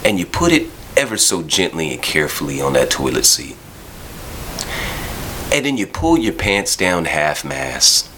and 0.04 0.18
you 0.18 0.26
put 0.26 0.52
it 0.52 0.68
ever 0.96 1.16
so 1.16 1.42
gently 1.42 1.92
and 1.92 2.02
carefully 2.02 2.60
on 2.60 2.74
that 2.74 2.90
toilet 2.90 3.24
seat? 3.24 3.56
And 5.52 5.66
then 5.66 5.76
you 5.76 5.86
pull 5.86 6.18
your 6.18 6.32
pants 6.32 6.76
down 6.76 7.04
half 7.04 7.44
mast, 7.44 8.08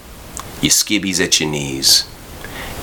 your 0.62 0.70
skibbies 0.70 1.22
at 1.22 1.40
your 1.40 1.50
knees, 1.50 2.08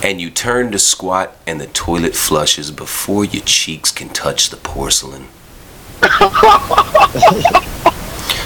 and 0.04 0.20
you 0.20 0.30
turn 0.30 0.72
to 0.72 0.80
squat 0.80 1.38
and 1.48 1.62
the 1.62 1.68
toilet 1.68 2.16
flushes 2.16 2.72
before 2.72 3.24
your 3.24 3.44
cheeks 3.44 3.92
can 3.92 4.10
touch 4.10 4.50
the 4.50 4.58
porcelain. 4.58 5.28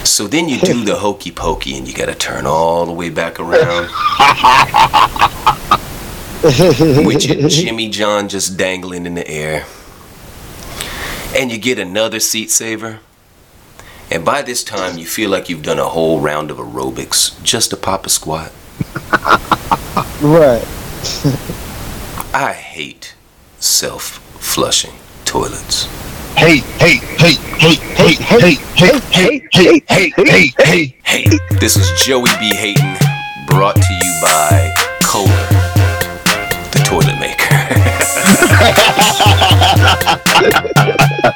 So 0.06 0.26
then 0.28 0.48
you 0.48 0.58
do 0.58 0.84
the 0.84 0.94
hokey 0.94 1.32
pokey 1.32 1.76
and 1.76 1.86
you 1.86 1.92
gotta 1.92 2.14
turn 2.14 2.46
all 2.46 2.86
the 2.86 2.92
way 2.92 3.10
back 3.10 3.40
around 3.40 3.90
with 7.06 7.26
your 7.26 7.48
Jimmy 7.48 7.88
John 7.88 8.28
just 8.28 8.56
dangling 8.56 9.04
in 9.04 9.14
the 9.14 9.26
air. 9.28 9.66
And 11.36 11.52
you 11.52 11.58
get 11.58 11.78
another 11.78 12.18
seat 12.18 12.50
saver. 12.50 13.00
And 14.10 14.24
by 14.24 14.40
this 14.40 14.64
time, 14.64 14.96
you 14.96 15.04
feel 15.04 15.28
like 15.28 15.50
you've 15.50 15.62
done 15.62 15.78
a 15.78 15.84
whole 15.84 16.18
round 16.18 16.50
of 16.50 16.56
aerobics 16.56 17.42
just 17.42 17.68
to 17.70 17.76
pop 17.76 18.06
a 18.06 18.08
squat. 18.08 18.52
Right. 20.22 20.64
I 22.32 22.54
hate 22.54 23.14
self 23.58 24.18
flushing 24.40 24.94
toilets. 25.26 25.84
Hey, 26.36 26.58
hey, 26.78 26.96
hey, 27.18 27.34
hey, 27.58 27.74
hey, 27.74 28.14
hey, 28.14 28.54
hey, 28.74 28.98
hey, 29.12 29.40
hey, 29.52 29.82
hey, 29.88 30.12
hey, 30.16 30.52
hey. 30.58 30.96
Hey, 31.04 31.24
this 31.60 31.76
is 31.76 31.90
Joey 32.02 32.30
Be 32.40 32.54
Hating, 32.54 32.96
brought 33.46 33.76
to 33.76 33.92
you 33.92 34.20
by 34.22 34.72
Kohler, 35.02 35.46
the 36.72 36.80
toilet 36.84 37.18
maker. 37.20 37.36
Party 41.26 41.34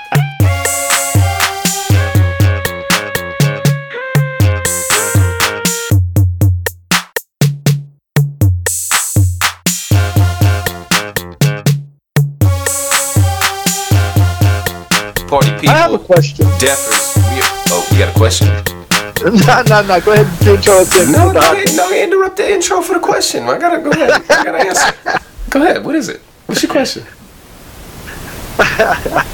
I 15.66 15.72
have 15.72 15.92
a 15.92 15.98
people, 15.98 16.06
question. 16.06 16.46
deafers. 16.58 17.16
We, 17.16 17.40
oh, 17.72 17.88
you 17.90 17.98
got 17.98 18.14
a 18.14 18.16
question? 18.16 18.46
no, 19.24 19.62
no, 19.68 19.82
no. 19.82 20.00
Go 20.00 20.12
ahead 20.12 20.26
and 20.26 20.48
intro 20.48 20.74
us 20.74 20.96
in. 21.00 21.10
No, 21.10 21.32
no, 21.32 21.64
no, 21.74 21.92
interrupt 21.92 22.36
the 22.36 22.48
intro 22.48 22.80
for 22.80 22.94
the 22.94 23.00
question. 23.00 23.44
I 23.44 23.58
gotta 23.58 23.82
go 23.82 23.90
ahead. 23.90 24.10
I 24.12 24.44
gotta 24.44 24.58
answer. 24.58 25.20
Go 25.50 25.62
ahead. 25.62 25.84
What 25.84 25.96
is 25.96 26.08
it? 26.08 26.20
What's 26.46 26.62
your 26.62 26.70
question? 26.70 27.04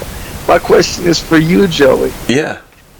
My 0.47 0.59
question 0.59 1.05
is 1.05 1.19
for 1.19 1.37
you, 1.37 1.67
Joey. 1.67 2.11
Yeah. 2.27 2.59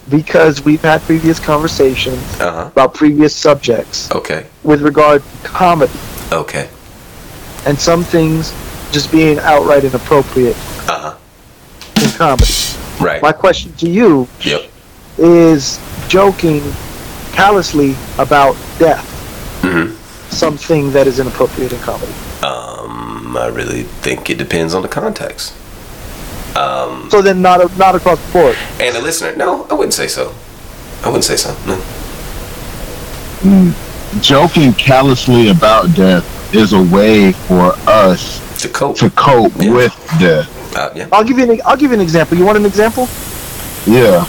because 0.10 0.64
we've 0.64 0.82
had 0.82 1.02
previous 1.02 1.38
conversations 1.38 2.22
Uh 2.40 2.52
huh. 2.52 2.68
about 2.68 2.94
previous 2.94 3.36
subjects 3.36 4.10
Okay. 4.12 4.46
with 4.64 4.82
regard 4.82 5.22
to 5.22 5.48
comedy 5.50 5.92
Okay. 6.32 6.70
and 7.66 7.78
some 7.78 8.06
things 8.06 8.54
just 8.94 9.12
being 9.12 9.38
outright 9.40 9.84
inappropriate 9.84 10.56
Uh 10.88 11.00
huh. 11.12 11.14
in 12.02 12.10
comedy. 12.12 12.54
Right. 13.02 13.22
My 13.22 13.34
question 13.34 13.74
to 13.80 13.90
you 13.90 14.30
Yep. 14.42 14.62
is 15.18 15.78
joking 16.08 16.64
callously 17.34 17.96
about 18.18 18.56
death 18.80 19.04
Mm-hmm. 19.62 19.92
something 20.30 20.92
that 20.94 21.06
is 21.08 21.20
inappropriate 21.20 21.74
in 21.74 21.80
comedy? 21.80 22.14
Um, 22.44 23.36
I 23.36 23.48
really 23.48 23.84
think 23.84 24.30
it 24.30 24.38
depends 24.38 24.74
on 24.74 24.84
the 24.84 24.88
context. 24.88 25.52
Um, 26.58 27.10
So 27.12 27.22
then, 27.22 27.42
not 27.42 27.60
not 27.78 27.94
across 27.96 28.20
the 28.26 28.32
board. 28.34 28.56
and 28.80 28.96
the 28.96 29.02
listener, 29.02 29.36
no, 29.36 29.66
I 29.70 29.74
wouldn't 29.74 29.94
say 29.94 30.08
so. 30.08 30.34
I 31.04 31.08
wouldn't 31.08 31.26
say 31.26 31.38
so. 31.38 31.52
No. 31.68 31.78
Joking 34.22 34.74
callously 34.74 35.50
about 35.50 35.94
death 35.96 36.26
is 36.56 36.74
a 36.74 36.82
way 36.82 37.32
for 37.34 37.74
us 37.88 38.42
To 38.62 38.70
cope. 38.70 38.98
to 38.98 39.10
cope 39.12 39.54
Yeah. 39.58 39.72
with 39.72 39.94
death. 40.20 40.48
Uh, 40.76 40.90
yeah. 40.96 41.08
I'll 41.12 41.24
give 41.24 41.38
you 41.38 41.52
an 41.52 41.62
I'll 41.66 41.78
give 41.78 41.92
you 41.92 41.96
an 41.96 42.02
example. 42.02 42.38
You 42.38 42.46
want 42.46 42.58
an 42.58 42.66
example? 42.66 43.08
Yeah. 43.86 44.26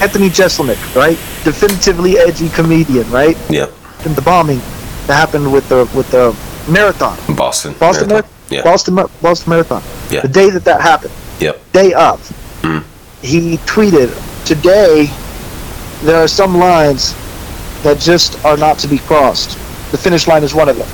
Anthony 0.00 0.28
Jeselnik, 0.30 0.78
right? 0.94 1.18
Definitively 1.44 2.18
edgy 2.18 2.48
comedian, 2.50 3.10
right? 3.10 3.36
Yeah. 3.48 3.66
And 4.04 4.14
the 4.14 4.22
bombing 4.22 4.60
that 5.06 5.14
happened 5.14 5.50
with 5.52 5.68
the 5.68 5.88
with 5.94 6.10
the 6.10 6.34
marathon, 6.68 7.16
Boston. 7.34 7.74
Boston 7.80 8.08
Marathon. 8.08 8.08
Marathon, 8.08 8.30
Yeah. 8.50 8.62
Boston 8.62 8.94
Boston 9.22 9.50
Marathon. 9.50 9.82
Yeah. 10.10 10.20
The 10.22 10.28
day 10.28 10.50
that 10.50 10.64
that 10.64 10.80
happened, 10.80 11.12
Yep. 11.40 11.60
day 11.72 11.92
up. 11.94 12.20
Mm. 12.62 12.82
he 13.22 13.56
tweeted, 13.66 14.10
"Today, 14.46 15.10
there 16.02 16.22
are 16.22 16.28
some 16.28 16.56
lines 16.58 17.14
that 17.82 17.98
just 18.00 18.42
are 18.44 18.56
not 18.56 18.78
to 18.78 18.86
be 18.88 18.98
crossed. 18.98 19.58
The 19.90 19.98
finish 19.98 20.26
line 20.26 20.42
is 20.42 20.54
one 20.54 20.68
of 20.68 20.76
them. 20.76 20.88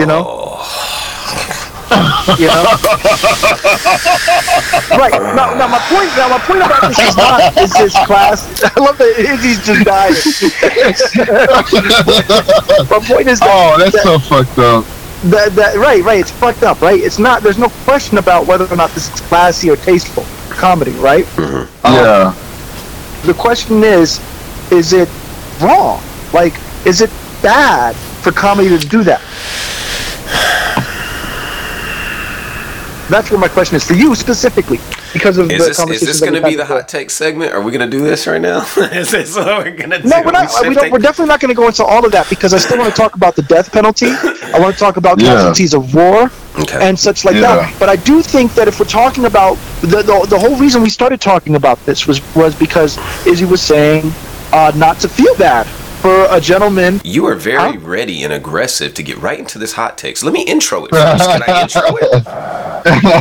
You 0.00 0.06
know? 0.06 0.24
Oh, 0.26 0.46
You 2.38 2.46
know? 2.46 2.62
right. 4.96 5.12
Now, 5.34 5.52
now 5.54 5.66
my 5.68 5.78
point. 5.90 6.10
Now 6.16 6.28
my 6.28 6.38
point 6.38 6.62
about 6.62 6.80
this 6.88 6.98
is 6.98 7.16
not 7.16 7.56
is 7.58 7.72
this 7.72 7.92
class. 8.06 8.46
I 8.76 8.80
love 8.80 8.96
that 8.98 9.18
Izzy's 9.18 9.60
just 9.66 9.84
dying. 9.84 10.14
my 12.88 12.98
point 13.06 13.28
is 13.28 13.40
that, 13.40 13.50
Oh, 13.50 13.76
that's 13.78 13.92
that, 13.92 14.02
so 14.04 14.18
fucked 14.18 14.58
up. 14.58 14.84
That, 15.24 15.52
that 15.54 15.76
right, 15.76 16.02
right. 16.02 16.20
It's 16.20 16.30
fucked 16.30 16.62
up, 16.62 16.80
right? 16.80 16.98
It's 16.98 17.18
not. 17.18 17.42
There's 17.42 17.58
no 17.58 17.68
question 17.84 18.18
about 18.18 18.46
whether 18.46 18.66
or 18.72 18.76
not 18.76 18.90
this 18.90 19.12
is 19.12 19.20
classy 19.20 19.70
or 19.70 19.76
tasteful 19.76 20.24
comedy, 20.50 20.92
right? 20.92 21.24
Mm-hmm. 21.24 21.86
Um, 21.86 21.94
yeah. 21.94 22.34
The 23.26 23.34
question 23.34 23.84
is, 23.84 24.20
is 24.72 24.92
it 24.92 25.08
wrong? 25.60 26.02
Like, 26.32 26.54
is 26.86 27.00
it 27.00 27.10
bad 27.42 27.94
for 28.22 28.32
comedy 28.32 28.68
to 28.70 28.78
do 28.78 29.02
that? 29.04 29.20
That's 33.10 33.30
what 33.30 33.40
my 33.40 33.48
question 33.48 33.76
is 33.76 33.84
for 33.84 33.94
you 33.94 34.14
specifically, 34.14 34.78
because 35.12 35.38
of 35.38 35.50
is 35.50 35.76
the 35.76 35.86
this 35.86 36.02
is 36.02 36.08
this 36.08 36.20
going 36.20 36.34
to 36.34 36.42
be 36.42 36.54
the 36.54 36.62
before. 36.62 36.76
hot 36.78 36.88
take 36.88 37.10
segment? 37.10 37.52
Are 37.52 37.60
we 37.60 37.72
going 37.72 37.88
to 37.88 37.96
do 37.98 38.02
this 38.04 38.26
right 38.26 38.40
now? 38.40 38.60
is 38.92 39.10
this 39.10 39.36
what 39.36 39.46
we're 39.64 39.70
going 39.76 39.90
to 39.90 40.02
do? 40.02 40.08
No, 40.08 40.22
we're 40.24 40.30
not. 40.32 40.48
We 40.62 40.66
don't, 40.66 40.74
shifting? 40.74 40.92
we're 40.92 40.98
definitely 40.98 41.28
not 41.28 41.40
going 41.40 41.48
to 41.50 41.54
go 41.54 41.66
into 41.66 41.84
all 41.84 42.04
of 42.04 42.12
that 42.12 42.28
because 42.30 42.54
I 42.54 42.58
still 42.58 42.78
want 42.78 42.94
to 42.94 43.00
talk 43.00 43.14
about 43.16 43.36
the 43.36 43.42
death 43.42 43.72
penalty. 43.72 44.08
I 44.10 44.58
want 44.58 44.74
to 44.74 44.80
talk 44.80 44.96
about 44.96 45.20
Yeah. 45.20 45.34
casualties 45.34 45.74
of 45.74 45.94
war 45.94 46.30
Okay. 46.58 46.78
and 46.88 46.98
such 46.98 47.24
like 47.24 47.34
Yeah. 47.34 47.56
that. 47.56 47.74
But 47.78 47.88
I 47.88 47.96
do 47.96 48.22
think 48.22 48.54
that 48.54 48.68
if 48.68 48.78
we're 48.78 48.86
talking 48.86 49.24
about 49.24 49.56
the, 49.80 50.02
the 50.02 50.26
the 50.28 50.38
whole 50.38 50.56
reason 50.56 50.82
we 50.82 50.90
started 50.90 51.20
talking 51.20 51.54
about 51.56 51.84
this 51.86 52.06
was 52.06 52.20
was 52.34 52.54
because 52.54 52.98
Izzy 53.26 53.44
was 53.44 53.60
saying 53.62 54.12
uh, 54.52 54.72
not 54.74 54.98
to 55.00 55.08
feel 55.08 55.34
bad 55.36 55.66
for 56.00 56.26
a 56.30 56.40
gentleman. 56.40 57.00
You 57.04 57.26
are 57.26 57.34
very 57.34 57.72
Huh? 57.74 57.78
ready 57.80 58.22
and 58.24 58.32
aggressive 58.32 58.94
to 58.94 59.02
get 59.02 59.18
right 59.18 59.38
into 59.38 59.58
this 59.58 59.72
hot 59.74 59.98
take. 59.98 60.16
So 60.16 60.26
let 60.26 60.32
me 60.32 60.42
intro 60.42 60.84
it 60.86 60.90
first. 60.94 61.24
Can 61.24 61.42
I 61.42 61.62
intro 61.62 61.82
it? 62.00 62.24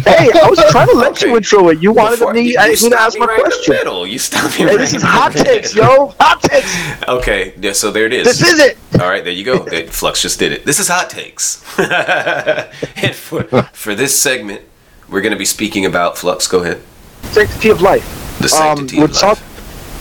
Hey, 0.07 0.31
I 0.39 0.49
was 0.49 0.59
trying 0.71 0.87
to 0.87 0.93
let 0.95 1.11
Okay. 1.11 1.27
you 1.29 1.35
intro 1.37 1.69
it. 1.69 1.81
You 1.81 1.91
wanted 1.91 2.19
Before- 2.19 2.33
me, 2.33 2.41
you, 2.53 2.55
I, 2.59 2.67
you 2.67 2.75
to 2.89 2.99
ask 3.01 3.19
my 3.19 3.25
right 3.25 3.37
in 3.39 3.43
the 3.43 3.49
question. 3.49 3.73
middle. 3.75 4.07
You 4.07 4.17
stopped 4.17 4.51
me 4.57 4.65
Hey, 4.65 4.65
right 4.67 4.77
this 4.79 4.93
is 4.93 5.03
hot 5.03 5.33
takes, 5.33 5.75
yo. 5.75 6.13
Hot 6.19 6.41
takes. 6.41 7.03
Okay, 7.07 7.53
yeah, 7.59 7.73
so 7.73 7.91
there 7.91 8.05
it 8.05 8.13
is. 8.13 8.25
This 8.25 8.41
is 8.41 8.59
it. 8.59 8.77
All 9.01 9.09
right, 9.09 9.23
there 9.23 9.33
you 9.33 9.43
go. 9.43 9.65
Flux 9.87 10.21
just 10.21 10.39
did 10.39 10.51
it. 10.53 10.65
This 10.65 10.79
is 10.79 10.87
hot 10.87 11.09
takes. 11.09 11.61
and 11.79 13.13
for, 13.15 13.43
for 13.73 13.95
this 13.95 14.17
segment, 14.19 14.61
we're 15.09 15.21
going 15.21 15.33
to 15.33 15.37
be 15.39 15.45
speaking 15.45 15.85
about 15.85 16.17
Flux. 16.17 16.47
Go 16.47 16.59
ahead. 16.63 16.81
Sanctity 17.23 17.69
of 17.69 17.81
life. 17.81 18.37
The 18.39 18.47
sanctity 18.47 18.95
um, 18.97 19.01
we're 19.01 19.05
of 19.05 19.11
life. 19.11 19.19
talk- 19.21 19.39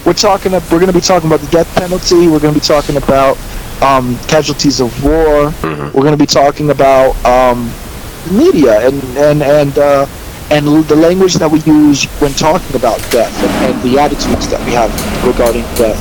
we're 0.09 0.15
talking. 0.15 0.53
We're 0.53 0.81
going 0.81 0.87
to 0.87 0.93
be 0.93 1.03
talking 1.03 1.29
about 1.29 1.41
the 1.41 1.51
death 1.51 1.69
penalty. 1.77 2.29
We're 2.29 2.41
going 2.41 2.55
to 2.55 2.61
be 2.61 2.65
talking 2.65 2.97
about 2.97 3.37
um, 3.83 4.17
casualties 4.27 4.81
of 4.81 4.89
war. 5.05 5.51
Mhm. 5.61 5.93
We're 5.93 6.01
going 6.09 6.17
to 6.17 6.25
be 6.27 6.33
talking 6.41 6.71
about 6.71 7.13
um, 7.27 7.71
media 8.33 8.89
and 8.89 9.03
and 9.19 9.43
and 9.43 9.79
uh, 9.79 10.07
and 10.51 10.67
l- 10.67 10.83
the 10.83 10.97
language 10.97 11.35
that 11.35 11.51
we 11.51 11.61
use 11.61 12.07
when 12.23 12.33
talking 12.33 12.75
about 12.75 12.99
death 13.11 13.35
and, 13.45 13.53
and 13.75 13.83
the 13.83 13.99
attitudes 13.99 14.49
that 14.49 14.65
we 14.65 14.73
have 14.73 14.91
regarding 15.27 15.63
death 15.77 16.01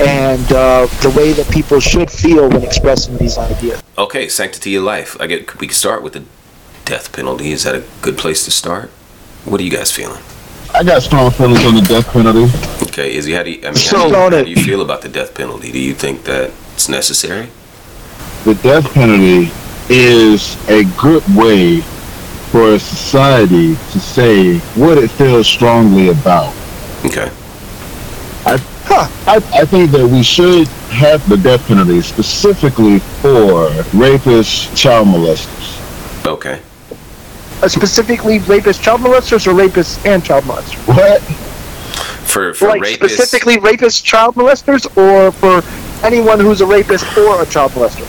and 0.00 0.52
uh, 0.52 0.86
the 1.02 1.10
way 1.18 1.32
that 1.32 1.50
people 1.50 1.80
should 1.80 2.08
feel 2.10 2.48
when 2.48 2.62
expressing 2.62 3.16
these 3.18 3.36
ideas. 3.38 3.82
Okay, 3.98 4.28
sanctity 4.28 4.76
of 4.76 4.84
life. 4.84 5.16
I 5.20 5.26
get. 5.26 5.58
We 5.58 5.66
can 5.66 5.74
start 5.74 6.04
with 6.04 6.12
the 6.12 6.22
death 6.84 7.12
penalty. 7.12 7.50
Is 7.50 7.64
that 7.64 7.74
a 7.74 7.82
good 8.02 8.16
place 8.16 8.44
to 8.44 8.52
start? 8.52 8.90
What 9.44 9.60
are 9.60 9.64
you 9.64 9.70
guys 9.72 9.90
feeling? 9.90 10.22
I 10.74 10.84
got 10.84 11.02
strong 11.02 11.30
feelings 11.30 11.64
on 11.64 11.74
the 11.74 11.80
death 11.82 12.06
penalty. 12.12 12.44
Okay, 12.88 13.14
Izzy, 13.16 13.32
how 13.32 13.42
do 13.42 13.50
you? 13.50 13.58
I 13.62 13.66
mean, 13.66 13.74
So- 13.74 13.96
how, 14.10 14.28
do 14.28 14.36
you, 14.36 14.38
how 14.38 14.44
do 14.44 14.50
you 14.50 14.56
feel 14.64 14.82
about 14.82 15.02
the 15.02 15.08
death 15.08 15.34
penalty? 15.34 15.72
Do 15.72 15.78
you 15.78 15.94
think 15.94 16.24
that 16.24 16.50
it's 16.74 16.88
necessary? 16.88 17.48
The 18.44 18.54
death 18.54 18.92
penalty 18.92 19.50
is 19.88 20.56
a 20.68 20.84
good 21.00 21.22
way 21.34 21.80
for 22.52 22.74
a 22.74 22.78
society 22.78 23.74
to 23.92 24.00
say 24.00 24.58
what 24.76 24.98
it 24.98 25.08
feels 25.10 25.46
strongly 25.46 26.08
about. 26.08 26.54
Okay. 27.04 27.30
I, 28.46 28.58
Huh. 28.90 29.06
I, 29.26 29.36
I 29.60 29.64
think 29.66 29.90
that 29.90 30.06
we 30.08 30.22
should 30.22 30.66
have 30.88 31.28
the 31.28 31.36
death 31.36 31.66
penalty 31.68 32.00
specifically 32.00 33.00
for 33.20 33.68
rapists, 33.92 34.74
child 34.74 35.08
molesters. 35.08 36.26
Okay. 36.26 36.62
Uh, 37.62 37.68
specifically, 37.68 38.38
rapist 38.40 38.82
child 38.82 39.00
molesters 39.00 39.46
or 39.46 39.52
rapists 39.52 40.04
and 40.06 40.24
child 40.24 40.44
molesters. 40.44 40.86
What? 40.86 41.20
For 42.28 42.54
for 42.54 42.68
like 42.68 42.82
rapists. 42.82 42.94
specifically 43.10 43.58
rapist 43.58 44.04
child 44.04 44.34
molesters 44.36 44.86
or 44.96 45.32
for 45.32 45.62
anyone 46.06 46.38
who's 46.38 46.60
a 46.60 46.66
rapist 46.66 47.04
or 47.16 47.42
a 47.42 47.46
child 47.46 47.72
molester? 47.72 48.06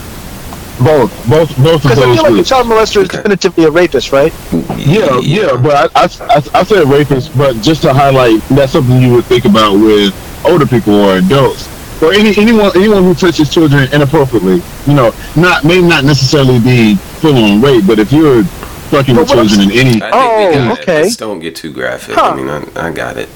Both, 0.84 1.12
both, 1.30 1.58
both 1.58 1.76
of 1.76 1.82
Because 1.84 1.98
I 2.00 2.14
feel 2.16 2.32
like 2.32 2.42
a 2.42 2.44
child 2.44 2.68
molester 2.68 3.02
is 3.02 3.10
Okay. 3.10 3.18
definitively 3.18 3.64
a 3.66 3.72
rapist, 3.72 4.12
right? 4.14 4.32
Yeah, 4.78 5.20
yeah, 5.20 5.58
but 5.58 5.92
I, 5.96 6.04
I, 6.04 6.08
I, 6.36 6.60
I 6.60 6.64
said 6.64 6.88
rapist, 6.88 7.38
but 7.38 7.58
just 7.62 7.82
to 7.82 7.94
highlight, 7.94 8.42
that's 8.50 8.72
something 8.74 9.02
you 9.02 9.14
would 9.16 9.26
think 9.26 9.44
about 9.46 9.74
with 9.74 10.14
older 10.46 10.66
people 10.66 10.94
or 10.94 11.18
adults, 11.18 11.68
or 12.02 12.14
any 12.14 12.38
anyone 12.38 12.72
anyone 12.76 13.04
who 13.04 13.14
touches 13.14 13.50
children 13.50 13.92
inappropriately. 13.92 14.62
You 14.88 14.94
know, 14.94 15.14
not 15.36 15.66
may 15.66 15.82
not 15.82 16.06
necessarily 16.06 16.60
be 16.60 16.96
full 17.20 17.36
on 17.36 17.62
rape, 17.62 17.86
but 17.86 18.00
if 18.00 18.14
you're 18.14 18.44
fucking 18.90 19.16
But 19.16 19.22
with 19.22 19.30
children 19.32 19.62
in 19.62 19.72
any, 19.72 19.90
I 20.02 20.12
think 20.12 20.14
Oh, 20.14 20.48
we 20.50 20.54
got 20.56 20.80
okay. 20.82 21.00
it. 21.00 21.04
Let's 21.04 21.16
don't 21.18 21.40
get 21.40 21.56
too 21.56 21.72
graphic. 21.72 22.16
Huh. 22.16 22.32
I 22.32 22.36
mean, 22.36 22.50
I, 22.50 22.88
I 22.88 22.92
got 22.92 23.18
it. 23.18 23.30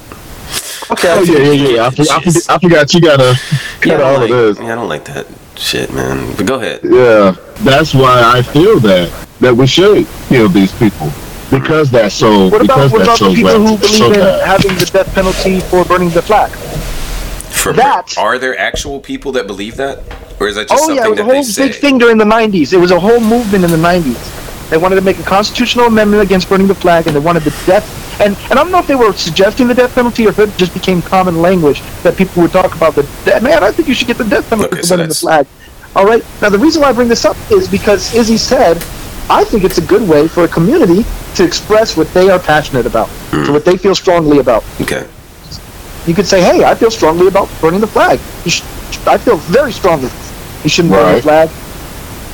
Okay. 0.92 1.08
oh 1.12 1.24
yeah, 1.24 1.38
yeah, 1.40 1.52
yeah, 1.76 1.86
I, 1.88 1.90
for- 1.92 2.02
I, 2.12 2.22
forget- 2.22 2.50
I 2.50 2.58
forgot 2.60 2.94
you 2.94 3.02
gotta 3.02 3.24
Yeah, 3.24 3.38
cut 3.82 4.02
I 4.02 4.04
all 4.04 4.14
don't 4.20 4.24
of 4.24 4.30
like, 4.30 4.30
this. 4.30 4.60
yeah, 4.60 4.72
I 4.72 4.76
don't 4.76 4.90
like 4.90 5.06
that 5.06 5.26
shit, 5.56 5.94
man. 5.94 6.36
But 6.36 6.46
go 6.46 6.56
ahead. 6.56 6.82
Yeah, 6.84 7.36
that's 7.62 7.94
why 7.94 8.22
I 8.24 8.42
feel 8.42 8.80
that 8.82 9.10
that 9.40 9.56
we 9.56 9.66
should 9.66 10.06
kill 10.30 10.50
these 10.50 10.72
people 10.74 11.10
because 11.50 11.90
that's 11.90 12.16
so 12.16 12.48
What 12.50 12.62
about 12.66 12.90
because 12.90 12.92
what 12.92 13.06
that's 13.06 13.22
about 13.22 13.30
the 13.30 13.36
so 13.36 13.36
people 13.36 13.66
who 13.66 13.78
bad- 13.78 13.86
so 13.86 13.98
believe 14.10 14.14
in 14.18 14.20
bad. 14.20 14.48
having 14.48 14.76
the 14.78 14.86
death 14.86 15.14
penalty 15.16 15.60
for 15.62 15.86
burning 15.86 16.10
the 16.10 16.22
flag? 16.22 16.52
For 16.52 17.72
That- 17.74 18.18
are 18.18 18.38
there 18.38 18.58
actual 18.60 19.00
people 19.00 19.32
that 19.34 19.48
believe 19.48 19.78
that, 19.78 20.04
or 20.40 20.48
is 20.50 20.56
that 20.56 20.68
just 20.68 20.84
Oh 20.84 20.92
yeah, 20.94 21.02
it 21.02 21.04
something 21.06 21.10
was 21.12 21.20
a 21.20 21.24
that 21.24 21.30
they 21.30 21.36
whole 21.36 21.44
say? 21.46 21.68
big 21.70 21.76
thing 21.78 21.98
during 21.98 22.18
the 22.18 22.26
'90s. 22.26 22.74
It 22.74 22.78
was 22.78 22.92
a 22.92 23.00
whole 23.00 23.22
movement 23.22 23.64
in 23.64 23.72
the 23.72 23.78
'90s. 23.78 24.20
They 24.74 24.80
wanted 24.80 24.96
to 24.96 25.02
make 25.02 25.20
a 25.20 25.24
constitutional 25.24 25.86
amendment 25.86 26.24
against 26.24 26.50
burning 26.50 26.66
the 26.66 26.74
flag, 26.74 27.06
and 27.06 27.16
they 27.16 27.20
wanted 27.20 27.44
the 27.44 27.54
death. 27.68 27.86
And 28.20 28.36
and 28.50 28.54
I 28.54 28.64
don't 28.64 28.72
know 28.72 28.80
if 28.80 28.88
they 28.88 28.96
were 28.96 29.14
suggesting 29.14 29.68
the 29.68 29.76
death 29.76 29.94
penalty 29.94 30.26
or 30.26 30.30
if 30.30 30.40
it 30.40 30.58
just 30.58 30.74
became 30.74 31.00
common 31.04 31.44
language 31.44 31.84
that 32.02 32.18
people 32.18 32.42
would 32.42 32.52
talk 32.52 32.74
about 32.74 32.96
the 32.96 33.04
death. 33.24 33.44
Man, 33.44 33.64
I 33.64 33.72
think 33.72 33.88
you 33.88 33.94
should 33.94 34.08
get 34.08 34.18
the 34.18 34.24
death 34.24 34.50
penalty 34.50 34.72
Okay, 34.72 34.82
for 34.82 34.88
so 34.88 34.96
burning 34.96 35.10
the 35.10 35.14
flag. 35.14 35.46
All 35.96 36.06
right. 36.06 36.26
Now 36.42 36.50
the 36.50 36.58
reason 36.58 36.82
why 36.82 36.90
I 36.90 36.92
bring 36.92 37.08
this 37.08 37.24
up 37.24 37.38
is 37.52 37.68
because 37.68 38.16
Izzy 38.16 38.36
said, 38.36 38.78
I 39.30 39.44
think 39.44 39.64
it's 39.64 39.78
a 39.78 39.86
good 39.86 40.10
way 40.10 40.28
for 40.28 40.44
a 40.44 40.48
community 40.48 41.06
to 41.36 41.44
express 41.44 41.96
what 41.96 42.12
they 42.16 42.32
are 42.32 42.40
passionate 42.40 42.88
about, 42.88 43.10
so 43.30 43.54
what 43.54 43.66
they 43.66 43.78
feel 43.78 43.94
strongly 43.94 44.40
about. 44.40 44.64
Okay. 44.82 45.06
You 46.08 46.16
could 46.16 46.26
say, 46.26 46.42
"Hey, 46.42 46.64
I 46.64 46.74
feel 46.74 46.90
strongly 46.90 47.28
about 47.28 47.48
burning 47.62 47.80
the 47.80 47.94
flag. 47.96 48.20
You 48.44 48.50
sh- 48.50 48.64
I 49.06 49.20
feel 49.20 49.38
very 49.38 49.72
strongly. 49.72 50.10
You 50.64 50.70
shouldn't 50.72 50.96
burn 50.96 51.16
the 51.18 51.22
flag. 51.22 51.50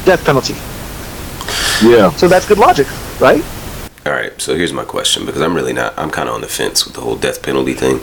Death 0.05 0.23
penalty." 0.23 0.55
Yeah, 1.83 2.11
So 2.11 2.27
that's 2.27 2.47
good 2.47 2.57
logic, 2.57 2.87
right? 3.19 3.43
All 4.05 4.13
right, 4.13 4.39
so 4.41 4.55
here's 4.55 4.73
my 4.73 4.85
question 4.85 5.25
because 5.25 5.41
I'm 5.41 5.53
really 5.53 5.73
not, 5.73 5.97
I'm 5.97 6.09
kind 6.09 6.29
of 6.29 6.35
on 6.35 6.41
the 6.41 6.47
fence 6.47 6.85
with 6.85 6.95
the 6.95 7.01
whole 7.01 7.15
death 7.15 7.43
penalty 7.43 7.73
thing. 7.73 7.99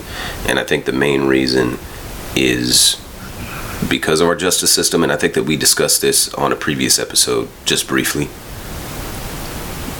And 0.47 0.59
I 0.59 0.63
think 0.63 0.85
the 0.85 0.93
main 0.93 1.25
reason 1.25 1.79
is 2.35 3.01
because 3.89 4.21
of 4.21 4.27
our 4.27 4.35
justice 4.35 4.71
system. 4.71 5.03
And 5.03 5.11
I 5.11 5.15
think 5.17 5.33
that 5.33 5.43
we 5.43 5.57
discussed 5.57 6.01
this 6.01 6.33
on 6.35 6.51
a 6.51 6.55
previous 6.55 6.99
episode 6.99 7.49
just 7.65 7.87
briefly. 7.87 8.29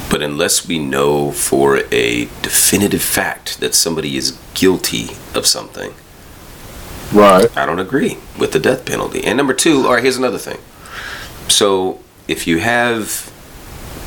But 0.10 0.22
unless 0.22 0.68
we 0.68 0.80
know 0.80 1.32
for 1.32 1.80
a 1.92 2.26
definitive 2.42 3.02
fact 3.02 3.60
that 3.60 3.76
somebody 3.76 4.16
is 4.16 4.40
guilty 4.54 5.10
of 5.36 5.46
something, 5.46 5.94
Right. 7.14 7.56
I 7.58 7.66
don't 7.66 7.80
agree 7.80 8.18
with 8.38 8.52
the 8.52 8.60
death 8.60 8.86
penalty. 8.86 9.24
And 9.24 9.38
number 9.38 9.54
two, 9.54 9.86
all 9.88 9.94
right, 9.94 10.04
here's 10.04 10.18
another 10.18 10.38
thing. 10.38 10.58
So 11.48 12.02
if 12.28 12.48
you 12.48 12.60
have, 12.60 13.32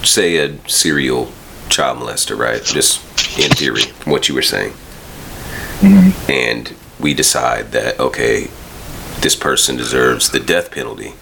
say, 0.02 0.36
a 0.36 0.68
serial 0.68 1.30
child 1.68 1.98
molester, 1.98 2.36
right? 2.36 2.62
Just 2.62 3.02
in 3.38 3.50
theory, 3.50 3.82
from 3.82 4.12
what 4.12 4.28
you 4.28 4.34
were 4.34 4.42
saying, 4.42 4.72
mm-hmm. 5.80 6.30
and 6.30 6.74
we 6.98 7.14
decide 7.14 7.72
that 7.72 7.98
okay, 7.98 8.48
this 9.20 9.36
person 9.36 9.76
deserves 9.76 10.30
the 10.30 10.40
death 10.40 10.70
penalty. 10.70 11.14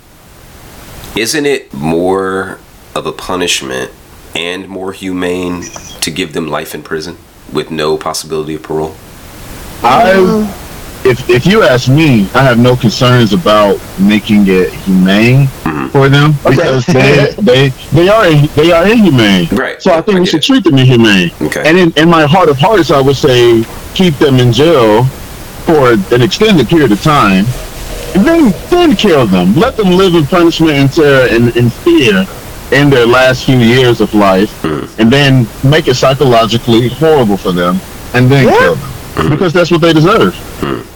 Isn't 1.16 1.46
it 1.46 1.72
more 1.72 2.58
of 2.94 3.06
a 3.06 3.12
punishment 3.12 3.90
and 4.34 4.68
more 4.68 4.92
humane 4.92 5.62
to 6.00 6.10
give 6.10 6.32
them 6.32 6.48
life 6.48 6.74
in 6.74 6.82
prison 6.82 7.16
with 7.52 7.70
no 7.70 7.96
possibility 7.96 8.54
of 8.54 8.62
parole? 8.62 8.94
I, 9.82 10.12
mm-hmm. 10.14 10.67
If 11.04 11.28
if 11.30 11.46
you 11.46 11.62
ask 11.62 11.88
me, 11.88 12.28
I 12.34 12.42
have 12.42 12.58
no 12.58 12.76
concerns 12.76 13.32
about 13.32 13.78
making 13.98 14.46
it 14.48 14.72
humane 14.72 15.46
Mhm. 15.64 15.90
for 15.90 16.08
them 16.08 16.34
because 16.44 16.84
they 16.86 17.34
they 17.38 17.68
they 17.92 18.08
are 18.08 18.30
they 18.56 18.72
are 18.72 18.86
inhumane. 18.86 19.48
Right. 19.52 19.80
So 19.82 19.92
I 19.92 20.00
think 20.02 20.16
I 20.16 20.20
we 20.20 20.26
should 20.26 20.40
it. 20.42 20.46
treat 20.46 20.64
them 20.64 20.76
inhumane. 20.78 21.30
Okay. 21.42 21.62
And 21.68 21.78
in, 21.78 21.92
in 21.96 22.08
my 22.10 22.26
heart 22.26 22.48
of 22.48 22.58
hearts, 22.58 22.90
I 22.90 23.00
would 23.00 23.16
say 23.16 23.64
keep 23.94 24.14
them 24.18 24.38
in 24.38 24.52
jail 24.52 25.04
for 25.66 25.92
an 26.14 26.22
extended 26.22 26.68
period 26.68 26.92
of 26.92 27.02
time, 27.02 27.44
and 28.14 28.24
then 28.26 28.54
then 28.70 28.96
kill 28.96 29.26
them. 29.26 29.54
Let 29.54 29.76
them 29.76 29.90
live 29.90 30.14
in 30.14 30.26
punishment 30.26 30.72
and 30.72 30.92
terror 30.92 31.26
and, 31.30 31.54
and 31.56 31.72
fear 31.72 32.26
in 32.72 32.90
their 32.90 33.06
last 33.06 33.44
few 33.46 33.56
years 33.58 34.00
of 34.00 34.12
life, 34.14 34.52
and 34.98 35.10
then 35.10 35.46
make 35.64 35.88
it 35.88 35.94
psychologically 35.94 36.88
horrible 36.88 37.36
for 37.38 37.52
them, 37.52 37.80
and 38.14 38.28
then 38.30 38.46
Yeah. 38.48 38.58
kill 38.58 38.74
them 38.74 38.90
because 39.14 39.52
that's 39.52 39.70
what 39.70 39.80
they 39.80 39.92
deserve. 39.92 40.34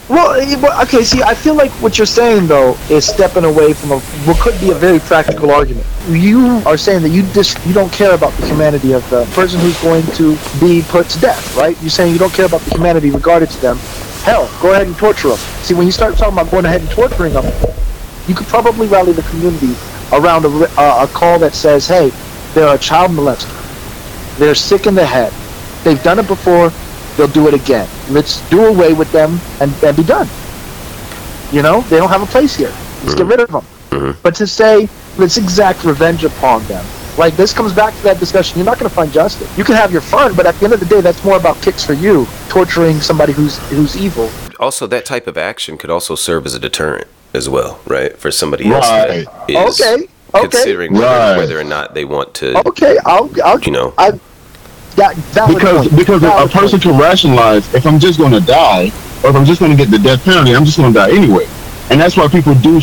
Well, 0.09 0.39
eh, 0.39 0.83
okay. 0.83 1.05
See, 1.05 1.23
I 1.23 1.35
feel 1.35 1.55
like 1.55 1.71
what 1.81 1.97
you're 1.97 2.07
saying 2.07 2.47
though 2.47 2.77
is 2.91 3.07
stepping 3.07 3.45
away 3.45 3.73
from 3.73 3.93
a 3.93 3.99
what 4.27 4.39
could 4.41 4.59
be 4.61 4.71
a 4.71 4.75
very 4.75 4.99
practical 4.99 5.51
argument. 5.51 5.87
You 6.09 6.61
are 6.67 6.77
saying 6.77 7.03
that 7.03 7.09
you 7.09 7.23
just 7.33 7.65
you 7.65 7.73
don't 7.73 7.93
care 7.93 8.15
about 8.15 8.33
the 8.35 8.47
humanity 8.47 8.93
of 8.93 9.09
the 9.09 9.25
person 9.33 9.59
who's 9.61 9.81
going 9.81 10.05
to 10.19 10.37
be 10.61 10.83
put 10.89 11.09
to 11.11 11.21
death, 11.21 11.57
right? 11.57 11.81
You're 11.81 11.91
saying 11.91 12.13
you 12.13 12.19
don't 12.19 12.33
care 12.35 12.45
about 12.45 12.61
the 12.61 12.73
humanity 12.73 13.11
regarded 13.11 13.49
to 13.51 13.61
them. 13.63 13.79
Hell, 14.25 14.51
go 14.61 14.73
ahead 14.73 14.87
and 14.87 14.97
torture 14.99 15.29
them. 15.29 15.39
See, 15.63 15.75
when 15.75 15.87
you 15.87 15.93
start 15.93 16.19
talking 16.19 16.35
about 16.35 16.51
going 16.51 16.67
ahead 16.67 16.83
and 16.83 16.91
torturing 16.91 17.33
them, 17.33 17.47
you 18.29 18.35
could 18.35 18.47
probably 18.49 18.89
rally 18.89 19.13
the 19.13 19.23
community 19.23 19.75
around 20.13 20.45
a, 20.45 20.49
uh, 20.79 21.07
a 21.09 21.13
call 21.13 21.39
that 21.39 21.55
says, 21.55 21.89
"Hey, 21.89 22.13
they're 22.55 22.75
a 22.75 22.79
child 22.79 23.13
molester. 23.13 23.49
They're 24.39 24.55
sick 24.55 24.87
in 24.87 24.95
the 24.95 25.07
head. 25.07 25.33
They've 25.85 26.03
done 26.03 26.19
it 26.19 26.29
before. 26.29 26.71
They'll 27.17 27.29
do 27.29 27.49
it 27.49 27.55
again. 27.55 27.89
Let's 28.11 28.41
do 28.49 28.65
away 28.67 28.93
with 28.93 29.11
them 29.13 29.39
and, 29.61 29.73
and 29.85 29.97
be 29.97 30.03
done. 30.05 30.29
You 31.55 31.63
know, 31.63 31.83
they 31.83 31.99
don't 31.99 32.09
have 32.09 32.23
a 32.23 32.27
place 32.27 32.55
here. 32.57 32.73
Let's 33.03 33.15
get 33.15 33.23
mm-hmm. 33.23 33.29
rid 33.31 33.41
of 33.41 33.51
them. 33.51 33.65
Mm-hmm. 33.91 34.21
But 34.23 34.35
to 34.37 34.47
say, 34.47 34.89
let's 35.19 35.37
exact 35.37 35.85
revenge 35.85 36.25
upon 36.25 36.63
them. 36.65 36.85
Like 37.19 37.37
this 37.37 37.53
comes 37.53 37.75
back 37.75 37.95
to 37.95 38.03
that 38.05 38.19
discussion. 38.19 38.57
You're 38.57 38.65
not 38.65 38.79
going 38.79 38.89
to 38.89 38.95
find 38.95 39.13
justice. 39.13 39.47
You 39.59 39.65
can 39.65 39.75
have 39.75 39.93
your 39.93 40.01
fun, 40.01 40.35
but 40.35 40.47
at 40.47 40.55
the 40.55 40.65
end 40.65 40.73
of 40.73 40.81
the 40.81 40.87
day, 40.87 41.03
that's 41.03 41.23
more 41.25 41.37
about 41.37 41.61
kicks 41.61 41.85
for 41.85 41.93
you, 41.93 42.27
torturing 42.49 43.01
somebody 43.01 43.35
who's 43.35 43.59
who's 43.69 43.97
evil. 43.97 44.31
also 44.59 44.87
that 44.87 45.05
type 45.05 45.27
of 45.27 45.37
action 45.37 45.77
could 45.77 45.91
also 45.91 46.15
serve 46.15 46.47
as 46.47 46.55
a 46.55 46.59
deterrent 46.59 47.07
as 47.35 47.49
well, 47.51 47.81
right? 47.87 48.17
For 48.17 48.31
somebody 48.31 48.71
else 48.71 48.89
Right. 48.89 49.27
that 49.27 49.51
is 49.51 49.81
Okay, 49.81 50.07
okay. 50.35 50.49
considering 50.49 50.93
whether, 50.95 51.05
Right. 51.07 51.37
whether 51.37 51.59
or 51.61 51.65
not 51.65 51.95
they 51.95 52.05
want 52.07 52.33
to, 52.35 52.57
Okay, 52.69 52.97
I'll, 53.05 53.29
I'll 53.45 53.61
you 53.61 53.73
know. 53.73 53.93
I, 53.99 54.13
that, 54.95 55.17
valid 55.35 55.55
because 55.57 55.89
point. 55.89 55.99
because 55.99 56.23
a 56.23 56.49
person 56.49 56.81
point. 56.81 56.83
can 56.83 56.99
rationalize 56.99 57.73
if 57.75 57.87
I'm 57.87 57.99
just 57.99 58.19
going 58.19 58.33
to 58.33 58.41
die 58.41 58.93
or 59.25 59.31
if 59.31 59.37
I'm 59.37 59.45
just 59.45 59.61
going 59.61 59.71
to 59.71 59.77
get 59.77 59.91
the 59.91 59.99
death 59.99 60.25
penalty, 60.25 60.55
I'm 60.55 60.65
just 60.65 60.77
going 60.79 60.93
to 60.93 60.99
die 60.99 61.11
anyway, 61.11 61.47
and 61.91 62.01
that's 62.01 62.17
why 62.17 62.29
people 62.29 62.55
do 62.55 62.81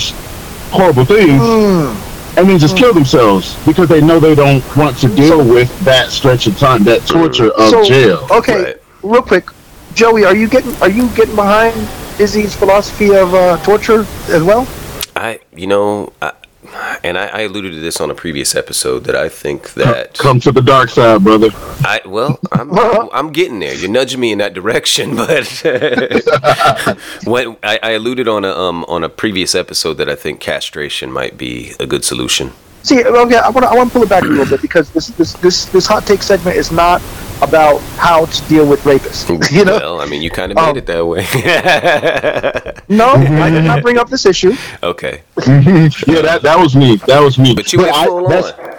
horrible 0.72 1.06
things 1.06 1.42
Hmm. 1.42 2.38
and 2.38 2.48
then 2.50 2.60
just 2.60 2.78
kill 2.78 2.94
themselves 2.94 3.58
because 3.66 3.90
they 3.90 4.02
know 4.02 4.20
they 4.20 4.36
don't 4.36 4.64
want 4.78 4.98
to 5.00 5.08
deal 5.08 5.40
with 5.44 5.70
that 5.84 6.12
stretch 6.12 6.48
of 6.48 6.58
time, 6.58 6.84
that 6.86 7.06
torture 7.08 7.50
of 7.52 7.70
So- 7.70 7.84
jail. 7.84 8.28
Okay, 8.32 8.64
Right. 8.64 8.78
real 9.04 9.22
quick, 9.22 9.50
Joey, 9.96 10.24
are 10.26 10.36
you 10.36 10.48
getting 10.48 10.76
are 10.82 10.90
you 10.90 11.08
getting 11.10 11.36
behind 11.36 11.76
Izzy's 12.20 12.56
philosophy 12.56 13.16
of 13.16 13.34
uh, 13.34 13.58
torture 13.64 14.06
as 14.30 14.44
well? 14.44 14.68
I, 15.16 15.40
you 15.56 15.68
know, 15.68 16.14
I, 16.22 16.32
and 17.04 17.18
I, 17.18 17.28
I 17.28 17.42
alluded 17.42 17.74
to 17.74 17.80
this 17.80 18.00
on 18.02 18.12
a 18.12 18.16
previous 18.16 18.56
episode 18.56 19.06
that 19.06 19.16
I 19.16 19.30
think 19.30 19.74
that 19.74 20.16
Come 20.16 20.40
to 20.42 20.52
the 20.52 20.62
dark 20.62 20.90
side, 20.90 21.24
brother. 21.24 21.50
I 21.82 22.02
well, 22.06 22.40
I'm 22.52 22.70
I'm 23.12 23.32
getting 23.32 23.60
there. 23.60 23.74
You're 23.74 23.90
nudging 23.90 24.20
me 24.20 24.32
in 24.32 24.38
that 24.40 24.54
direction, 24.54 25.16
but 25.16 25.48
what 27.24 27.60
I, 27.64 27.80
I 27.82 27.92
alluded 27.92 28.28
on 28.28 28.46
a 28.46 28.52
um 28.52 28.86
on 28.86 29.04
a 29.04 29.10
previous 29.10 29.56
episode 29.56 29.96
that 29.96 30.10
I 30.10 30.16
think 30.16 30.40
castration 30.40 31.12
might 31.12 31.38
be 31.38 31.74
a 31.80 31.88
good 31.88 32.04
solution. 32.04 32.52
See, 32.84 33.04
okay, 33.04 33.36
I 33.36 33.50
want 33.50 33.66
to 33.66 33.70
I 33.70 33.76
want 33.76 33.90
to 33.90 33.94
pull 33.94 34.04
it 34.04 34.10
back 34.10 34.24
a 34.24 34.28
little 34.28 34.46
bit 34.46 34.62
because 34.62 34.90
this 34.92 35.08
this 35.08 35.34
this 35.34 35.66
this 35.66 35.86
hot 35.86 36.06
take 36.06 36.24
segment 36.24 36.56
is 36.56 36.72
not 36.72 37.02
about 37.42 37.80
how 37.98 38.26
to 38.26 38.48
deal 38.50 38.68
with 38.68 38.82
rapists. 38.82 39.28
You 39.52 39.66
know, 39.66 39.78
Well, 39.78 40.02
I 40.02 40.06
mean, 40.06 40.22
you 40.22 40.30
kind 40.30 40.52
of 40.52 40.56
made 40.58 40.70
Um, 40.70 40.78
it 40.78 40.86
that 40.88 41.06
way. 41.06 41.24
no, 42.90 43.10
I 43.10 43.50
did 43.50 43.64
not 43.64 43.82
bring 43.82 43.98
up 43.98 44.10
this 44.10 44.26
issue. 44.26 44.54
okay, 44.84 45.22
yeah, 45.46 46.22
that 46.22 46.40
that 46.44 46.58
was 46.60 46.76
me. 46.76 46.98
That 47.08 47.22
was 47.22 47.38
me. 47.40 47.54
but 47.56 47.72
you 47.74 47.80
went 47.80 47.96
I, 47.96 48.06
full 48.06 48.28
that's- 48.28 48.52
on. 48.54 48.76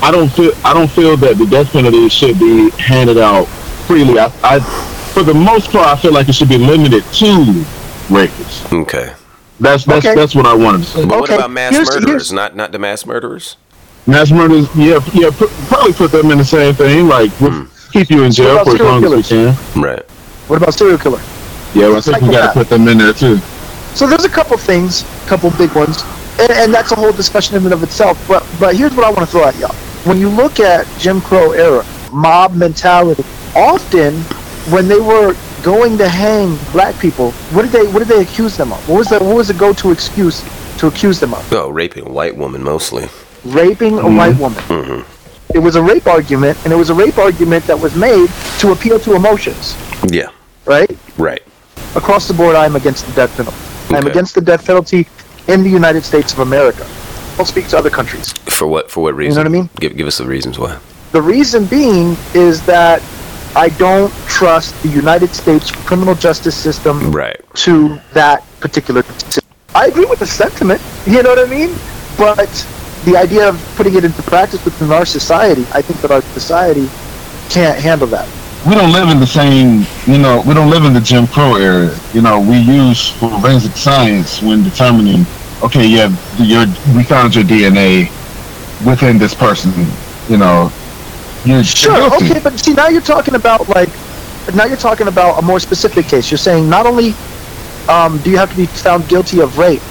I 0.00 0.12
don't 0.12 0.28
feel 0.30 0.52
I 0.64 0.72
don't 0.74 0.88
feel 0.90 1.16
that 1.16 1.38
the 1.38 1.46
death 1.46 1.72
penalty 1.72 2.08
should 2.08 2.38
be 2.38 2.70
handed 2.78 3.18
out 3.18 3.46
freely. 3.88 4.18
I, 4.20 4.26
I 4.44 4.60
for 4.60 5.24
the 5.24 5.34
most 5.34 5.70
part, 5.72 5.88
I 5.88 5.96
feel 5.96 6.12
like 6.12 6.28
it 6.28 6.34
should 6.36 6.48
be 6.48 6.58
limited 6.58 7.02
to 7.02 7.34
rapists. 8.08 8.72
Okay, 8.82 9.12
That's 9.58 9.84
that's 9.84 10.06
Okay. 10.06 10.14
that's 10.14 10.36
what 10.36 10.46
I 10.46 10.54
wanted 10.54 10.78
to 10.78 10.84
say. 10.84 11.04
but 11.04 11.18
what 11.20 11.30
Okay, 11.30 11.34
about 11.36 11.50
mass 11.50 11.72
here's- 11.72 11.88
murderers? 11.88 12.06
here's- 12.10 12.32
Not 12.32 12.54
not 12.54 12.70
the 12.70 12.78
mass 12.78 13.04
murderers. 13.04 13.56
Mass 14.06 14.30
murders, 14.30 14.68
yeah, 14.76 15.00
yeah, 15.12 15.30
put, 15.30 15.50
probably 15.68 15.92
put 15.92 16.12
them 16.12 16.30
in 16.30 16.38
the 16.38 16.44
same 16.44 16.74
thing. 16.74 17.08
Like 17.08 17.32
we'll 17.40 17.66
keep 17.92 18.10
you 18.10 18.24
in 18.24 18.32
jail 18.32 18.64
for 18.64 18.70
as 18.70 18.76
serial 18.76 18.92
long 19.00 19.04
as 19.04 19.12
we 19.12 19.22
can. 19.22 19.82
Right. 19.82 20.02
What 20.48 20.56
about 20.56 20.74
serial 20.74 20.98
killer? 20.98 21.20
Yeah, 21.74 21.88
well, 21.88 21.98
I 21.98 22.00
think 22.00 22.20
we 22.22 22.30
got 22.30 22.52
to 22.52 22.58
put 22.58 22.68
them 22.68 22.88
in 22.88 22.98
there 22.98 23.12
too. 23.12 23.36
So 23.94 24.06
there's 24.06 24.24
a 24.24 24.28
couple 24.28 24.56
things, 24.56 25.02
a 25.24 25.28
couple 25.28 25.50
big 25.52 25.74
ones, 25.74 26.02
and, 26.38 26.50
and 26.52 26.74
that's 26.74 26.92
a 26.92 26.94
whole 26.94 27.12
discussion 27.12 27.56
in 27.56 27.64
and 27.64 27.74
of 27.74 27.82
itself. 27.82 28.22
But 28.28 28.46
but 28.58 28.76
here's 28.76 28.94
what 28.94 29.04
I 29.04 29.10
want 29.10 29.20
to 29.20 29.26
throw 29.26 29.44
at 29.44 29.56
y'all. 29.56 29.74
When 30.04 30.18
you 30.18 30.28
look 30.28 30.60
at 30.60 30.86
Jim 30.98 31.20
Crow 31.20 31.52
era, 31.52 31.84
mob 32.12 32.54
mentality, 32.54 33.24
often 33.54 34.14
when 34.72 34.88
they 34.88 35.00
were 35.00 35.34
going 35.62 35.98
to 35.98 36.08
hang 36.08 36.56
black 36.72 36.98
people, 37.00 37.32
what 37.52 37.62
did 37.62 37.72
they 37.72 37.86
what 37.92 37.98
did 37.98 38.08
they 38.08 38.22
accuse 38.22 38.56
them 38.56 38.72
of? 38.72 38.88
What 38.88 38.98
was 38.98 39.08
the 39.08 39.18
what 39.18 39.36
was 39.36 39.48
the 39.48 39.54
go-to 39.54 39.90
excuse 39.90 40.42
to 40.78 40.86
accuse 40.86 41.20
them 41.20 41.34
of? 41.34 41.52
Oh, 41.52 41.68
raping 41.68 42.06
a 42.06 42.10
white 42.10 42.36
woman 42.36 42.62
mostly. 42.62 43.08
Raping 43.44 43.98
a 43.98 44.08
white 44.08 44.36
woman. 44.38 44.62
hmm 44.68 45.17
It 45.54 45.58
was 45.58 45.76
a 45.76 45.82
rape 45.82 46.06
argument, 46.06 46.58
and 46.64 46.72
it 46.72 46.76
was 46.76 46.90
a 46.90 46.94
rape 46.94 47.18
argument 47.18 47.64
that 47.66 47.78
was 47.78 47.94
made 47.96 48.28
to 48.60 48.72
appeal 48.72 48.98
to 49.00 49.14
emotions, 49.14 49.76
Yeah. 50.10 50.28
right? 50.66 50.90
Right. 51.16 51.42
across 51.94 52.28
the 52.28 52.34
board, 52.34 52.54
I 52.54 52.66
am 52.66 52.76
against 52.76 53.06
the 53.06 53.12
death 53.12 53.34
penalty. 53.36 53.56
I 53.94 53.98
am 53.98 54.06
against 54.06 54.34
the 54.34 54.40
death 54.42 54.64
penalty 54.66 55.08
in 55.48 55.62
the 55.62 55.70
United 55.70 56.04
States 56.04 56.32
of 56.34 56.40
America. 56.40 56.86
I'll 57.38 57.46
speak 57.46 57.66
to 57.68 57.78
other 57.78 57.88
countries. 57.90 58.32
For 58.44 58.68
what? 58.68 58.90
For 58.90 59.02
what 59.02 59.14
reason? 59.16 59.38
You 59.40 59.44
know 59.44 59.50
what 59.50 59.58
I 59.58 59.60
mean? 59.62 59.70
Give 59.80 59.96
give 59.96 60.06
us 60.06 60.18
the 60.18 60.26
reasons 60.26 60.58
why. 60.58 60.76
The 61.12 61.22
reason 61.22 61.64
being 61.64 62.16
is 62.34 62.60
that 62.66 63.00
I 63.56 63.70
don't 63.70 64.12
trust 64.28 64.80
the 64.82 64.88
United 64.90 65.34
States 65.34 65.70
criminal 65.70 66.14
justice 66.14 66.54
system 66.54 67.10
Right. 67.10 67.40
to 67.64 67.98
that 68.12 68.44
particular. 68.60 69.02
system. 69.04 69.44
I 69.74 69.86
agree 69.86 70.04
with 70.06 70.18
the 70.18 70.26
sentiment. 70.26 70.80
You 71.06 71.22
know 71.22 71.30
what 71.30 71.38
I 71.38 71.46
mean? 71.50 71.74
But 72.18 72.50
the 73.08 73.16
idea 73.16 73.48
of 73.48 73.56
putting 73.76 73.94
it 73.94 74.04
into 74.04 74.22
practice 74.24 74.64
within 74.64 74.92
our 74.92 75.06
society, 75.06 75.62
I 75.72 75.80
think 75.82 76.00
that 76.02 76.10
our 76.10 76.20
society 76.22 76.86
can't 77.48 77.78
handle 77.80 78.08
that. 78.08 78.28
We 78.66 78.74
don't 78.74 78.92
live 78.92 79.08
in 79.08 79.18
the 79.18 79.26
same, 79.26 79.86
you 80.06 80.18
know, 80.18 80.42
we 80.46 80.52
don't 80.52 80.70
live 80.70 80.84
in 80.84 80.92
the 80.92 81.00
Jim 81.00 81.26
Crow 81.26 81.54
era. 81.56 81.98
You 82.12 82.20
know, 82.22 82.40
we 82.40 82.58
use 82.58 83.08
forensic 83.08 83.76
science 83.76 84.42
when 84.42 84.62
determining, 84.62 85.26
okay, 85.62 85.86
yeah, 85.86 86.10
your 86.38 86.66
we 86.94 87.04
found 87.04 87.34
your 87.34 87.44
DNA 87.44 88.12
within 88.84 89.18
this 89.18 89.34
person. 89.34 89.72
You 90.28 90.36
know, 90.36 90.74
you're 91.44 91.64
Sure. 91.64 91.94
guilty. 91.94 92.26
Okay, 92.26 92.40
but 92.40 92.58
see, 92.60 92.74
now 92.74 92.88
you're 92.88 93.00
talking 93.00 93.34
about 93.34 93.68
like, 93.68 93.96
now 94.54 94.66
you're 94.66 94.76
talking 94.76 95.08
about 95.08 95.38
a 95.38 95.42
more 95.42 95.60
specific 95.60 96.08
case. 96.08 96.30
You're 96.30 96.38
saying 96.38 96.68
not 96.68 96.86
only 96.86 97.18
um, 97.88 98.20
do 98.20 98.30
you 98.30 98.36
have 98.38 98.50
to 98.50 98.56
be 98.56 98.66
found 98.66 99.08
guilty 99.08 99.40
of 99.40 99.56
rape 99.56 99.84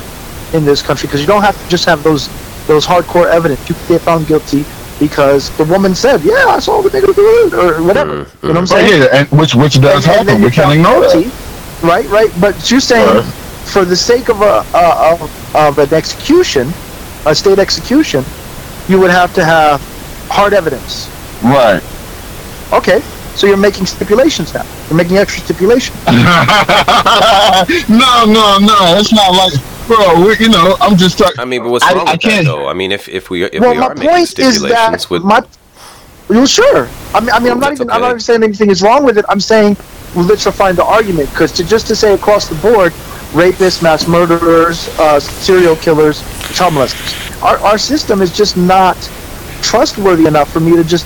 in 0.53 0.65
this 0.65 0.81
country, 0.83 1.07
because 1.07 1.21
you 1.21 1.27
don't 1.27 1.41
have 1.43 1.57
to 1.57 1.67
just 1.67 1.85
have 1.85 2.03
those 2.03 2.29
those 2.67 2.85
hardcore 2.85 3.27
evidence. 3.29 3.67
You 3.69 3.75
can 3.75 3.87
get 3.87 4.01
found 4.01 4.27
guilty 4.27 4.65
because 4.99 5.49
the 5.57 5.63
woman 5.65 5.95
said, 5.95 6.21
"Yeah, 6.23 6.45
I 6.47 6.59
saw 6.59 6.81
the 6.81 6.89
nigga 6.89 7.13
do 7.15 7.47
it," 7.47 7.53
or 7.53 7.81
whatever. 7.83 8.25
You 8.43 8.49
know 8.49 8.51
what 8.53 8.57
I'm 8.57 8.63
Oh, 8.63 8.65
saying? 8.65 9.01
yeah, 9.01 9.07
and 9.17 9.27
which 9.39 9.55
which 9.55 9.79
does 9.81 10.05
And- 10.05 10.27
happen. 10.27 10.41
We 10.41 10.51
can't 10.51 10.71
ignore 10.73 11.01
that. 11.01 11.13
guilty, 11.13 11.31
Right, 11.81 12.07
right. 12.09 12.31
But 12.41 12.71
you're 12.71 12.79
saying, 12.79 13.15
Right. 13.15 13.25
for 13.65 13.85
the 13.85 13.95
sake 13.95 14.29
of 14.29 14.41
a 14.41 14.65
uh, 14.73 15.11
of, 15.19 15.55
of 15.55 15.77
an 15.79 15.93
execution, 15.93 16.73
a 17.25 17.35
state 17.35 17.59
execution, 17.59 18.25
you 18.89 18.99
would 18.99 19.11
have 19.11 19.33
to 19.35 19.45
have 19.45 19.79
hard 20.29 20.53
evidence. 20.53 21.07
Right. 21.43 21.81
Okay, 22.73 23.01
so 23.35 23.47
you're 23.47 23.57
making 23.69 23.85
stipulations 23.85 24.53
now. 24.53 24.65
You're 24.89 24.97
making 24.97 25.17
extra 25.17 25.43
stipulations. 25.43 25.95
no, 26.07 26.13
no, 28.25 28.57
no. 28.59 28.95
It's 28.99 29.13
not 29.13 29.33
like, 29.35 29.53
bro. 29.87 30.25
We, 30.27 30.37
you 30.37 30.49
know, 30.49 30.75
I'm 30.79 30.97
just 30.97 31.17
talking. 31.17 31.39
I 31.39 31.45
mean, 31.45 31.63
but 31.63 31.69
what's 31.71 31.85
I- 31.85 31.93
wrong 31.93 32.07
I 32.07 32.13
with 32.13 32.21
can't- 32.21 32.45
that 32.45 32.51
though? 32.51 32.67
I 32.67 32.73
mean, 32.73 32.91
if 32.91 33.07
if 33.09 33.29
we 33.29 33.43
if 33.43 33.59
well, 33.59 33.71
we 33.73 33.79
my 33.79 33.85
are 33.87 33.95
making 33.95 34.09
point 34.09 34.21
is 34.23 34.29
stipulations 34.29 34.69
that 35.03 35.09
with 35.09 35.23
my. 35.23 35.43
Well, 36.29 36.45
sure. 36.45 36.89
I 37.15 37.19
mean, 37.21 37.29
I 37.31 37.39
mean, 37.39 37.51
I'm 37.53 37.59
not 37.59 37.69
That's 37.69 37.81
even. 37.81 37.89
I'm 37.91 38.01
not 38.01 38.09
even 38.11 38.19
saying 38.19 38.43
anything 38.43 38.69
is 38.69 38.81
wrong 38.81 39.03
with 39.05 39.17
it. 39.17 39.25
I'm 39.29 39.39
saying 39.39 39.77
well, 40.13 40.25
let's 40.25 40.45
refine 40.45 40.75
the 40.75 40.83
argument 40.83 41.29
because 41.31 41.51
to 41.53 41.63
just 41.63 41.87
to 41.87 41.95
say 41.95 42.13
across 42.13 42.47
the 42.49 42.55
board, 42.55 42.91
rapists, 43.31 43.81
mass 43.81 44.07
murderers, 44.07 44.89
uh, 44.99 45.19
serial 45.19 45.75
killers, 45.77 46.21
child 46.53 46.73
molesters, 46.73 47.41
our 47.43 47.57
our 47.59 47.77
system 47.77 48.21
is 48.21 48.35
just 48.35 48.57
not 48.57 48.97
trustworthy 49.61 50.25
enough 50.27 50.51
for 50.51 50.59
me 50.59 50.75
to 50.75 50.83
just 50.83 51.05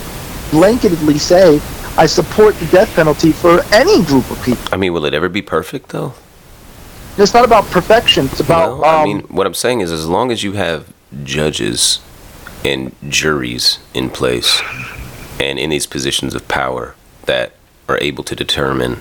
blanketedly 0.51 1.19
say 1.19 1.61
I 1.97 2.05
support 2.07 2.55
the 2.55 2.65
death 2.67 2.93
penalty 2.95 3.31
for 3.31 3.61
any 3.71 4.03
group 4.05 4.29
of 4.31 4.41
people. 4.43 4.63
I 4.71 4.77
mean, 4.77 4.91
will 4.93 5.05
it 5.05 5.13
ever 5.13 5.29
be 5.29 5.41
perfect 5.41 5.89
though? 5.89 6.13
It's 7.17 7.33
not 7.33 7.43
about 7.45 7.65
perfection. 7.65 8.25
It's 8.25 8.39
about. 8.39 8.79
Well, 8.79 8.85
I 8.85 9.01
um, 9.01 9.07
mean, 9.07 9.21
what 9.23 9.45
I'm 9.45 9.53
saying 9.53 9.81
is, 9.81 9.91
as 9.91 10.07
long 10.07 10.31
as 10.31 10.43
you 10.43 10.53
have 10.53 10.91
judges 11.23 11.99
and 12.63 12.95
juries 13.09 13.79
in 13.93 14.09
place 14.09 14.61
and 15.39 15.59
in 15.59 15.69
these 15.69 15.85
positions 15.85 16.35
of 16.35 16.47
power 16.47 16.95
that 17.25 17.53
are 17.89 17.97
able 17.99 18.23
to 18.23 18.35
determine 18.35 18.99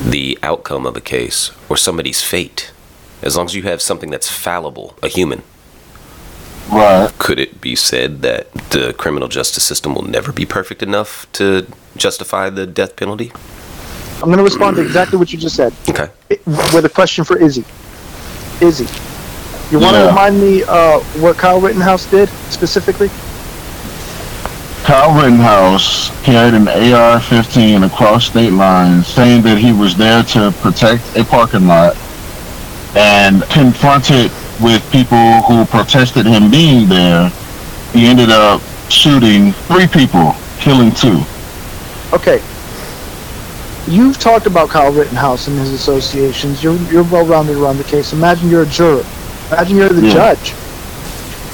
the 0.00 0.38
outcome 0.42 0.86
of 0.86 0.96
a 0.96 1.00
case 1.00 1.50
or 1.68 1.76
somebody's 1.76 2.22
fate, 2.22 2.72
as 3.20 3.36
long 3.36 3.46
as 3.46 3.54
you 3.54 3.62
have 3.62 3.82
something 3.82 4.10
that's 4.10 4.30
fallible, 4.30 4.96
a 5.02 5.08
human, 5.08 5.42
Right. 6.70 7.12
could 7.18 7.38
it 7.38 7.60
be 7.60 7.76
said 7.76 8.22
that 8.22 8.52
the 8.70 8.94
criminal 8.94 9.28
justice 9.28 9.64
system 9.64 9.94
will 9.94 10.02
never 10.02 10.32
be 10.32 10.46
perfect 10.46 10.82
enough 10.82 11.26
to 11.32 11.66
justify 11.96 12.48
the 12.48 12.66
death 12.66 12.96
penalty? 12.96 13.32
I'm 14.22 14.28
going 14.28 14.38
to 14.38 14.44
respond 14.44 14.76
to 14.76 14.82
exactly 14.82 15.18
what 15.18 15.32
you 15.32 15.38
just 15.38 15.56
said. 15.56 15.72
Okay. 15.88 16.08
with 16.46 16.84
a 16.84 16.88
question 16.88 17.24
for 17.24 17.36
Izzy. 17.36 17.64
Izzy, 18.60 18.86
you 19.70 19.80
want 19.80 19.94
to 19.94 20.02
Yeah. 20.02 20.06
remind 20.08 20.40
me 20.40 20.62
uh, 20.62 21.00
what 21.20 21.36
Kyle 21.36 21.60
Rittenhouse 21.60 22.06
did 22.06 22.28
specifically? 22.50 23.10
Kyle 24.84 25.12
Rittenhouse 25.14 26.10
carried 26.24 26.54
an 26.54 26.68
AR-15 26.68 27.84
across 27.86 28.26
state 28.26 28.52
lines, 28.52 29.06
saying 29.08 29.42
that 29.42 29.58
he 29.58 29.72
was 29.72 29.96
there 29.96 30.22
to 30.24 30.52
protect 30.60 31.02
a 31.16 31.24
parking 31.24 31.66
lot, 31.66 31.96
and 32.96 33.42
confronted 33.44 34.30
with 34.60 34.82
people 34.92 35.42
who 35.42 35.64
protested 35.66 36.26
him 36.26 36.50
being 36.50 36.88
there. 36.88 37.28
He 37.92 38.06
ended 38.06 38.30
up 38.30 38.60
shooting 38.88 39.52
three 39.66 39.86
people, 39.88 40.34
killing 40.60 40.92
two. 40.92 41.20
Okay. 42.12 42.40
You've 43.88 44.18
talked 44.18 44.46
about 44.46 44.68
Kyle 44.70 44.92
Rittenhouse 44.92 45.48
and 45.48 45.58
his 45.58 45.72
associations. 45.72 46.62
You're 46.62 46.76
you're 46.90 47.02
well 47.04 47.26
rounded 47.26 47.56
around 47.56 47.78
the 47.78 47.84
case. 47.84 48.12
Imagine 48.12 48.48
you're 48.48 48.62
a 48.62 48.66
juror. 48.66 49.04
Imagine 49.50 49.76
you're 49.76 49.88
the 49.88 50.06
Yeah. 50.06 50.12
judge. 50.12 50.50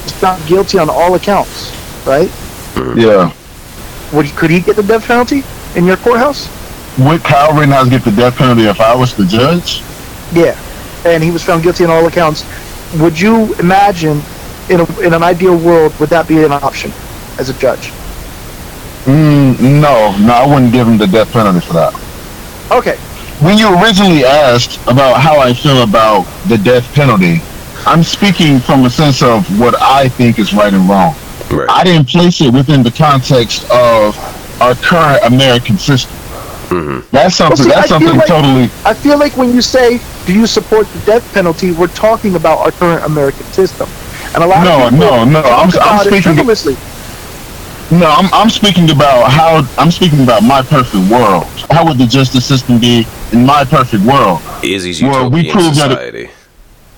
He's 0.05 0.13
found 0.13 0.47
guilty 0.47 0.79
on 0.79 0.91
all 0.91 1.15
accounts, 1.15 1.73
right? 2.07 2.31
Yeah. 2.95 3.33
Would 4.13 4.27
he, 4.27 4.33
could 4.33 4.51
he 4.51 4.61
get 4.61 4.77
the 4.77 4.83
death 4.83 5.07
penalty 5.07 5.43
in 5.75 5.85
your 5.85 5.97
courthouse? 5.97 6.49
Would 6.99 7.25
Kyle 7.25 7.53
Rittenhouse 7.55 7.89
get 7.89 8.05
the 8.05 8.11
death 8.13 8.37
penalty 8.37 8.67
if 8.67 8.81
I 8.81 8.95
was 8.95 9.15
the 9.15 9.25
judge? 9.25 9.83
Yeah. 10.33 10.57
And 11.05 11.23
he 11.23 11.31
was 11.31 11.43
found 11.43 11.63
guilty 11.63 11.85
on 11.85 11.91
all 11.91 12.07
accounts. 12.07 12.45
Would 12.99 13.19
you 13.19 13.55
imagine, 13.57 14.21
in 14.69 14.81
a, 14.81 15.01
in 15.01 15.13
an 15.15 15.23
ideal 15.23 15.57
world, 15.57 15.99
would 16.01 16.11
that 16.11 16.27
be 16.29 16.43
an 16.45 16.53
option 16.53 16.93
as 17.39 17.49
a 17.49 17.55
judge? 17.55 17.91
Mm, 19.05 19.81
no, 19.81 20.17
no, 20.19 20.33
I 20.33 20.47
wouldn't 20.47 20.73
give 20.73 20.87
him 20.87 20.99
the 20.99 21.07
death 21.07 21.33
penalty 21.33 21.61
for 21.67 21.75
that. 21.75 21.95
Okay. 22.71 22.97
when 23.41 23.57
you 23.57 23.69
originally 23.83 24.25
asked 24.25 24.79
about 24.87 25.21
how 25.21 25.39
I 25.39 25.55
feel 25.55 25.83
about 25.83 26.25
the 26.49 26.59
death 26.59 26.93
penalty, 26.95 27.41
I'm 27.87 28.03
speaking 28.03 28.59
from 28.61 28.85
a 28.85 28.91
sense 28.91 29.23
of 29.23 29.47
what 29.61 29.75
I 29.81 30.09
think 30.09 30.39
is 30.39 30.53
right 30.53 30.73
and 30.73 30.89
wrong. 30.89 31.15
Right. 31.51 31.69
I 31.71 31.85
didn't 31.85 32.09
place 32.09 32.41
it 32.41 32.53
within 32.53 32.83
the 32.83 32.91
context 32.91 33.65
of 33.71 34.17
our 34.61 34.75
current 34.75 35.25
American 35.25 35.79
system. 35.79 36.13
hmm 36.69 37.01
That's 37.11 37.37
something. 37.37 37.57
see, 37.65 37.71
that's 37.71 37.89
feel 37.89 38.01
something 38.01 38.19
like- 38.19 38.27
totally. 38.29 38.65
I 38.85 38.93
feel 38.93 39.19
like 39.19 39.35
when 39.39 39.55
you 39.55 39.63
say, 39.63 40.01
"Do 40.27 40.35
you 40.35 40.47
support 40.47 40.87
the 40.93 40.99
death 41.07 41.25
penalty?" 41.33 41.73
we're 41.73 41.87
talking 42.09 42.35
about 42.35 42.59
our 42.59 42.73
current 42.73 43.03
American 43.07 43.47
system, 43.53 43.89
and 44.35 44.45
a 44.45 44.47
lot 44.47 44.63
No, 44.65 44.85
of 44.89 44.91
people 44.93 45.07
no, 45.07 45.25
no, 45.25 45.41
talk 45.43 45.53
I'm- 45.53 45.71
I'm 45.71 45.75
about 45.79 46.07
it 46.07 46.09
speaking- 46.11 46.23
frivolously. 46.35 46.77
No, 47.91 48.07
I'm, 48.07 48.29
I'm 48.35 48.51
speaking 48.51 48.91
about 48.91 49.31
how 49.31 49.67
I'm 49.79 49.91
speaking 49.91 50.23
about 50.23 50.43
my 50.43 50.61
perfect 50.63 51.11
world. 51.11 51.45
How 51.71 51.87
would 51.87 51.97
the 51.99 52.07
justice 52.07 52.45
system 52.45 52.79
be 52.79 53.07
in 53.33 53.47
my 53.47 53.65
perfect 53.65 54.05
world? 54.05 54.41
Izzy's 54.63 55.03
Well, 55.03 55.31
we 55.31 55.41
utopian 55.47 55.53
proved 55.55 55.77
that 55.81 55.91
society. 55.91 56.31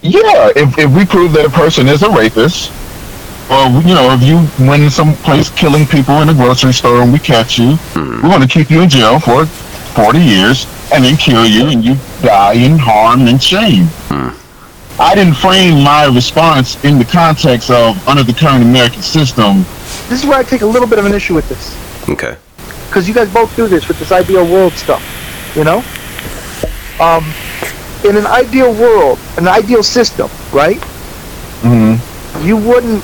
Yeah, 0.03 0.51
if, 0.57 0.77
if 0.79 0.91
we 0.97 1.05
prove 1.05 1.33
that 1.35 1.47
a 1.47 1.51
person 1.51 1.87
is 1.87 2.03
a 2.03 2.11
rapist, 2.11 2.73
or 3.51 3.69
you 3.87 3.95
know, 3.95 4.11
if 4.19 4.23
you 4.23 4.37
went 4.67 4.83
in 4.83 4.91
some 4.91 5.15
place 5.17 5.51
killing 5.51 5.87
people 5.87 6.23
in 6.23 6.29
a 6.29 6.35
grocery 6.35 6.73
store 6.73 7.03
and 7.03 7.13
we 7.13 7.19
catch 7.21 7.59
you, 7.59 7.75
Mhm. 7.95 8.23
we're 8.23 8.29
going 8.31 8.41
to 8.43 8.49
keep 8.49 8.71
you 8.71 8.81
in 8.81 8.89
jail 8.89 9.21
for 9.21 9.47
40 9.47 10.19
years 10.19 10.67
and 10.93 11.05
then 11.05 11.17
kill 11.17 11.47
you 11.47 11.69
and 11.69 11.85
you 11.85 11.97
die 12.23 12.55
in 12.55 12.79
harm 12.79 13.29
and 13.29 13.41
shame. 13.41 13.87
Hmm. 14.09 14.31
I 15.01 15.15
didn't 15.15 15.35
frame 15.35 15.83
my 15.85 16.05
response 16.07 16.83
in 16.85 16.99
the 16.99 17.05
context 17.05 17.71
of 17.71 17.97
under 18.09 18.23
the 18.25 18.33
current 18.35 18.63
American 18.65 19.03
system. 19.03 19.65
This 20.09 20.23
is 20.23 20.27
where 20.27 20.39
I 20.39 20.43
take 20.43 20.63
a 20.63 20.67
little 20.67 20.89
bit 20.89 20.99
of 20.99 21.07
an 21.07 21.13
issue 21.15 21.35
with 21.35 21.49
this, 21.49 21.75
Okay. 22.09 22.37
because 22.89 23.07
you 23.09 23.15
guys 23.15 23.33
both 23.33 23.55
do 23.57 23.69
this 23.69 23.87
with 23.89 23.99
this 23.99 24.11
ideal 24.13 24.45
world 24.47 24.73
stuff, 24.75 25.03
you 25.55 25.65
know. 25.65 25.85
Um, 27.01 27.25
in 28.05 28.17
an 28.17 28.27
ideal 28.27 28.73
world, 28.73 29.19
an 29.39 29.47
ideal 29.49 29.83
system, 29.83 30.29
right? 30.53 30.79
Mm-hmm. 31.63 32.47
you 32.47 32.57
wouldn't 32.57 33.03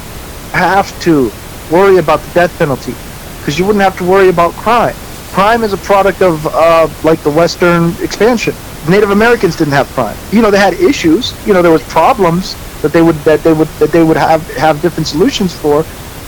have 0.53 0.89
to 1.03 1.30
worry 1.70 1.99
about 1.99 2.20
the 2.20 2.32
death 2.32 2.59
penalty 2.59 2.95
because 3.39 3.59
you 3.59 3.66
wouldn't 3.66 3.82
have 3.82 3.97
to 3.99 4.05
worry 4.05 4.30
about 4.30 4.53
crime. 4.55 4.95
Crime 5.32 5.62
is 5.62 5.74
a 5.74 5.76
product 5.76 6.22
of 6.22 6.47
uh, 6.47 6.89
like 7.05 7.20
the 7.22 7.30
Western 7.30 7.95
expansion. 8.03 8.55
Native 8.89 9.11
Americans 9.11 9.57
didn't 9.57 9.74
have 9.74 9.87
crime. 9.89 10.16
You 10.32 10.41
know, 10.41 10.51
they 10.51 10.59
had 10.59 10.72
issues. 10.74 11.34
You 11.47 11.53
know, 11.53 11.61
there 11.61 11.72
was 11.72 11.82
problems 11.89 12.55
that 12.80 12.93
they 12.93 13.03
would 13.03 13.16
that 13.24 13.43
they 13.43 13.53
would 13.53 13.68
that 13.78 13.91
they 13.93 14.03
would 14.03 14.16
have 14.16 14.41
have 14.57 14.80
different 14.80 15.07
solutions 15.07 15.55
for. 15.55 15.84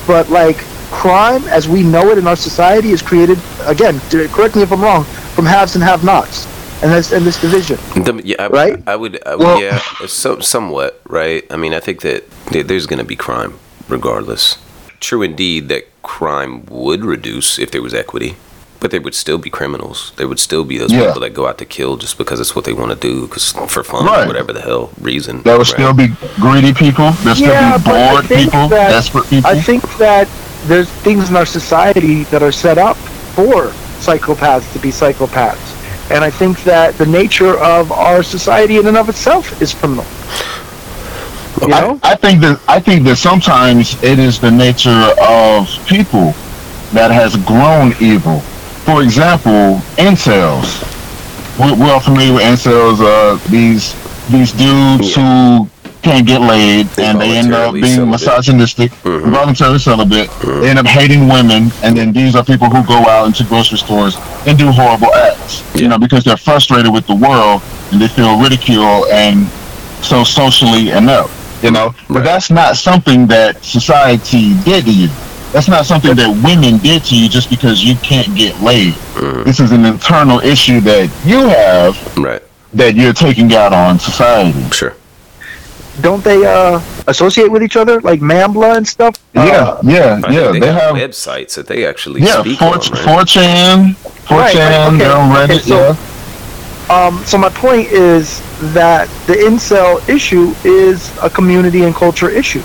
But 0.08 0.28
like 0.30 0.56
crime, 0.90 1.44
as 1.48 1.68
we 1.68 1.82
know 1.84 2.08
it 2.08 2.18
in 2.18 2.26
our 2.26 2.34
society, 2.34 2.90
is 2.90 3.02
created 3.02 3.38
again. 3.66 4.00
Correct 4.30 4.56
me 4.56 4.62
if 4.62 4.72
I'm 4.72 4.80
wrong. 4.80 5.04
From 5.04 5.44
haves 5.46 5.76
and 5.76 5.84
have-nots, 5.84 6.46
and 6.82 6.90
this 6.90 7.12
and 7.12 7.24
this 7.24 7.40
division. 7.40 7.76
The, 7.94 8.20
yeah, 8.24 8.36
I, 8.40 8.48
Right? 8.48 8.82
I 8.88 8.96
would, 8.96 9.22
I 9.24 9.36
would 9.36 9.44
Well- 9.44 9.60
yeah, 9.60 9.78
so, 10.06 10.40
somewhat, 10.40 11.00
right? 11.06 11.44
I 11.52 11.56
mean, 11.56 11.74
I 11.74 11.78
think 11.80 12.00
that 12.00 12.24
there's 12.50 12.86
going 12.86 12.98
to 12.98 13.04
be 13.04 13.14
crime 13.14 13.60
regardless. 13.86 14.56
True 14.98 15.22
indeed 15.22 15.68
that 15.68 15.84
crime 16.02 16.64
would 16.66 17.04
reduce 17.04 17.58
if 17.58 17.70
there 17.70 17.82
was 17.82 17.94
equity, 17.94 18.34
but 18.80 18.90
there 18.90 19.00
would 19.00 19.14
still 19.14 19.38
be 19.38 19.50
criminals. 19.50 20.12
There 20.16 20.28
would 20.28 20.38
still 20.38 20.64
be 20.64 20.78
those 20.78 20.92
Yeah. 20.92 21.06
people 21.06 21.20
that 21.22 21.34
go 21.34 21.46
out 21.48 21.58
to 21.58 21.64
kill 21.64 21.96
just 21.96 22.16
because 22.18 22.38
it's 22.40 22.54
what 22.54 22.64
they 22.64 22.72
want 22.72 22.90
to 22.90 22.96
do, 22.96 23.26
cause 23.28 23.52
for 23.66 23.82
fun, 23.82 24.06
or 24.06 24.10
Right. 24.12 24.26
whatever 24.26 24.52
the 24.52 24.60
hell 24.60 24.90
reason. 25.00 25.42
There 25.42 25.58
would 25.58 25.66
right? 25.68 25.74
still 25.78 25.92
be 25.92 26.08
greedy 26.40 26.72
people. 26.72 27.10
There'll 27.22 27.34
still 27.36 27.48
Yeah, 27.48 27.76
be 27.78 27.84
but 27.84 27.94
I 27.94 28.10
bored 28.12 28.26
think 28.26 28.52
people, 28.52 28.68
that- 28.68 28.90
desperate 28.90 29.28
people. 29.30 29.50
I 29.50 29.60
think 29.60 29.82
that 29.98 30.28
there's 30.66 30.88
things 30.88 31.28
in 31.30 31.36
our 31.36 31.46
society 31.46 32.24
that 32.30 32.42
are 32.42 32.52
set 32.52 32.78
up 32.78 32.96
for 33.34 33.72
psychopaths 34.00 34.72
to 34.72 34.78
be 34.78 34.90
psychopaths. 34.90 35.56
And 36.10 36.24
I 36.24 36.30
think 36.30 36.62
that 36.64 36.96
the 36.98 37.06
nature 37.06 37.58
of 37.58 37.92
our 37.92 38.22
society 38.22 38.76
in 38.78 38.86
and 38.86 38.96
of 38.96 39.08
itself 39.08 39.60
is 39.60 39.74
criminal. 39.74 40.06
You 41.60 41.68
know? 41.68 41.98
I, 42.04 42.12
I 42.12 42.14
think 42.14 42.40
that 42.42 42.60
I 42.68 42.78
think 42.80 43.04
that 43.04 43.16
sometimes 43.16 43.96
it 44.02 44.18
is 44.18 44.38
the 44.38 44.50
nature 44.50 45.12
of 45.20 45.68
people 45.86 46.32
that 46.92 47.10
has 47.10 47.36
grown 47.36 47.94
evil. 48.00 48.42
For 48.88 49.02
example, 49.02 49.82
incels. 50.00 50.80
We're, 51.60 51.74
we're 51.76 51.92
all 51.92 52.00
familiar 52.00 52.32
with 52.32 52.42
incels. 52.42 53.00
Uh, 53.04 53.36
these 53.50 53.92
these 54.30 54.52
dudes 54.52 55.14
who 55.14 55.68
can't 56.00 56.26
get 56.26 56.40
laid 56.40 56.86
and 56.98 57.20
they 57.20 57.36
end 57.36 57.52
up 57.52 57.74
being 57.74 57.84
celibate. 57.84 58.08
misogynistic, 58.08 58.90
Mhm. 59.04 59.30
voluntarily 59.30 59.78
celibate. 59.78 60.30
They 60.40 60.70
end 60.70 60.78
up 60.78 60.86
hating 60.86 61.28
women, 61.28 61.70
and 61.82 61.94
then 61.98 62.12
these 62.14 62.34
are 62.34 62.42
people 62.42 62.70
who 62.70 62.82
go 62.84 62.98
out 63.10 63.26
into 63.26 63.44
grocery 63.44 63.76
stores 63.76 64.16
and 64.46 64.56
do 64.56 64.72
horrible 64.72 65.14
acts. 65.14 65.62
You 65.74 65.88
know, 65.88 65.98
because 65.98 66.24
they're 66.24 66.38
frustrated 66.50 66.90
with 66.90 67.06
the 67.06 67.14
world 67.14 67.60
and 67.92 68.00
they 68.00 68.08
feel 68.08 68.38
ridiculed 68.40 69.08
and 69.12 69.46
so 70.00 70.24
socially 70.24 70.90
inept. 70.92 71.28
You 71.62 71.72
know, 71.72 71.92
but 72.08 72.24
that's 72.24 72.48
not 72.50 72.76
something 72.78 73.26
that 73.26 73.62
society 73.62 74.54
did 74.64 74.86
to 74.86 74.92
you. 74.92 75.08
That's 75.52 75.68
not 75.68 75.86
something 75.86 76.14
that 76.16 76.28
women 76.44 76.78
did 76.78 77.04
to 77.04 77.16
you 77.18 77.28
just 77.28 77.48
because 77.48 77.82
you 77.82 77.96
can't 77.96 78.34
get 78.36 78.60
laid. 78.60 78.92
Mm. 79.14 79.44
This 79.44 79.60
is 79.60 79.72
an 79.72 79.84
internal 79.84 80.40
issue 80.40 80.80
that 80.82 81.10
you 81.24 81.48
have 81.48 82.16
Right. 82.18 82.42
that 82.74 82.94
you're 82.94 83.14
taking 83.14 83.54
out 83.54 83.72
on 83.72 83.98
society. 83.98 84.52
Sure. 84.70 84.94
Don't 86.02 86.22
they 86.22 86.44
uh, 86.46 86.80
associate 87.08 87.50
with 87.50 87.62
each 87.62 87.76
other 87.76 88.00
like 88.02 88.20
NAMBLA 88.20 88.76
and 88.76 88.86
stuff? 88.86 89.16
Yeah, 89.34 89.40
Uh, 89.42 89.80
yeah, 89.82 90.18
yeah. 90.18 90.20
think 90.20 90.52
They, 90.52 90.60
they, 90.60 90.66
have, 90.72 90.96
have 90.96 91.10
websites 91.10 91.54
that 91.54 91.66
they 91.66 91.86
actually 91.86 92.20
yeah, 92.22 92.40
speak 92.40 92.58
4, 92.60 92.68
on. 92.68 92.74
Right? 92.74 92.82
4chan, 92.82 93.94
4chan, 93.94 94.30
Right, 94.30 94.54
right, 94.54 94.86
okay, 94.88 94.98
they're 94.98 95.16
on 95.16 95.30
Reddit, 95.30 95.44
okay, 95.44 95.58
so- 95.58 95.76
yeah. 95.96 95.96
Um, 96.90 97.22
so 97.26 97.36
my 97.36 97.50
point 97.50 97.88
is 97.88 98.40
that 98.72 99.08
the 99.26 99.34
incel 99.34 100.06
issue 100.08 100.54
is 100.64 101.10
a 101.22 101.28
community 101.28 101.82
and 101.82 101.94
culture 101.94 102.30
issue. 102.30 102.62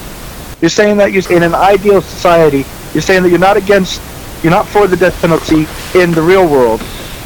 You're 0.63 0.69
saying 0.69 0.95
that 0.95 1.11
you're 1.11 1.29
in 1.29 1.43
an 1.43 1.53
ideal 1.53 2.01
society. 2.01 2.63
You're 2.93 3.01
saying 3.01 3.23
that 3.23 3.29
you're 3.29 3.37
not 3.37 3.57
against, 3.57 4.01
you're 4.41 4.51
not 4.51 4.65
for 4.65 4.87
the 4.87 4.95
death 4.95 5.19
penalty 5.19 5.67
in 5.93 6.11
the 6.11 6.21
real 6.21 6.47
world. 6.47 6.79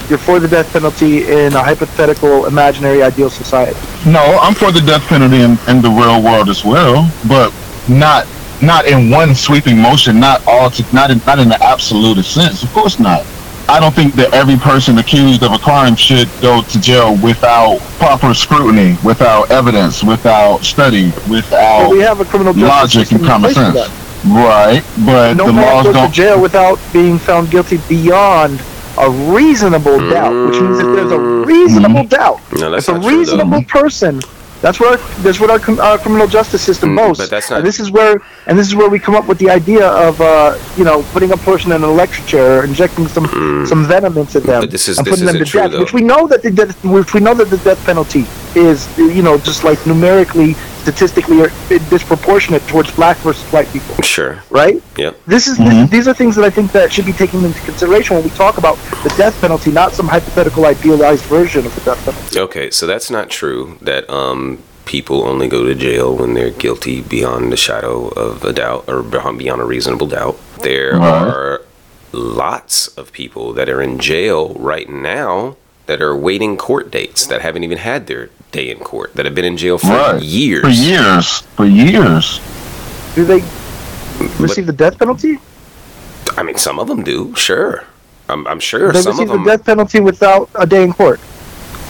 You're 0.10 0.18
for 0.18 0.40
the 0.40 0.48
death 0.48 0.74
penalty 0.74 1.32
in 1.32 1.54
a 1.54 1.62
hypothetical, 1.62 2.48
imaginary, 2.48 3.04
ideal 3.04 3.30
society. 3.30 3.80
No, 4.10 4.40
I'm 4.42 4.56
for 4.56 4.72
the 4.72 4.82
death 4.82 5.04
penalty 5.04 5.42
in, 5.42 5.60
in 5.68 5.84
the 5.84 5.90
real 5.92 6.24
world 6.24 6.50
as 6.50 6.66
well, 6.66 7.12
but 7.28 7.54
not 7.88 8.26
not 8.60 8.88
in 8.88 9.12
one 9.12 9.36
sweeping 9.36 9.78
motion, 9.78 10.20
not 10.20 10.42
all 10.48 10.72
to, 10.72 10.84
not 10.92 11.12
in 11.12 11.20
not 11.28 11.38
in 11.38 11.48
the 11.48 11.64
absolute 11.64 12.26
sense. 12.26 12.64
Of 12.64 12.74
course 12.74 12.98
not. 12.98 13.24
I 13.70 13.80
don't 13.82 13.94
think 13.94 14.14
that 14.16 14.34
every 14.34 14.56
person 14.56 14.98
accused 14.98 15.44
of 15.44 15.52
a 15.52 15.58
crime 15.58 15.96
should 15.96 16.30
go 16.42 16.62
to 16.62 16.80
jail 16.82 17.18
without 17.22 17.80
proper 18.00 18.34
scrutiny, 18.34 18.96
without 19.04 19.52
evidence, 19.52 20.04
without 20.04 20.64
study, 20.64 21.12
without 21.30 21.90
we 21.92 22.00
have 22.00 22.22
a 22.22 22.26
criminal 22.26 22.54
logic 22.54 23.12
and 23.12 23.22
system 23.22 23.22
in 23.22 23.26
common 23.26 23.52
place 23.54 23.58
for 23.58 23.74
sense. 23.74 23.90
that. 23.90 24.04
Right, 24.26 24.84
but 25.06 25.36
No 25.36 25.48
the 25.48 25.54
man 25.54 25.66
laws 25.66 25.84
goes 25.86 25.94
to 25.94 26.00
don't. 26.00 26.14
jail 26.14 26.42
without 26.42 26.80
being 26.94 27.20
found 27.20 27.52
guilty 27.52 27.78
beyond 27.90 28.62
a 28.98 29.10
reasonable 29.10 30.00
doubt, 30.10 30.34
which 30.50 30.60
means 30.60 30.80
if 30.80 30.86
there's 30.96 31.12
a 31.12 31.18
mm. 31.18 31.46
reasonable 31.46 32.04
mm. 32.04 32.10
doubt, 32.10 32.40
No, 32.54 32.72
that's 32.72 32.88
if 32.88 32.96
a 32.96 32.98
not 33.00 33.08
true, 33.08 33.20
reasonable 33.20 33.64
person, 33.64 34.22
that's 34.62 34.80
what 34.80 34.90
our, 35.00 35.08
that's 35.24 35.40
what 35.40 35.50
our, 35.50 35.82
our 35.82 35.98
criminal 35.98 36.28
justice 36.28 36.62
system 36.62 36.90
Mm, 36.96 36.98
boasts. 36.98 37.32
not- 37.32 37.58
And 37.60 37.66
this 37.66 37.80
is 37.80 37.90
where 37.92 38.22
and 38.48 38.58
this 38.60 38.68
is 38.68 38.76
where 38.76 38.90
we 38.90 39.00
come 39.00 39.16
up 39.16 39.28
with 39.28 39.38
the 39.38 39.50
idea 39.50 39.88
of 39.88 40.20
uh, 40.22 40.58
you 40.78 40.84
know 40.84 41.04
putting 41.14 41.32
a 41.32 41.38
person 41.38 41.72
in 41.72 41.84
an 41.84 41.90
electric 41.90 42.26
chair, 42.28 42.60
or 42.60 42.64
injecting 42.66 43.08
some 43.08 43.28
some 43.68 43.86
venom 43.86 44.18
into 44.18 44.40
them, 44.40 44.60
Mm. 44.62 44.66
But 44.66 44.72
this 44.72 44.88
is- 44.88 44.98
and 44.98 45.06
this 45.06 45.12
putting 45.14 45.26
them 45.28 45.38
to 45.38 45.46
true, 45.46 45.62
death. 45.62 45.72
though. 45.72 45.80
Which 45.82 45.94
we 45.94 46.02
know 46.02 46.28
that 46.28 46.42
the 46.42 46.52
death, 46.52 46.74
which 46.84 47.14
we 47.14 47.20
know 47.20 47.34
that 47.34 47.50
the 47.56 47.58
death 47.58 47.82
penalty 47.86 48.26
is 48.56 48.88
you 48.98 49.22
know 49.28 49.38
just 49.50 49.64
like 49.64 49.80
numerically, 49.86 50.56
statistically, 50.88 51.42
are 51.42 51.52
disproportionate 51.90 52.66
towards 52.68 52.90
black 52.92 53.18
versus 53.18 53.44
white 53.52 53.68
people, 53.74 53.94
Sure. 54.04 54.42
right? 54.50 54.82
Yep. 54.98 55.18
This 55.28 55.48
is 55.48 55.58
Mhm. 55.58 55.90
these 55.90 56.08
are 56.08 56.14
things 56.14 56.36
that 56.38 56.46
I 56.46 56.50
think 56.50 56.72
that 56.72 56.94
should 56.94 57.06
be 57.06 57.12
taken 57.12 57.44
into 57.44 57.60
consideration 57.62 58.16
when 58.16 58.24
we 58.24 58.30
talk 58.32 58.58
about 58.58 58.78
the 59.04 59.10
death 59.18 59.36
penalty, 59.42 59.70
not 59.72 59.94
some 59.94 60.08
hypothetical 60.08 60.66
idealized 60.66 61.26
version 61.26 61.66
of 61.66 61.76
the 61.76 61.82
death 61.82 62.02
penalty. 62.06 62.40
Okay, 62.40 62.72
so 62.72 62.88
that's 62.88 63.10
not 63.12 63.30
true 63.30 63.78
that 63.82 64.10
um, 64.10 64.60
people 64.86 65.26
only 65.28 65.50
go 65.50 65.66
to 65.66 65.76
jail 65.76 66.16
when 66.16 66.34
they're 66.36 66.52
guilty 66.66 67.02
beyond 67.02 67.52
the 67.52 67.58
shadow 67.58 68.08
of 68.16 68.46
a 68.46 68.54
doubt 68.54 68.86
or 68.88 69.02
beyond 69.04 69.40
beyond 69.40 69.60
a 69.62 69.66
reasonable 69.66 70.08
doubt. 70.08 70.38
There 70.64 70.94
Right. 70.94 71.28
are 71.28 71.62
lots 72.14 72.88
of 73.00 73.12
people 73.12 73.52
that 73.54 73.68
are 73.68 73.82
in 73.82 74.00
jail 74.00 74.56
right 74.58 74.90
now 74.90 75.58
that 75.88 76.02
are 76.02 76.16
waiting 76.16 76.58
court 76.58 76.92
dates 76.92 77.26
that 77.28 77.42
haven't 77.42 77.64
even 77.64 77.80
had 77.80 78.08
their 78.08 78.30
day 78.52 78.70
in 78.70 78.78
court 78.80 79.14
that 79.16 79.26
have 79.26 79.34
been 79.34 79.46
in 79.46 79.58
jail 79.58 79.78
for 79.78 79.88
Right. 79.88 80.22
years. 80.22 80.62
For 80.62 80.70
years, 80.70 81.40
for 81.56 81.66
years. 81.66 82.40
Do 83.16 83.26
they 83.26 83.42
receive 84.38 84.68
the 84.68 84.74
death 84.74 85.00
penalty? 85.00 85.40
I 86.38 86.44
mean, 86.44 86.56
some 86.56 86.78
of 86.80 86.88
them 86.88 87.04
do, 87.04 87.34
sure. 87.36 87.84
I'm, 88.30 88.46
I'm 88.48 88.60
sure 88.60 88.92
They 88.92 89.02
some 89.02 89.12
of 89.14 89.18
them 89.18 89.28
receive 89.30 89.44
the 89.46 89.50
death 89.58 89.66
penalty 89.66 90.00
without 90.02 90.50
a 90.56 90.68
day 90.68 90.84
in 90.84 90.94
court. 90.94 91.20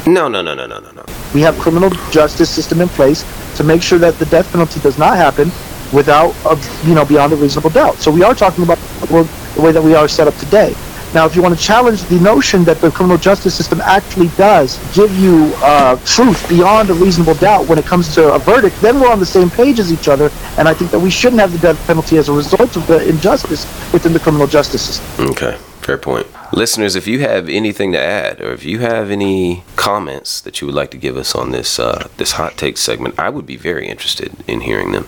No, 0.05 0.27
no, 0.29 0.41
no, 0.41 0.53
no, 0.53 0.67
no, 0.67 0.79
no, 0.79 0.91
no. 0.91 1.05
We 1.33 1.41
have 1.41 1.57
criminal 1.59 1.89
justice 2.11 2.49
system 2.49 2.79
in 2.79 2.87
place 2.89 3.25
to 3.57 3.63
make 3.63 3.81
sure 3.81 3.99
that 3.99 4.17
the 4.19 4.25
death 4.27 4.49
penalty 4.51 4.79
does 4.79 4.97
not 4.97 5.17
happen 5.17 5.51
without, 5.91 6.33
a, 6.45 6.57
you 6.87 6.93
know, 6.93 7.03
beyond 7.03 7.33
a 7.33 7.35
reasonable 7.35 7.71
doubt. 7.71 7.95
So 7.95 8.11
we 8.11 8.23
are 8.23 8.35
talking 8.35 8.63
about 8.63 8.77
the 9.09 9.27
way 9.61 9.71
that 9.71 9.81
we 9.81 9.95
are 9.95 10.07
set 10.07 10.27
up 10.27 10.35
today. 10.37 10.75
Now, 11.17 11.25
if 11.25 11.35
you 11.35 11.41
want 11.41 11.57
to 11.57 11.63
challenge 11.63 12.03
the 12.03 12.19
notion 12.19 12.63
that 12.65 12.79
the 12.79 12.91
criminal 12.91 13.17
justice 13.17 13.55
system 13.55 13.81
actually 13.81 14.27
does 14.37 14.77
give 14.93 15.11
you 15.17 15.51
uh, 15.63 15.95
truth 16.05 16.47
beyond 16.47 16.91
a 16.91 16.93
reasonable 16.93 17.33
doubt 17.33 17.67
when 17.67 17.79
it 17.79 17.85
comes 17.85 18.13
to 18.13 18.35
a 18.35 18.37
verdict, 18.37 18.79
then 18.81 18.99
we're 18.99 19.11
on 19.11 19.17
the 19.17 19.25
same 19.25 19.49
page 19.49 19.79
as 19.79 19.91
each 19.91 20.07
other. 20.07 20.29
And 20.59 20.67
I 20.67 20.75
think 20.75 20.91
that 20.91 20.99
we 20.99 21.09
shouldn't 21.09 21.39
have 21.39 21.51
the 21.51 21.57
death 21.57 21.87
penalty 21.87 22.19
as 22.19 22.29
a 22.29 22.33
result 22.33 22.75
of 22.75 22.85
the 22.85 23.03
injustice 23.09 23.65
within 23.91 24.13
the 24.13 24.19
criminal 24.19 24.45
justice 24.45 24.83
system. 24.83 25.31
Okay, 25.31 25.57
fair 25.81 25.97
point. 25.97 26.27
Listeners, 26.53 26.95
if 26.95 27.07
you 27.07 27.21
have 27.21 27.49
anything 27.49 27.91
to 27.93 27.99
add, 27.99 28.39
or 28.39 28.51
if 28.53 28.63
you 28.63 28.77
have 28.81 29.09
any 29.09 29.63
comments 29.75 30.39
that 30.41 30.61
you 30.61 30.67
would 30.67 30.75
like 30.75 30.91
to 30.91 30.97
give 30.97 31.17
us 31.17 31.33
on 31.33 31.49
this 31.49 31.79
uh, 31.79 32.09
this 32.17 32.33
hot 32.33 32.57
take 32.57 32.77
segment, 32.77 33.17
I 33.17 33.31
would 33.31 33.47
be 33.47 33.57
very 33.57 33.87
interested 33.87 34.35
in 34.47 34.61
hearing 34.61 34.91
them. 34.91 35.05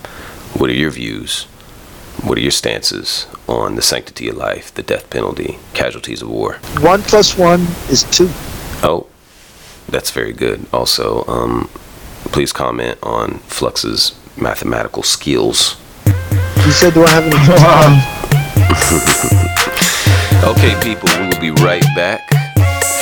What 0.58 0.70
are 0.70 0.74
your 0.74 0.90
views? 0.90 1.46
What 2.22 2.36
are 2.36 2.40
your 2.42 2.50
stances 2.50 3.26
on 3.48 3.76
the 3.76 3.82
sanctity 3.82 4.28
of 4.28 4.36
life, 4.36 4.72
the 4.74 4.82
death 4.82 5.08
penalty, 5.10 5.58
casualties 5.74 6.22
of 6.22 6.28
war? 6.30 6.54
One 6.80 7.02
plus 7.02 7.36
one 7.38 7.60
is 7.88 8.04
two. 8.04 8.28
Oh, 8.82 9.06
that's 9.88 10.10
very 10.10 10.32
good. 10.32 10.66
Also, 10.72 11.24
um, 11.26 11.68
please 12.26 12.52
comment 12.52 12.98
on 13.02 13.38
Flux's 13.48 14.14
mathematical 14.36 15.02
skills. 15.02 15.76
You 16.06 16.72
said, 16.72 16.94
do 16.94 17.04
I 17.04 17.10
have 17.10 17.24
any? 17.24 17.36
Okay, 20.42 20.74
people, 20.82 21.08
we 21.20 21.26
will 21.28 21.40
be 21.40 21.50
right 21.62 21.84
back 21.94 22.26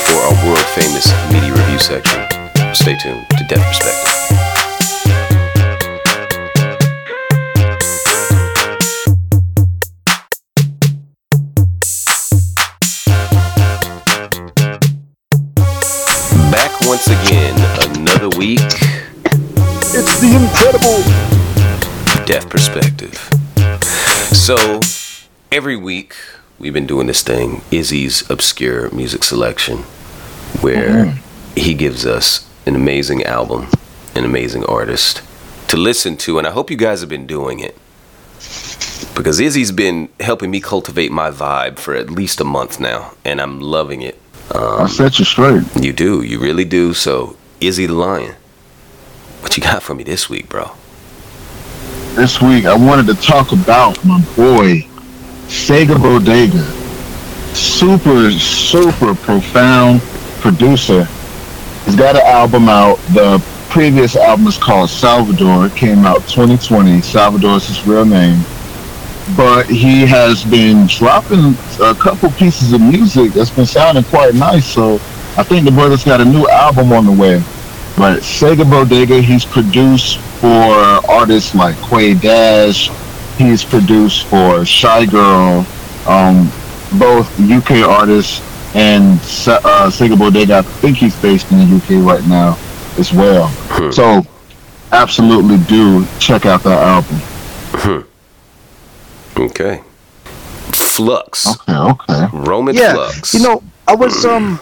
for 0.05 0.17
our 0.17 0.45
world 0.45 0.59
famous 0.75 1.09
media 1.31 1.53
review 1.53 1.79
section. 1.79 2.21
Stay 2.75 2.97
tuned 2.97 3.25
to 3.29 3.45
Death 3.47 3.65
Perspective. 3.65 4.18
Once 16.99 17.27
again, 17.27 17.55
another 17.95 18.27
week, 18.37 18.59
It's 19.91 20.19
the 20.19 20.35
incredible. 20.35 20.99
Death 22.25 22.49
Perspective. 22.49 23.15
So, 24.35 24.81
every 25.49 25.77
week 25.77 26.13
we've 26.57 26.73
been 26.73 26.87
doing 26.87 27.07
this 27.07 27.23
thing, 27.23 27.61
Izzy's 27.71 28.29
Obscure 28.29 28.91
Music 28.91 29.23
Selection, 29.23 29.77
where 30.59 31.05
mm-hmm. 31.05 31.59
he 31.59 31.73
gives 31.73 32.05
us 32.05 32.45
an 32.65 32.75
amazing 32.75 33.23
album, 33.23 33.69
an 34.13 34.25
amazing 34.25 34.65
artist 34.65 35.21
to 35.69 35.77
listen 35.77 36.17
to, 36.17 36.37
and 36.37 36.45
I 36.45 36.51
hope 36.51 36.69
you 36.69 36.75
guys 36.75 36.99
have 36.99 37.09
been 37.09 37.27
doing 37.27 37.61
it. 37.61 37.77
Because 39.15 39.39
Izzy's 39.39 39.71
been 39.71 40.09
helping 40.19 40.51
me 40.51 40.59
cultivate 40.59 41.13
my 41.13 41.31
vibe 41.31 41.79
for 41.79 41.95
at 41.95 42.09
least 42.09 42.41
a 42.41 42.45
month 42.45 42.77
now, 42.77 43.13
and 43.23 43.39
I'm 43.39 43.61
loving 43.61 44.01
it. 44.01 44.18
I 44.51 44.87
set 44.87 45.19
you 45.19 45.25
straight. 45.25 45.63
You 45.79 45.93
do, 45.93 46.21
you 46.21 46.39
really 46.39 46.65
do. 46.65 46.93
So, 46.93 47.37
Izzy 47.61 47.85
the 47.85 47.93
Lion, 47.93 48.35
what 49.41 49.55
you 49.55 49.63
got 49.63 49.83
for 49.83 49.93
me 49.93 50.03
this 50.03 50.29
week, 50.29 50.49
bro? 50.49 50.71
This 52.15 52.41
week, 52.41 52.65
I 52.65 52.75
wanted 52.75 53.05
to 53.07 53.21
talk 53.21 53.51
about 53.51 54.03
my 54.03 54.19
boy, 54.35 54.81
Sega 55.47 56.01
Bodega. 56.01 56.63
Super, 57.55 58.31
super 58.31 59.15
profound 59.15 60.01
producer. 60.41 61.05
He's 61.85 61.95
got 61.95 62.15
an 62.15 62.21
album 62.25 62.69
out. 62.69 62.97
The 63.13 63.43
previous 63.69 64.15
album 64.15 64.47
is 64.47 64.57
called 64.57 64.89
Salvador. 64.89 65.67
It 65.67 65.75
came 65.75 66.05
out 66.05 66.27
2020. 66.27 67.01
Salvador 67.01 67.57
is 67.57 67.67
his 67.67 67.85
real 67.87 68.05
name. 68.05 68.43
But 69.37 69.67
he 69.67 70.05
has 70.05 70.43
been 70.43 70.87
dropping 70.87 71.55
a 71.81 71.93
couple 71.95 72.29
pieces 72.31 72.73
of 72.73 72.81
music 72.81 73.31
that's 73.31 73.49
been 73.49 73.65
sounding 73.65 74.03
quite 74.05 74.33
nice. 74.35 74.65
So 74.65 74.95
I 75.37 75.43
think 75.43 75.65
the 75.65 75.71
brother's 75.71 76.03
got 76.03 76.19
a 76.21 76.25
new 76.25 76.47
album 76.47 76.91
on 76.91 77.05
the 77.05 77.11
way. 77.11 77.39
But 77.97 78.19
Sega 78.21 78.69
Bodega, 78.69 79.21
he's 79.21 79.45
produced 79.45 80.19
for 80.39 80.47
artists 81.09 81.53
like 81.53 81.75
Quay 81.89 82.13
Dash. 82.15 82.89
He's 83.37 83.63
produced 83.63 84.25
for 84.27 84.61
Shygirl, 84.65 85.65
um, 86.07 86.45
both 86.99 87.27
UK 87.39 87.87
artists 87.87 88.41
and 88.75 89.19
uh, 89.19 89.89
Sega 89.89 90.17
Bodega. 90.17 90.57
I 90.57 90.61
think 90.61 90.97
he's 90.97 91.15
based 91.21 91.51
in 91.51 91.57
the 91.59 91.75
UK 91.77 92.05
right 92.05 92.25
now 92.27 92.57
as 92.97 93.13
well. 93.13 93.47
So 93.91 94.25
absolutely 94.91 95.57
do 95.67 96.05
check 96.19 96.45
out 96.45 96.63
that 96.63 96.81
album. 96.81 98.08
Okay. 99.39 99.81
Flux. 100.73 101.47
Okay, 101.47 101.73
okay. 101.77 102.27
Roman 102.33 102.75
Yeah, 102.75 102.93
Flux. 102.93 103.33
you 103.33 103.41
know, 103.41 103.63
I 103.87 103.95
was 103.95 104.25
um, 104.25 104.59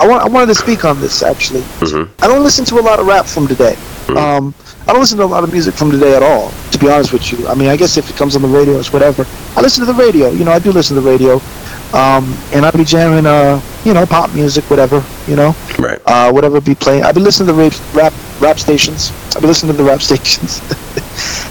I 0.00 0.06
want 0.06 0.22
I 0.24 0.28
wanted 0.28 0.46
to 0.46 0.54
speak 0.54 0.84
on 0.84 1.00
this 1.00 1.22
actually. 1.22 1.60
Mhm. 1.80 2.08
I 2.22 2.26
don't 2.26 2.42
listen 2.42 2.64
to 2.66 2.78
a 2.78 2.82
lot 2.82 2.98
of 2.98 3.06
rap 3.06 3.26
from 3.26 3.46
today. 3.46 3.76
Um, 4.08 4.54
I 4.86 4.92
don't 4.92 5.00
listen 5.00 5.16
to 5.18 5.24
a 5.24 5.26
lot 5.26 5.44
of 5.44 5.52
music 5.52 5.74
from 5.74 5.90
today 5.90 6.14
at 6.16 6.22
all. 6.22 6.50
To 6.72 6.78
be 6.78 6.88
honest 6.90 7.12
with 7.12 7.30
you. 7.32 7.46
I 7.48 7.54
mean, 7.54 7.68
I 7.68 7.76
guess 7.76 7.96
if 7.96 8.10
it 8.10 8.16
comes 8.16 8.34
on 8.34 8.42
the 8.42 8.48
radio, 8.48 8.78
it's 8.78 8.92
whatever. 8.92 9.26
I 9.56 9.60
listen 9.60 9.86
to 9.86 9.92
the 9.92 9.98
radio. 9.98 10.30
You 10.30 10.44
know, 10.44 10.52
I 10.52 10.58
do 10.58 10.72
listen 10.72 10.96
to 10.96 11.00
the 11.02 11.08
radio, 11.10 11.34
um, 11.94 12.36
and 12.52 12.64
I'll 12.66 12.72
be 12.72 12.84
jamming, 12.84 13.24
uh, 13.26 13.60
you 13.84 13.94
know, 13.94 14.04
pop 14.06 14.34
music, 14.34 14.68
whatever. 14.70 15.02
You 15.28 15.36
know, 15.36 15.54
Right. 15.78 16.00
uh, 16.06 16.32
whatever 16.32 16.60
be 16.60 16.74
playing. 16.74 17.04
I've 17.04 17.14
been 17.14 17.24
listening 17.24 17.48
to 17.48 17.54
rap, 17.54 17.72
rap 17.94 18.12
rap 18.40 18.58
stations. 18.58 19.12
I've 19.36 19.40
been 19.42 19.48
listening 19.48 19.76
to 19.76 19.82
the 19.82 19.88
rap 19.88 20.02
stations, 20.10 20.60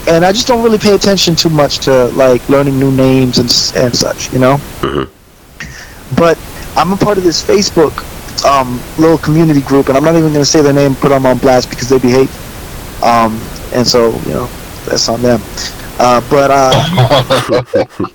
and 0.07 0.25
I 0.25 0.31
just 0.31 0.47
don't 0.47 0.63
really 0.63 0.77
pay 0.77 0.93
attention 0.95 1.35
too 1.35 1.49
much 1.49 1.79
to 1.79 2.05
like 2.09 2.47
learning 2.49 2.79
new 2.79 2.91
names 2.91 3.37
and 3.37 3.49
and 3.75 3.95
such. 3.95 4.31
You 4.33 4.39
know. 4.39 4.57
Mhm. 4.81 5.09
But 6.17 6.37
I'm 6.75 6.91
a 6.93 6.97
part 6.97 7.17
of 7.17 7.23
this 7.23 7.41
Facebook 7.43 7.93
um, 8.45 8.81
little 8.97 9.17
community 9.17 9.61
group, 9.61 9.87
and 9.87 9.97
I'm 9.97 10.03
not 10.03 10.15
even 10.15 10.31
going 10.31 10.43
to 10.43 10.45
say 10.45 10.61
their 10.61 10.73
name, 10.73 10.95
put 10.95 11.09
them 11.09 11.25
on 11.25 11.37
blast 11.37 11.69
because 11.69 11.89
they 11.89 11.99
be 11.99 12.09
hate. 12.09 12.29
Um, 13.03 13.39
and 13.73 13.85
so 13.85 14.11
you 14.25 14.33
know 14.33 14.47
that's 14.85 15.07
on 15.09 15.21
them. 15.21 15.41
Uh, 15.99 16.21
but 16.29 16.49
uh, 16.51 16.71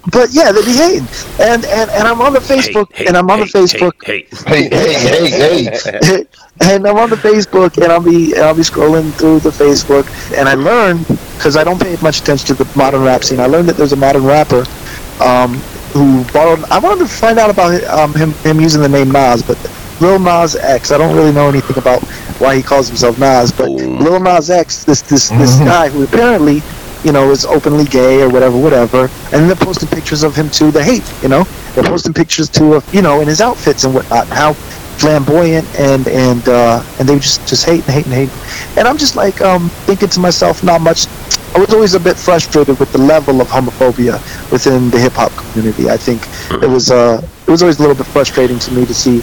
but 0.12 0.30
yeah, 0.32 0.50
they 0.50 0.64
be 0.64 0.72
hating, 0.72 1.06
and 1.40 1.64
and 1.64 1.90
and 1.90 2.08
I'm 2.08 2.20
on 2.20 2.32
the 2.32 2.40
Facebook, 2.40 2.92
Hey, 2.92 3.06
and 3.06 3.16
I'm 3.16 3.30
on 3.30 3.40
the 3.40 3.46
Facebook 3.46 3.92
Hey, 4.04 4.26
hey. 4.46 4.68
hey, 4.68 4.92
hey, 4.94 5.30
hey, 5.64 5.98
hey. 6.02 6.24
and 6.60 6.86
I'm 6.86 6.96
on 6.96 7.10
the 7.10 7.16
Facebook, 7.16 7.80
and 7.82 7.92
I'll 7.92 8.00
be 8.02 8.36
I'll 8.36 8.54
be 8.54 8.62
scrolling 8.62 9.12
through 9.14 9.40
the 9.40 9.50
Facebook, 9.50 10.06
and 10.36 10.48
I 10.48 10.54
learned 10.54 11.06
because 11.36 11.56
I 11.56 11.64
don't 11.64 11.80
pay 11.80 11.96
much 12.02 12.20
attention 12.20 12.56
to 12.56 12.64
the 12.64 12.76
modern 12.76 13.02
rap 13.02 13.24
scene. 13.24 13.40
I 13.40 13.46
learned 13.46 13.68
that 13.68 13.76
there's 13.76 13.92
a 13.92 13.96
modern 13.96 14.24
rapper 14.24 14.64
um, 15.20 15.54
who 15.92 16.24
borrowed. 16.32 16.64
I 16.64 16.78
wanted 16.78 17.00
to 17.00 17.08
find 17.08 17.38
out 17.38 17.50
about 17.50 17.82
um, 17.84 18.14
him 18.14 18.32
him 18.44 18.60
using 18.60 18.82
the 18.82 18.88
name 18.88 19.10
Nas, 19.10 19.42
but 19.42 19.58
Lil 20.00 20.18
Nas 20.18 20.56
X. 20.56 20.90
I 20.90 20.98
don't 20.98 21.14
really 21.14 21.32
know 21.32 21.48
anything 21.48 21.78
about 21.78 22.02
why 22.40 22.56
he 22.56 22.62
calls 22.62 22.88
himself 22.88 23.18
Nas, 23.18 23.52
but 23.52 23.66
Boom. 23.66 24.00
Lil 24.00 24.20
Nas 24.20 24.50
X, 24.50 24.84
this 24.84 25.02
this 25.02 25.30
this 25.30 25.58
guy 25.58 25.88
who 25.88 26.04
apparently. 26.04 26.62
You 27.04 27.12
know, 27.12 27.30
is 27.30 27.44
openly 27.46 27.84
gay 27.84 28.20
or 28.20 28.28
whatever, 28.28 28.58
whatever, 28.58 29.08
and 29.32 29.48
they're 29.48 29.54
posting 29.54 29.88
pictures 29.88 30.24
of 30.24 30.34
him 30.34 30.50
too. 30.50 30.72
They 30.72 30.82
hate, 30.82 31.04
you 31.22 31.28
know, 31.28 31.44
they're 31.74 31.84
posting 31.84 32.12
pictures 32.12 32.48
too 32.48 32.74
of, 32.74 32.92
you 32.92 33.00
know, 33.00 33.20
in 33.20 33.28
his 33.28 33.40
outfits 33.40 33.84
and 33.84 33.94
whatnot, 33.94 34.26
how 34.26 34.56
flamboyant 34.98 35.66
and 35.78 36.06
and 36.08 36.48
uh, 36.48 36.82
and 36.98 37.08
they 37.08 37.18
just 37.18 37.46
just 37.46 37.64
hate 37.64 37.84
and 37.84 37.90
hate 37.90 38.06
and 38.06 38.14
hate. 38.14 38.30
And 38.78 38.88
I'm 38.88 38.96
just 38.96 39.16
like 39.16 39.40
um, 39.40 39.68
thinking 39.86 40.08
to 40.10 40.20
myself, 40.20 40.62
not 40.64 40.80
much. 40.80 41.06
I 41.54 41.58
was 41.58 41.72
always 41.72 41.94
a 41.94 42.00
bit 42.00 42.16
frustrated 42.16 42.78
with 42.78 42.92
the 42.92 42.98
level 42.98 43.40
of 43.40 43.48
homophobia 43.48 44.20
within 44.50 44.90
the 44.90 44.98
hip 44.98 45.12
hop 45.14 45.32
community. 45.32 45.88
I 45.88 45.96
think 45.96 46.22
it 46.62 46.68
was 46.68 46.90
uh, 46.90 47.20
it 47.46 47.50
was 47.50 47.62
always 47.62 47.78
a 47.78 47.80
little 47.80 47.96
bit 47.96 48.06
frustrating 48.06 48.58
to 48.58 48.72
me 48.72 48.84
to 48.86 48.94
see 48.94 49.22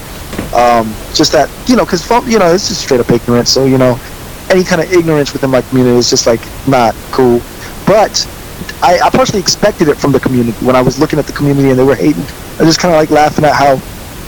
um, 0.54 0.94
just 1.14 1.32
that 1.34 1.50
you 1.68 1.76
know 1.76 1.86
because 1.86 2.10
you 2.28 2.40
know 2.40 2.54
it's 2.54 2.70
just 2.70 2.82
straight 2.82 3.00
up 3.00 3.10
ignorance. 3.12 3.50
So 3.50 3.66
you 3.66 3.78
know 3.78 4.00
any 4.50 4.64
kind 4.64 4.82
of 4.82 4.92
ignorance 4.92 5.34
within 5.34 5.50
my 5.50 5.62
community 5.62 5.98
is 5.98 6.10
just 6.10 6.28
like 6.28 6.42
not 6.68 6.96
cool. 7.12 7.42
But 7.86 8.26
I, 8.82 9.00
I 9.00 9.10
partially 9.10 9.40
expected 9.40 9.88
it 9.88 9.98
from 9.98 10.12
the 10.12 10.20
community 10.20 10.58
when 10.66 10.76
I 10.76 10.82
was 10.82 11.00
looking 11.00 11.20
at 11.20 11.26
the 11.26 11.34
community 11.34 11.70
and 11.70 11.80
they 11.80 11.84
were 11.84 11.96
hating. 11.96 12.24
I 12.24 12.64
was 12.64 12.70
just 12.70 12.80
kind 12.80 12.94
of 12.94 13.00
like 13.00 13.10
laughing 13.10 13.46
at 13.46 13.54
how 13.54 13.78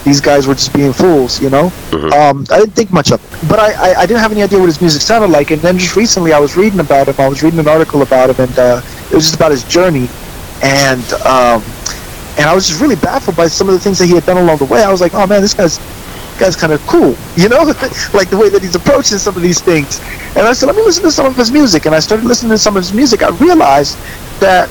these 0.05 0.21
guys 0.21 0.47
were 0.47 0.53
just 0.53 0.71
being 0.73 0.93
fools, 0.93 1.41
you 1.41 1.49
know. 1.49 1.71
Um, 2.13 2.45
I 2.51 2.59
didn't 2.59 2.73
think 2.73 2.91
much 2.91 3.11
of 3.11 3.19
it, 3.19 3.49
but 3.49 3.59
I, 3.59 3.73
I, 3.73 4.01
I 4.01 4.05
didn't 4.05 4.21
have 4.21 4.31
any 4.31 4.43
idea 4.43 4.59
what 4.59 4.67
his 4.67 4.79
music 4.79 5.01
sounded 5.01 5.31
like. 5.31 5.51
And 5.51 5.61
then 5.61 5.77
just 5.77 5.95
recently, 5.95 6.31
I 6.31 6.39
was 6.39 6.55
reading 6.55 6.79
about 6.79 7.07
him. 7.07 7.15
I 7.17 7.27
was 7.27 7.43
reading 7.43 7.59
an 7.59 7.67
article 7.67 8.03
about 8.03 8.29
him, 8.29 8.47
and 8.47 8.59
uh, 8.59 8.81
it 9.09 9.15
was 9.15 9.25
just 9.25 9.35
about 9.35 9.51
his 9.51 9.63
journey. 9.63 10.07
And 10.61 11.03
um, 11.25 11.63
and 12.37 12.47
I 12.47 12.53
was 12.53 12.67
just 12.67 12.79
really 12.81 12.95
baffled 12.95 13.35
by 13.35 13.47
some 13.47 13.67
of 13.67 13.73
the 13.73 13.79
things 13.79 13.97
that 13.99 14.05
he 14.05 14.13
had 14.13 14.25
done 14.25 14.37
along 14.37 14.57
the 14.57 14.65
way. 14.65 14.83
I 14.83 14.91
was 14.91 15.01
like, 15.01 15.13
oh 15.15 15.25
man, 15.25 15.41
this 15.41 15.53
guy's 15.53 15.79
guy's 16.37 16.55
kind 16.55 16.71
of 16.73 16.85
cool, 16.85 17.15
you 17.35 17.49
know, 17.49 17.63
like 18.13 18.29
the 18.29 18.37
way 18.37 18.49
that 18.49 18.61
he's 18.61 18.75
approaching 18.75 19.17
some 19.17 19.35
of 19.35 19.41
these 19.41 19.59
things. 19.59 19.99
And 20.35 20.45
I 20.45 20.53
said, 20.53 20.67
let 20.67 20.75
me 20.75 20.83
listen 20.83 21.03
to 21.03 21.11
some 21.11 21.25
of 21.25 21.35
his 21.35 21.51
music. 21.51 21.85
And 21.85 21.95
I 21.95 21.99
started 21.99 22.25
listening 22.25 22.51
to 22.51 22.57
some 22.57 22.75
of 22.75 22.83
his 22.83 22.93
music. 22.93 23.23
I 23.23 23.29
realized 23.37 23.97
that 24.39 24.69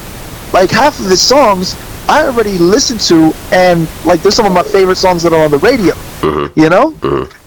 like 0.52 0.70
half 0.70 1.00
of 1.00 1.06
his 1.06 1.20
songs 1.20 1.74
I 2.08 2.24
already 2.24 2.58
listened 2.58 3.00
to, 3.08 3.34
and 3.50 3.90
like 4.04 4.22
there's 4.22 4.34
some 4.36 4.46
of 4.46 4.52
my 4.52 4.62
favorite 4.62 4.96
songs 4.96 5.22
that 5.22 5.32
are 5.32 5.44
on 5.44 5.50
the 5.50 5.58
radio. 5.58 5.94
You 6.56 6.68
know, 6.70 6.98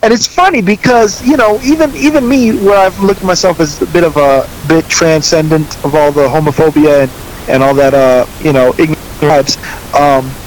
and 0.03 0.14
it's 0.14 0.28
funny 0.28 0.62
because 0.62 1.22
you 1.22 1.38
know 1.38 1.60
even 1.64 1.95
even 1.95 2.28
me, 2.28 2.53
where 2.53 2.78
I've 2.78 2.97
looked 2.99 3.22
at 3.22 3.28
myself 3.28 3.60
as 3.60 3.82
a 3.82 3.88
bit 3.88 4.03
of 4.03 4.18
a 4.18 4.47
bit 4.66 4.88
transcendent 4.89 5.78
of 5.84 5.95
all 5.95 6.12
the 6.12 6.28
homophobia 6.28 7.03
and 7.03 7.14
and 7.47 7.64
all 7.64 7.74
that 7.76 7.93
uh 7.93 8.26
you 8.39 8.53
know 8.53 8.74
ignorance. 8.78 9.58
Um, 9.93 10.38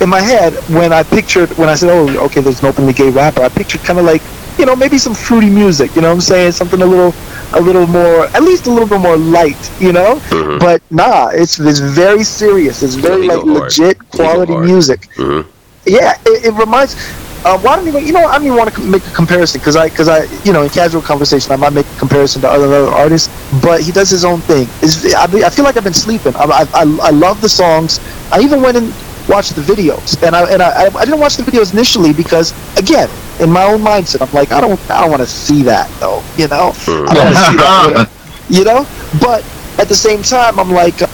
in 0.00 0.08
my 0.10 0.20
head, 0.20 0.56
when 0.66 0.92
I 0.92 1.02
pictured 1.04 1.56
when 1.56 1.68
I 1.68 1.74
said, 1.74 1.90
"Oh, 1.90 2.08
okay, 2.26 2.40
there's 2.40 2.60
an 2.60 2.68
openly 2.68 2.92
gay 2.92 3.10
rapper," 3.10 3.42
I 3.42 3.48
pictured 3.48 3.82
kind 3.82 3.98
of 3.98 4.04
like 4.04 4.24
you 4.58 4.66
know 4.66 4.76
maybe 4.76 4.98
some 4.98 5.14
fruity 5.14 5.50
music. 5.50 5.94
You 5.96 6.02
know 6.02 6.08
what 6.08 6.14
I'm 6.14 6.20
saying? 6.20 6.52
Something 6.52 6.82
a 6.82 6.86
little 6.86 7.14
a 7.52 7.60
little 7.60 7.86
more, 7.86 8.26
at 8.34 8.42
least 8.42 8.66
a 8.66 8.70
little 8.70 8.88
bit 8.88 9.00
more 9.00 9.16
light. 9.16 9.70
You 9.80 9.92
know, 9.92 10.20
but 10.60 10.82
nah, 10.90 11.28
it's 11.28 11.58
it's 11.60 11.78
very 11.80 12.24
serious. 12.24 12.82
It's 12.82 12.94
very 12.94 13.28
like 13.28 13.42
legit 13.44 13.98
go 13.98 14.18
quality 14.18 14.52
hard. 14.54 14.64
music. 14.66 15.08
Mhm. 15.16 15.46
Yeah, 15.86 16.18
it, 16.26 16.46
it 16.46 16.54
reminds. 16.54 16.96
Uh, 17.44 17.56
I 17.58 17.76
don't 17.76 17.86
even, 17.86 18.04
you 18.04 18.12
know, 18.12 18.26
I 18.26 18.38
don't 18.38 18.46
even 18.46 18.56
want 18.58 18.74
to 18.74 18.80
make 18.80 19.06
a 19.06 19.10
comparison 19.12 19.60
because 19.60 19.76
I, 19.76 19.88
because 19.88 20.08
I, 20.08 20.24
you 20.42 20.52
know, 20.52 20.62
in 20.62 20.68
casual 20.70 21.00
conversation, 21.00 21.52
I 21.52 21.56
might 21.56 21.72
make 21.72 21.86
a 21.86 21.96
comparison 21.96 22.42
to 22.42 22.48
other, 22.50 22.64
other 22.66 22.90
artists, 22.90 23.28
but 23.62 23.82
he 23.82 23.92
does 23.92 24.10
his 24.10 24.24
own 24.24 24.40
thing. 24.40 24.66
It's, 24.82 25.14
I, 25.14 25.24
I 25.46 25.50
feel 25.50 25.64
like 25.64 25.76
I've 25.76 25.84
been 25.84 25.94
sleeping. 25.94 26.34
I, 26.34 26.42
I, 26.42 26.62
I, 26.74 26.98
I 27.02 27.10
love 27.10 27.40
the 27.40 27.48
songs. 27.48 28.00
I 28.32 28.40
even 28.40 28.62
went 28.62 28.76
and 28.76 28.92
watched 29.28 29.54
the 29.54 29.62
videos, 29.62 30.20
and 30.26 30.34
I, 30.34 30.50
and 30.50 30.60
I, 30.60 30.86
I 30.86 31.04
didn't 31.04 31.20
watch 31.20 31.36
the 31.36 31.44
videos 31.44 31.72
initially 31.72 32.12
because, 32.12 32.50
again, 32.76 33.08
in 33.40 33.50
my 33.50 33.64
own 33.64 33.80
mindset, 33.80 34.26
I'm 34.26 34.32
like, 34.32 34.52
I 34.52 34.60
don't, 34.60 34.78
I 34.90 35.00
don't 35.02 35.10
want 35.10 35.22
to 35.22 35.26
see 35.28 35.62
that 35.64 35.90
though, 36.00 36.22
you 36.36 36.48
know, 36.48 36.72
I 36.86 37.14
don't 37.14 37.24
want 37.24 37.36
to 37.36 37.44
see 37.50 37.56
that, 37.56 38.10
you 38.48 38.64
know. 38.64 38.86
But 39.20 39.44
at 39.78 39.88
the 39.88 39.94
same 39.94 40.22
time, 40.22 40.58
I'm 40.58 40.70
like, 40.72 41.00
uh, 41.02 41.08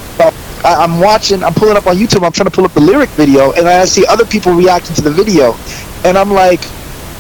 I, 0.65 0.75
I'm 0.85 1.01
watching, 1.01 1.43
I'm 1.43 1.55
pulling 1.55 1.77
up 1.77 1.87
on 1.87 1.97
YouTube, 1.97 2.25
I'm 2.25 2.33
trying 2.33 2.49
to 2.49 2.51
pull 2.55 2.65
up 2.65 2.73
the 2.75 2.81
lyric 2.81 3.11
video, 3.11 3.53
and 3.53 3.67
I 3.69 3.85
see 3.85 4.07
other 4.07 4.25
people 4.25 4.53
reacting 4.53 4.95
to 4.97 5.03
the 5.03 5.11
video, 5.11 5.55
and 6.05 6.17
I'm 6.17 6.31
like, 6.31 6.61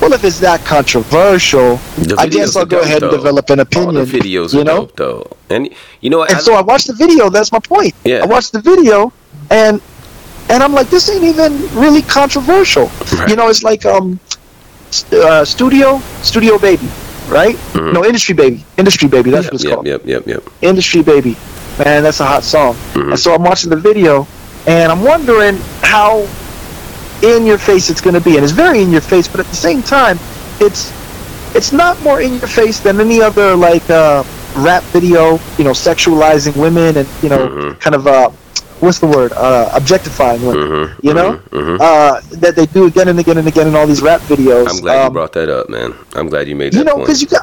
well, 0.00 0.12
if 0.12 0.24
it's 0.24 0.40
that 0.40 0.64
controversial, 0.64 1.78
I 2.18 2.26
guess 2.26 2.56
I'll 2.56 2.64
go 2.66 2.76
dope, 2.78 2.84
ahead 2.84 3.02
and 3.02 3.12
though. 3.12 3.16
develop 3.16 3.50
an 3.50 3.60
opinion. 3.60 3.96
All 3.96 4.04
the 4.04 4.18
videos 4.18 4.52
you 4.52 4.64
know? 4.64 4.86
dope, 4.86 4.96
though. 4.96 5.36
And 5.48 5.68
you 6.00 6.10
know? 6.10 6.22
And 6.24 6.34
I- 6.36 6.40
so 6.40 6.54
I 6.54 6.60
watched 6.60 6.86
the 6.88 6.94
video. 6.94 7.28
That's 7.30 7.52
my 7.52 7.60
point. 7.60 7.94
Yeah. 8.04 8.20
I 8.22 8.26
watched 8.26 8.52
the 8.52 8.60
video, 8.60 9.12
and 9.50 9.80
and 10.48 10.62
I'm 10.62 10.72
like, 10.72 10.88
this 10.90 11.08
ain't 11.08 11.22
even 11.24 11.52
really 11.74 12.02
controversial. 12.02 12.90
Right. 13.16 13.28
You 13.30 13.36
know, 13.36 13.48
it's 13.48 13.62
like 13.62 13.86
um, 13.86 14.18
st- 14.28 14.31
uh, 15.12 15.44
studio, 15.44 16.00
studio 16.22 16.58
baby, 16.58 16.88
right? 17.28 17.56
Mhm. 17.74 17.92
No, 17.92 18.04
industry 18.04 18.34
baby, 18.34 18.64
industry 18.76 19.08
baby. 19.08 19.30
That's 19.30 19.44
yep, 19.46 19.52
what 19.52 19.60
it's 19.60 19.64
yep, 19.64 19.74
called. 19.74 19.86
yep, 19.86 20.02
yep, 20.06 20.26
yep. 20.26 20.42
Industry 20.60 21.02
Baby. 21.02 21.36
Man, 21.78 22.02
that's 22.02 22.20
a 22.20 22.26
hot 22.26 22.44
song. 22.44 22.74
Mhm. 22.94 23.10
And 23.12 23.18
so 23.18 23.34
I'm 23.34 23.42
watching 23.42 23.70
the 23.70 23.76
video, 23.90 24.26
and 24.66 24.92
I'm 24.92 25.02
wondering 25.02 25.56
how 25.82 26.26
in 27.22 27.46
your 27.46 27.58
face 27.58 27.88
it's 27.90 28.00
going 28.00 28.14
to 28.14 28.20
be. 28.20 28.34
And 28.36 28.44
it's 28.44 28.52
very 28.52 28.82
in 28.82 28.90
your 28.92 29.00
face, 29.00 29.26
but 29.28 29.40
at 29.40 29.46
the 29.46 29.56
same 29.56 29.82
time, 29.82 30.18
it's 30.60 30.92
it's 31.54 31.72
not 31.72 32.00
more 32.02 32.20
in 32.20 32.32
your 32.40 32.48
face 32.48 32.80
than 32.80 33.00
any 33.00 33.20
other 33.22 33.54
like 33.56 33.88
uh, 33.90 34.22
rap 34.56 34.82
video. 34.92 35.38
You 35.58 35.64
know, 35.64 35.72
sexualizing 35.72 36.56
women 36.56 36.96
and 36.98 37.08
you 37.22 37.28
know, 37.30 37.48
Mhm. 37.48 37.80
kind 37.80 37.94
of 37.94 38.06
uh, 38.06 38.30
what's 38.82 38.98
the 38.98 39.06
word? 39.06 39.32
Uh, 39.32 39.70
objectifying 39.74 40.42
women. 40.42 40.68
Mhm, 40.68 40.90
You 41.02 41.14
know? 41.14 41.32
mhm, 41.32 41.50
mhm. 41.50 41.80
Uh, 41.80 42.20
that 42.40 42.56
they 42.56 42.66
do 42.66 42.86
again 42.86 43.08
and 43.08 43.18
again 43.18 43.38
and 43.38 43.48
again 43.48 43.66
in 43.68 43.74
all 43.76 43.86
these 43.86 44.02
rap 44.02 44.20
videos. 44.22 44.66
I'm 44.68 44.80
glad 44.80 44.94
you 45.02 45.06
Um, 45.06 45.12
brought 45.12 45.32
that 45.32 45.48
up, 45.48 45.68
man. 45.68 45.94
I'm 46.14 46.28
glad 46.28 46.48
you 46.48 46.56
made 46.56 46.72
that 46.74 46.78
you 46.78 46.84
know 46.84 46.96
because 46.98 47.20
you 47.22 47.28
got 47.28 47.42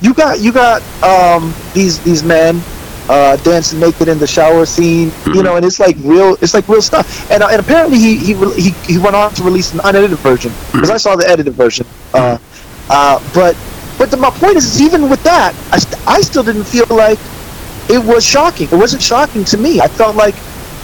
you 0.00 0.14
got 0.14 0.40
you 0.40 0.52
got 0.52 0.82
um 1.02 1.56
these 1.72 2.00
these 2.02 2.22
men 2.24 2.66
uh 3.08 3.36
dancing 3.38 3.80
naked 3.80 4.08
in 4.08 4.18
the 4.18 4.26
shower 4.26 4.64
scene 4.66 5.12
you 5.32 5.42
Mhm. 5.42 5.44
know 5.44 5.56
and 5.56 5.64
it's 5.64 5.78
like 5.80 5.96
real 6.02 6.36
it's 6.40 6.54
like 6.54 6.68
real 6.68 6.82
stuff 6.82 7.06
and, 7.30 7.42
uh, 7.42 7.48
and 7.50 7.60
apparently 7.60 7.98
he 7.98 8.16
he 8.18 8.34
he, 8.56 8.70
he 8.86 8.98
went 8.98 9.16
on 9.16 9.32
to 9.34 9.42
release 9.42 9.72
an 9.72 9.80
unedited 9.84 10.20
version 10.20 10.56
because 10.72 10.90
i 10.90 10.96
saw 10.96 11.16
the 11.16 11.28
edited 11.28 11.54
version 11.56 11.86
uh 12.14 12.38
uh 12.88 13.18
but 13.32 13.58
but 13.98 14.10
the, 14.10 14.16
my 14.16 14.30
point 14.30 14.56
is, 14.56 14.64
is 14.66 14.80
even 14.80 15.08
with 15.08 15.22
that 15.22 15.54
I, 15.72 15.78
st- 15.78 16.00
I 16.06 16.20
still 16.22 16.42
didn't 16.44 16.64
feel 16.64 16.86
like 16.90 17.20
it 17.88 18.02
was 18.04 18.24
shocking 18.24 18.68
it 18.70 18.76
wasn't 18.76 19.02
shocking 19.02 19.44
to 19.46 19.58
me 19.58 19.80
i 19.80 19.88
felt 19.88 20.16
like 20.16 20.42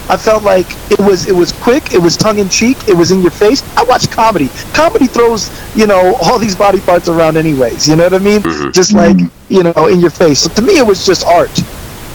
I 0.09 0.17
felt 0.17 0.43
like 0.43 0.65
it 0.91 0.99
was 0.99 1.27
it 1.27 1.35
was 1.35 1.51
quick, 1.51 1.93
it 1.93 2.01
was 2.01 2.17
tongue 2.17 2.39
in 2.39 2.49
cheek, 2.49 2.77
it 2.87 2.95
was 2.95 3.11
in 3.11 3.21
your 3.21 3.31
face. 3.31 3.61
I 3.77 3.83
watch 3.83 4.09
comedy. 4.09 4.49
Comedy 4.73 5.07
throws, 5.07 5.49
you 5.75 5.85
know, 5.87 6.15
all 6.21 6.39
these 6.39 6.55
body 6.55 6.79
parts 6.81 7.07
around 7.07 7.37
anyways. 7.37 7.87
You 7.87 7.95
know 7.95 8.03
what 8.05 8.13
I 8.15 8.19
mean? 8.19 8.41
Mhm. 8.41 8.73
Just 8.73 8.93
like, 8.93 9.17
you 9.49 9.63
know, 9.63 9.85
in 9.87 9.99
your 9.99 10.09
face. 10.09 10.39
So 10.39 10.49
to 10.49 10.61
me 10.61 10.77
it 10.77 10.85
was 10.85 11.05
just 11.05 11.25
art. 11.25 11.51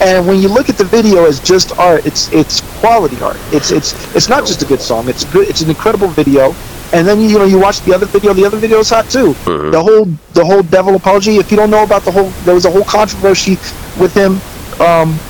And 0.00 0.26
when 0.26 0.40
you 0.42 0.48
look 0.48 0.68
at 0.68 0.76
the 0.76 0.84
video 0.84 1.24
as 1.24 1.38
just 1.40 1.78
art, 1.78 2.04
it's 2.04 2.30
it's 2.32 2.60
quality 2.80 3.16
art. 3.22 3.38
It's 3.52 3.70
it's 3.70 3.94
it's 4.14 4.28
not 4.28 4.44
just 4.44 4.60
a 4.62 4.66
good 4.66 4.80
song. 4.80 5.08
It's 5.08 5.24
good 5.24 5.48
it's 5.48 5.60
an 5.62 5.70
incredible 5.70 6.08
video. 6.08 6.54
And 6.92 7.06
then 7.06 7.20
you 7.20 7.38
know 7.38 7.44
you 7.44 7.58
watch 7.58 7.80
the 7.82 7.94
other 7.94 8.06
video, 8.06 8.32
the 8.34 8.44
other 8.44 8.58
video 8.58 8.80
is 8.80 8.90
hot 8.90 9.08
too. 9.08 9.34
Mhm. 9.46 9.70
The 9.70 9.82
whole 9.82 10.06
the 10.32 10.44
whole 10.44 10.62
devil 10.62 10.96
apology, 10.96 11.36
if 11.38 11.50
you 11.52 11.56
don't 11.56 11.70
know 11.70 11.84
about 11.84 12.04
the 12.04 12.10
whole 12.10 12.30
there 12.44 12.54
was 12.54 12.64
a 12.66 12.70
whole 12.70 12.84
controversy 12.84 13.56
with 13.96 14.12
him 14.14 14.40
um 14.80 15.20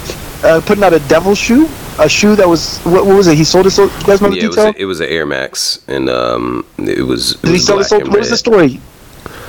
uh, 0.44 0.60
putting 0.64 0.84
out 0.84 0.92
a 0.92 1.00
devil 1.00 1.34
shoe, 1.34 1.68
a 1.98 2.08
shoe 2.08 2.36
that 2.36 2.48
was 2.48 2.78
what, 2.80 3.06
what 3.06 3.16
was 3.16 3.26
it? 3.26 3.36
He 3.36 3.44
sold 3.44 3.66
it. 3.66 3.70
So, 3.70 3.84
you 3.84 3.90
guys 4.04 4.20
know 4.20 4.28
the 4.30 4.36
yeah, 4.36 4.44
it 4.44 4.46
was, 4.48 4.56
detail? 4.56 4.72
a, 4.76 4.82
it 4.82 4.84
was 4.84 5.00
an 5.00 5.08
Air 5.08 5.26
Max, 5.26 5.82
and 5.88 6.08
um, 6.10 6.66
it 6.78 7.02
was. 7.06 7.32
It 7.36 7.40
Did 7.42 7.46
he 7.48 7.52
was 7.54 7.66
sell 7.66 7.76
it? 7.76 7.78
black 7.78 7.88
Sold, 7.88 8.08
what 8.08 8.18
was 8.20 8.30
the 8.30 8.36
story? 8.36 8.80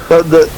The, 0.10 0.24
the 0.24 0.52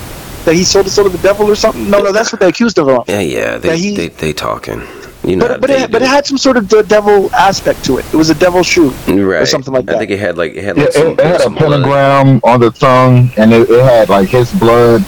that 0.46 0.56
he 0.56 0.64
sold 0.64 0.88
it 0.88 0.92
sold 0.92 1.12
to 1.12 1.18
the 1.18 1.24
devil 1.24 1.50
or 1.50 1.56
something? 1.56 1.90
No, 1.90 2.02
no, 2.02 2.12
that's 2.14 2.32
what 2.32 2.40
they 2.40 2.48
accused 2.48 2.78
him 2.78 2.88
of. 2.90 3.08
Yeah, 3.10 3.20
yeah, 3.20 3.58
they 3.58 3.78
he- 3.78 3.96
they 3.98 4.08
they 4.10 4.34
talking. 4.34 4.82
You 5.24 5.36
know, 5.36 5.48
But 5.48 5.60
but 5.62 5.68
they 5.68 5.84
it, 5.84 5.92
but 5.92 6.02
it 6.02 6.08
had 6.08 6.26
some 6.26 6.38
sort 6.38 6.56
of 6.56 6.70
the 6.70 6.84
devil 6.84 7.34
aspect 7.34 7.84
to 7.86 7.98
it. 7.98 8.06
It 8.14 8.16
was 8.16 8.30
a 8.30 8.36
devil 8.36 8.64
shoe 8.64 8.92
right. 9.08 9.42
or 9.42 9.46
something 9.46 9.74
like 9.74 9.86
that. 9.88 9.96
I 9.96 10.00
think 10.00 10.12
it 10.12 10.20
had 10.20 10.38
like 10.38 10.54
it 10.54 10.64
had 10.64 10.78
Yeah, 10.78 10.90
some, 10.92 11.08
it, 11.08 11.20
it 11.20 11.26
had 11.26 11.42
a 11.42 11.50
blood. 11.50 11.58
pentagram 11.84 12.40
on 12.46 12.60
the 12.62 12.70
tongue, 12.72 13.30
and 13.36 13.52
it, 13.52 13.70
it 13.70 13.84
had 13.84 14.08
like 14.10 14.30
his 14.30 14.54
blood 14.54 15.04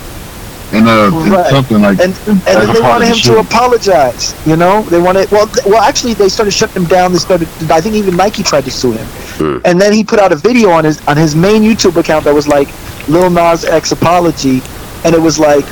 and 0.71 0.87
uh 0.87 1.09
Right. 1.11 1.49
something 1.49 1.81
like. 1.81 1.99
and 1.99 2.13
and 2.27 2.41
As 2.47 2.67
they 2.67 2.79
part 2.81 3.01
wanted 3.01 3.07
him 3.07 3.17
to 3.23 3.37
apologize. 3.39 4.33
You 4.45 4.55
know, 4.55 4.83
they 4.83 4.99
wanted 4.99 5.29
well, 5.31 5.47
th- 5.47 5.65
well, 5.65 5.81
actually, 5.81 6.13
they 6.13 6.29
started 6.29 6.51
shutting 6.51 6.83
him 6.83 6.87
down. 6.87 7.11
They 7.11 7.19
started. 7.19 7.47
I 7.71 7.81
think 7.81 7.95
even 7.95 8.15
Nike 8.15 8.43
tried 8.43 8.65
to 8.65 8.71
sue 8.71 8.91
him, 8.93 9.07
Hmm. 9.37 9.57
and 9.65 9.79
then 9.81 9.93
he 9.93 10.03
put 10.03 10.19
out 10.19 10.31
a 10.31 10.35
video 10.35 10.69
on 10.69 10.83
his 10.83 11.01
on 11.07 11.17
his 11.17 11.35
main 11.35 11.63
YouTube 11.63 11.95
account 11.97 12.25
that 12.25 12.33
was 12.33 12.47
like 12.47 12.69
Lil 13.07 13.29
Nas 13.29 13.65
X 13.65 13.91
apology, 13.91 14.61
and 15.03 15.15
it 15.15 15.21
was 15.21 15.39
like, 15.39 15.65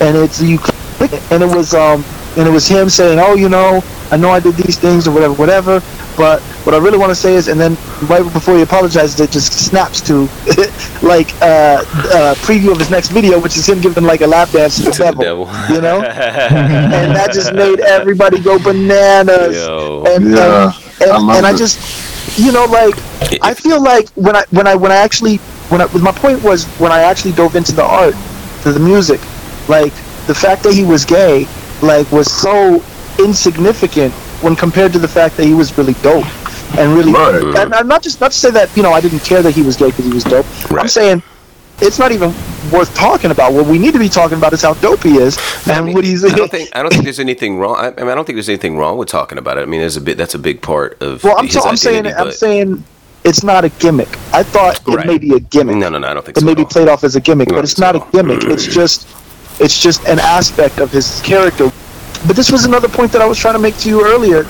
and 0.00 0.16
it's 0.16 0.40
you 0.40 0.58
click 0.58 1.12
it, 1.12 1.22
and 1.30 1.42
it 1.42 1.54
was 1.56 1.74
um 1.74 2.04
and 2.36 2.46
it 2.46 2.50
was 2.50 2.66
him 2.66 2.88
saying, 2.88 3.18
oh, 3.18 3.34
you 3.34 3.48
know, 3.48 3.82
I 4.10 4.16
know 4.16 4.30
I 4.30 4.40
did 4.40 4.54
these 4.54 4.78
things 4.78 5.06
or 5.06 5.12
whatever, 5.12 5.34
whatever, 5.34 5.80
but 6.16 6.40
what 6.64 6.74
I 6.74 6.78
really 6.78 6.98
want 6.98 7.10
to 7.10 7.14
say 7.14 7.34
is, 7.34 7.48
and 7.48 7.58
then 7.58 7.72
right 8.08 8.22
before 8.22 8.56
he 8.56 8.62
apologizes, 8.62 9.18
it 9.20 9.30
just 9.30 9.52
snaps 9.52 10.00
to 10.02 10.22
like 11.02 11.32
uh, 11.40 11.82
uh 11.82 12.34
preview 12.36 12.72
of 12.72 12.78
his 12.78 12.90
next 12.90 13.08
video, 13.08 13.40
which 13.40 13.56
is 13.56 13.68
him 13.68 13.80
giving 13.80 14.04
like 14.04 14.20
a 14.20 14.26
lap 14.26 14.50
dance 14.50 14.76
to 14.76 14.84
the 14.84 14.90
to 14.90 14.98
the 14.98 15.04
devil 15.04 15.46
devil. 15.46 15.74
you 15.74 15.80
know? 15.80 16.02
and 16.02 17.16
that 17.16 17.32
just 17.32 17.54
made 17.54 17.80
everybody 17.80 18.40
go 18.40 18.58
bananas. 18.58 19.56
Yo. 19.56 20.04
And, 20.06 20.30
Yeah, 20.30 20.72
and, 21.00 21.10
I 21.10 21.16
and, 21.16 21.26
love 21.26 21.36
and 21.36 21.46
I 21.46 21.56
just, 21.56 22.38
you 22.38 22.52
know, 22.52 22.64
like 22.66 22.94
I 23.42 23.54
feel 23.54 23.82
like 23.82 24.08
when 24.10 24.36
I 24.36 24.44
when 24.50 24.66
I 24.66 24.74
when 24.74 24.92
I 24.92 24.96
actually 24.96 25.38
when 25.70 25.80
I 25.80 25.86
my 25.98 26.12
point 26.12 26.42
was 26.42 26.66
when 26.78 26.92
I 26.92 27.00
actually 27.00 27.32
dove 27.32 27.56
into 27.56 27.72
the 27.72 27.84
art, 27.84 28.14
to 28.62 28.72
the 28.72 28.80
music, 28.80 29.20
like 29.68 29.94
the 30.26 30.34
fact 30.34 30.62
that 30.64 30.74
he 30.74 30.84
was 30.84 31.04
gay, 31.04 31.46
like 31.82 32.10
was 32.12 32.30
so 32.30 32.82
insignificant 33.18 34.12
when 34.42 34.56
compared 34.56 34.92
to 34.92 34.98
the 34.98 35.08
fact 35.08 35.36
that 35.36 35.44
he 35.44 35.54
was 35.54 35.76
really 35.78 35.94
dope 35.94 36.24
and 36.78 36.92
really. 36.94 37.12
Right. 37.12 37.56
And 37.56 37.74
I'm 37.74 37.88
not 37.88 38.02
just 38.02 38.20
not 38.20 38.32
to 38.32 38.36
say 38.38 38.50
that 38.52 38.74
you 38.76 38.82
know 38.82 38.92
I 38.92 39.00
didn't 39.00 39.20
care 39.20 39.42
that 39.42 39.52
he 39.52 39.62
was 39.62 39.76
gay 39.76 39.86
because 39.90 40.04
he 40.06 40.12
was 40.12 40.24
dope. 40.24 40.46
Right. 40.70 40.82
I'm 40.82 40.88
saying 40.88 41.22
it's 41.80 41.98
not 41.98 42.12
even 42.12 42.30
worth 42.70 42.94
talking 42.94 43.30
about. 43.30 43.52
What 43.52 43.66
we 43.66 43.78
need 43.78 43.92
to 43.94 43.98
be 43.98 44.08
talking 44.08 44.36
about 44.38 44.52
is 44.52 44.62
how 44.62 44.74
dope 44.74 45.02
he 45.02 45.16
is 45.16 45.38
I 45.66 45.76
and 45.76 45.86
mean, 45.86 45.94
what 45.94 46.04
he's. 46.04 46.24
I 46.24 46.28
don't 46.34 46.50
think 46.56 46.68
I 46.74 46.82
don't 46.82 46.90
think 46.92 47.04
there's 47.04 47.20
anything 47.20 47.58
wrong. 47.58 47.76
I, 47.76 47.86
I 47.88 47.90
mean, 48.00 48.08
I 48.08 48.14
don't 48.14 48.24
think 48.24 48.36
there's 48.36 48.48
anything 48.48 48.76
wrong 48.76 48.98
with 48.98 49.08
talking 49.08 49.38
about 49.38 49.58
it. 49.58 49.62
I 49.62 49.66
mean, 49.66 49.80
there's 49.80 49.96
a 49.96 50.00
bit 50.00 50.16
that's 50.18 50.34
a 50.34 50.38
big 50.38 50.62
part 50.62 51.00
of. 51.02 51.24
Well, 51.24 51.36
I'm, 51.38 51.48
so, 51.48 51.62
I'm 51.62 51.76
saying 51.76 52.06
identity, 52.06 52.22
I'm 52.28 52.32
saying 52.32 52.84
it's 53.24 53.42
not 53.42 53.64
a 53.64 53.68
gimmick. 53.70 54.08
I 54.32 54.42
thought 54.42 54.80
Right. 54.86 55.04
it 55.04 55.06
may 55.06 55.18
be 55.18 55.34
a 55.34 55.40
gimmick. 55.40 55.76
No, 55.76 55.88
no, 55.88 55.98
no. 55.98 56.08
I 56.08 56.14
don't 56.14 56.24
think 56.24 56.36
It 56.36 56.40
so. 56.40 56.46
may 56.46 56.54
be 56.54 56.64
played 56.64 56.88
off 56.88 57.04
as 57.04 57.16
a 57.16 57.20
gimmick, 57.20 57.48
Not 57.48 57.56
but 57.56 57.64
it's 57.64 57.78
not 57.78 57.96
a 57.96 58.06
gimmick. 58.12 58.44
It's 58.44 58.64
just 58.66 59.06
it's 59.60 59.78
just 59.78 60.04
an 60.08 60.18
aspect 60.18 60.78
of 60.78 60.90
his 60.90 61.20
character. 61.22 61.70
But 62.26 62.36
this 62.36 62.50
was 62.50 62.64
another 62.64 62.88
point 62.88 63.12
that 63.12 63.22
I 63.22 63.26
was 63.26 63.38
trying 63.38 63.54
to 63.54 63.60
make 63.60 63.76
to 63.78 63.88
you 63.88 64.04
earlier. 64.04 64.46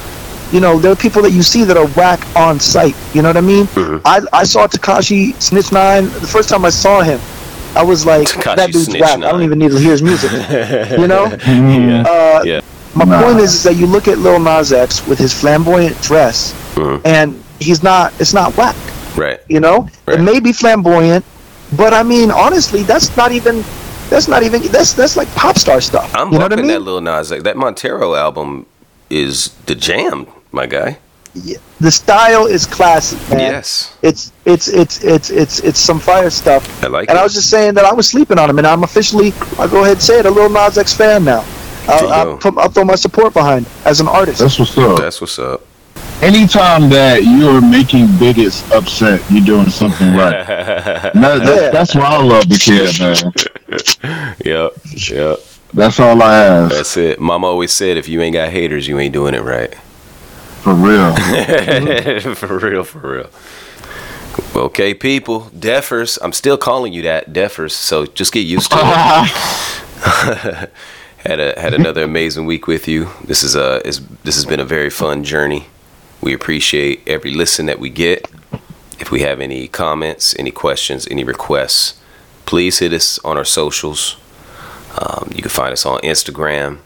You 0.52 0.60
know, 0.60 0.78
there 0.78 0.90
are 0.90 0.96
people 0.96 1.22
that 1.22 1.30
you 1.30 1.42
see 1.42 1.62
that 1.64 1.76
are 1.76 1.86
whack 1.88 2.20
on 2.36 2.58
sight. 2.58 2.96
You 3.14 3.22
know 3.22 3.28
what 3.28 3.36
I 3.36 3.40
mean? 3.42 3.66
Mhm. 3.66 4.00
I 4.04 4.20
I 4.32 4.44
saw 4.44 4.66
Tekashi 4.66 5.40
Snitch 5.40 5.70
Nine 5.72 6.04
the 6.06 6.26
first 6.26 6.48
time 6.48 6.64
I 6.64 6.70
saw 6.70 7.02
him. 7.02 7.20
I 7.76 7.84
was 7.84 8.04
like, 8.04 8.26
Tekashi 8.26 8.56
that 8.56 8.72
dude's 8.72 8.86
Snitch 8.86 9.00
whack. 9.00 9.18
I 9.22 9.30
don't 9.30 9.42
even 9.42 9.58
need 9.60 9.70
to 9.70 9.78
hear 9.78 9.92
his 9.92 10.02
music. 10.02 10.32
you 10.98 11.06
know? 11.06 11.26
Mhm. 11.46 12.04
Uh, 12.06 12.42
Yeah. 12.44 12.60
My 12.94 13.04
Nah. 13.04 13.22
point 13.22 13.38
is, 13.38 13.54
is 13.54 13.62
that 13.62 13.76
you 13.76 13.86
look 13.86 14.08
at 14.08 14.18
Lil 14.18 14.40
Nas 14.40 14.72
X 14.72 15.06
with 15.06 15.18
his 15.20 15.32
flamboyant 15.32 15.94
dress, 16.02 16.52
Mhm. 16.74 17.00
and 17.04 17.38
he's 17.60 17.84
not. 17.84 18.12
It's 18.18 18.34
not 18.34 18.56
whack. 18.56 18.74
Right. 19.14 19.38
You 19.48 19.60
know, 19.60 19.86
Right. 20.08 20.18
it 20.18 20.22
may 20.22 20.40
be 20.40 20.52
flamboyant, 20.52 21.24
but 21.76 21.94
I 21.94 22.02
mean, 22.02 22.32
honestly, 22.32 22.82
that's 22.82 23.16
not 23.16 23.30
even. 23.30 23.62
That's 24.10 24.28
not 24.28 24.42
even. 24.42 24.60
That's 24.62 24.92
that's 24.92 25.16
like 25.16 25.28
pop 25.34 25.56
star 25.56 25.80
stuff. 25.80 26.14
I'm 26.14 26.32
you 26.32 26.38
know 26.38 26.44
what 26.44 26.52
I 26.52 26.56
mean? 26.56 26.66
that 26.66 26.82
Lil 26.82 27.00
Nas 27.00 27.32
X. 27.32 27.42
That 27.44 27.56
Montero 27.56 28.14
album 28.14 28.66
is 29.08 29.50
the 29.66 29.74
jam, 29.74 30.26
my 30.52 30.66
guy. 30.66 30.98
Yeah. 31.32 31.58
The 31.80 31.92
style 31.92 32.46
is 32.46 32.66
classic, 32.66 33.18
man. 33.30 33.38
Yes, 33.38 33.96
It's 34.02 34.32
it's 34.44 34.66
it's 34.66 35.02
it's 35.04 35.30
it's 35.30 35.60
it's 35.60 35.78
some 35.78 36.00
fire 36.00 36.28
stuff. 36.28 36.82
I 36.82 36.88
like 36.88 37.04
it. 37.04 37.10
And 37.10 37.16
it. 37.16 37.20
I 37.20 37.22
was 37.22 37.34
just 37.34 37.48
saying 37.48 37.74
that 37.74 37.84
I 37.84 37.92
was 37.92 38.08
sleeping 38.08 38.38
on 38.38 38.50
him, 38.50 38.58
and 38.58 38.66
I'm 38.66 38.82
officially. 38.82 39.32
I'll 39.58 39.68
go 39.68 39.82
ahead 39.82 39.92
and 39.92 40.02
say 40.02 40.18
it. 40.18 40.26
A 40.26 40.30
Lil 40.30 40.50
Nas 40.50 40.76
X 40.76 40.92
fan 40.92 41.24
now. 41.24 41.44
I'll, 41.88 42.12
I'll, 42.12 42.36
put, 42.36 42.58
I'll 42.58 42.68
throw 42.68 42.84
my 42.84 42.94
support 42.94 43.32
behind 43.32 43.66
as 43.84 44.00
an 44.00 44.08
artist. 44.08 44.40
That's 44.40 44.58
what's 44.58 44.76
up. 44.76 44.98
That's 44.98 45.20
what's 45.20 45.38
up. 45.38 45.64
Anytime 46.22 46.90
that 46.90 47.24
you're 47.24 47.62
making 47.62 48.06
bigots 48.18 48.70
upset, 48.72 49.22
you're 49.30 49.42
doing 49.44 49.70
something 49.70 50.12
right. 50.12 50.46
That, 51.14 51.14
that, 51.14 51.72
That's 51.72 51.94
why 51.94 52.04
I 52.04 52.22
love 52.22 52.46
the 52.46 52.58
kid, 52.58 53.00
man. 53.00 53.32
Yep, 54.44 54.72
yep. 55.08 55.38
That's 55.72 55.98
all 55.98 56.22
I 56.22 56.36
ask. 56.36 56.74
That's 56.74 56.96
it. 56.98 57.20
Mama 57.20 57.46
always 57.46 57.72
said, 57.72 57.96
if 57.96 58.06
you 58.06 58.20
ain't 58.20 58.34
got 58.34 58.50
haters, 58.50 58.86
you 58.86 58.98
ain't 58.98 59.14
doing 59.14 59.34
it 59.34 59.42
right. 59.42 59.74
For 60.62 60.74
real. 60.74 61.14
for 62.34 62.58
real, 62.58 62.84
for 62.84 62.98
real. 62.98 63.30
Okay, 64.54 64.92
people, 64.92 65.50
Defers. 65.58 66.18
I'm 66.20 66.34
still 66.34 66.58
calling 66.58 66.92
you 66.92 67.00
that, 67.02 67.32
Defers. 67.32 67.74
So 67.74 68.04
just 68.04 68.32
get 68.34 68.40
used 68.40 68.70
to 68.72 68.76
it. 68.78 70.70
had 71.18 71.40
a 71.40 71.58
had 71.58 71.72
another 71.72 72.02
amazing 72.02 72.44
week 72.44 72.66
with 72.66 72.86
you. 72.88 73.08
This 73.24 73.42
is 73.42 73.54
a 73.56 73.86
is 73.86 74.06
this 74.24 74.34
has 74.34 74.44
been 74.44 74.60
a 74.60 74.66
very 74.66 74.90
fun 74.90 75.24
journey. 75.24 75.66
We 76.20 76.34
appreciate 76.34 77.02
every 77.06 77.32
listen 77.32 77.66
that 77.66 77.78
we 77.78 77.90
get. 77.90 78.30
If 78.98 79.10
we 79.10 79.22
have 79.22 79.40
any 79.40 79.68
comments, 79.68 80.34
any 80.38 80.50
questions, 80.50 81.08
any 81.10 81.24
requests, 81.24 81.98
please 82.44 82.80
hit 82.80 82.92
us 82.92 83.18
on 83.20 83.38
our 83.38 83.44
socials. 83.44 84.16
Um, 84.98 85.30
you 85.34 85.40
can 85.40 85.50
find 85.50 85.72
us 85.72 85.86
on 85.86 86.00
Instagram. 86.00 86.78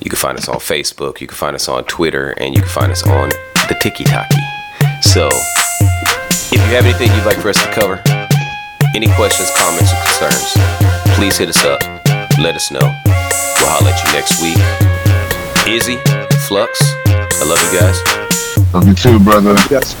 You 0.00 0.08
can 0.08 0.18
find 0.18 0.38
us 0.38 0.48
on 0.48 0.56
Facebook. 0.56 1.20
You 1.20 1.26
can 1.26 1.36
find 1.36 1.56
us 1.56 1.68
on 1.68 1.84
Twitter, 1.84 2.30
and 2.38 2.54
you 2.54 2.60
can 2.60 2.70
find 2.70 2.92
us 2.92 3.04
on 3.06 3.30
the 3.68 3.76
Tiki 3.80 4.04
Taki. 4.04 4.36
So, 5.02 5.28
if 5.30 6.52
you 6.52 6.76
have 6.76 6.84
anything 6.84 7.14
you'd 7.16 7.26
like 7.26 7.38
for 7.38 7.48
us 7.48 7.62
to 7.62 7.70
cover, 7.72 8.00
any 8.94 9.08
questions, 9.14 9.50
comments, 9.56 9.92
or 9.92 10.00
concerns, 10.04 10.54
please 11.16 11.36
hit 11.36 11.48
us 11.48 11.64
up. 11.64 11.80
Let 12.38 12.54
us 12.54 12.70
know. 12.70 12.80
We'll 12.80 13.68
holler 13.68 13.90
at 13.90 14.04
you 14.06 14.12
next 14.12 14.40
week. 14.40 14.58
Izzy, 15.66 15.96
Flux, 16.46 16.80
I 17.06 17.44
love 17.44 17.60
you 17.72 17.80
guys. 17.80 18.29
Love 18.72 18.86
you 18.86 18.94
too, 18.94 19.18
brother. 19.18 19.54
Yes. 19.70 19.94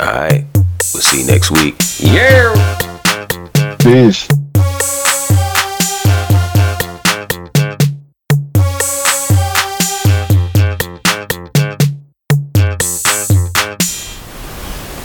All 0.00 0.06
right, 0.06 0.44
we'll 0.54 1.02
see 1.02 1.20
you 1.22 1.26
next 1.26 1.50
week. 1.50 1.76
Yeah. 2.00 2.54
Peace. 3.78 4.28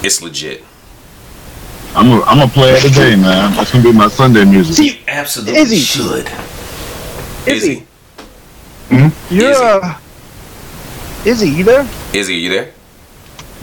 It's 0.06 0.22
legit. 0.22 0.64
I'm 1.96 2.10
a, 2.12 2.22
I'm 2.24 2.40
a 2.42 2.48
player 2.52 2.76
of 2.76 2.84
the 2.84 2.90
day, 2.90 3.16
man. 3.16 3.56
That's 3.56 3.72
gonna 3.72 3.84
be 3.84 3.94
my 3.94 4.08
Sunday 4.10 4.44
music. 4.44 4.76
See, 4.76 5.02
Absolutely 5.08 5.62
Izzy. 5.62 5.78
should. 5.78 6.32
Izzy. 7.48 7.86
Izzy. 8.90 9.14
You're 9.30 9.54
uh, 9.54 10.00
Izzy, 11.26 11.50
you 11.50 11.64
there? 11.64 11.88
Izzy, 12.14 12.36
you 12.36 12.50
there? 12.50 12.74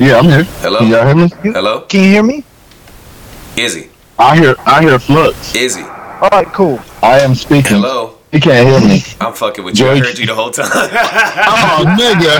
Yeah, 0.00 0.16
I'm 0.16 0.24
here. 0.24 0.44
Hello? 0.64 0.78
Can 0.78 0.88
y'all 0.88 1.04
hear 1.04 1.14
me? 1.14 1.28
Hello? 1.52 1.82
Can 1.82 2.00
you 2.00 2.08
hear 2.08 2.22
me? 2.22 2.42
Izzy. 3.54 3.90
I 4.18 4.34
hear 4.34 4.54
I 4.64 4.80
hear 4.80 4.98
Flux. 4.98 5.54
Izzy. 5.54 5.82
All 5.82 6.30
right, 6.32 6.46
cool. 6.54 6.80
I 7.02 7.20
am 7.20 7.34
speaking. 7.34 7.76
Hello. 7.76 8.16
You 8.32 8.40
can't 8.40 8.66
hear 8.66 8.80
me. 8.80 9.02
I'm 9.20 9.34
fucking 9.34 9.62
with 9.62 9.78
you. 9.78 9.90
I 9.90 9.98
heard 9.98 10.18
you 10.18 10.24
the 10.24 10.34
whole 10.34 10.50
time. 10.50 10.70
oh, 10.72 11.84
nigga. 12.00 12.32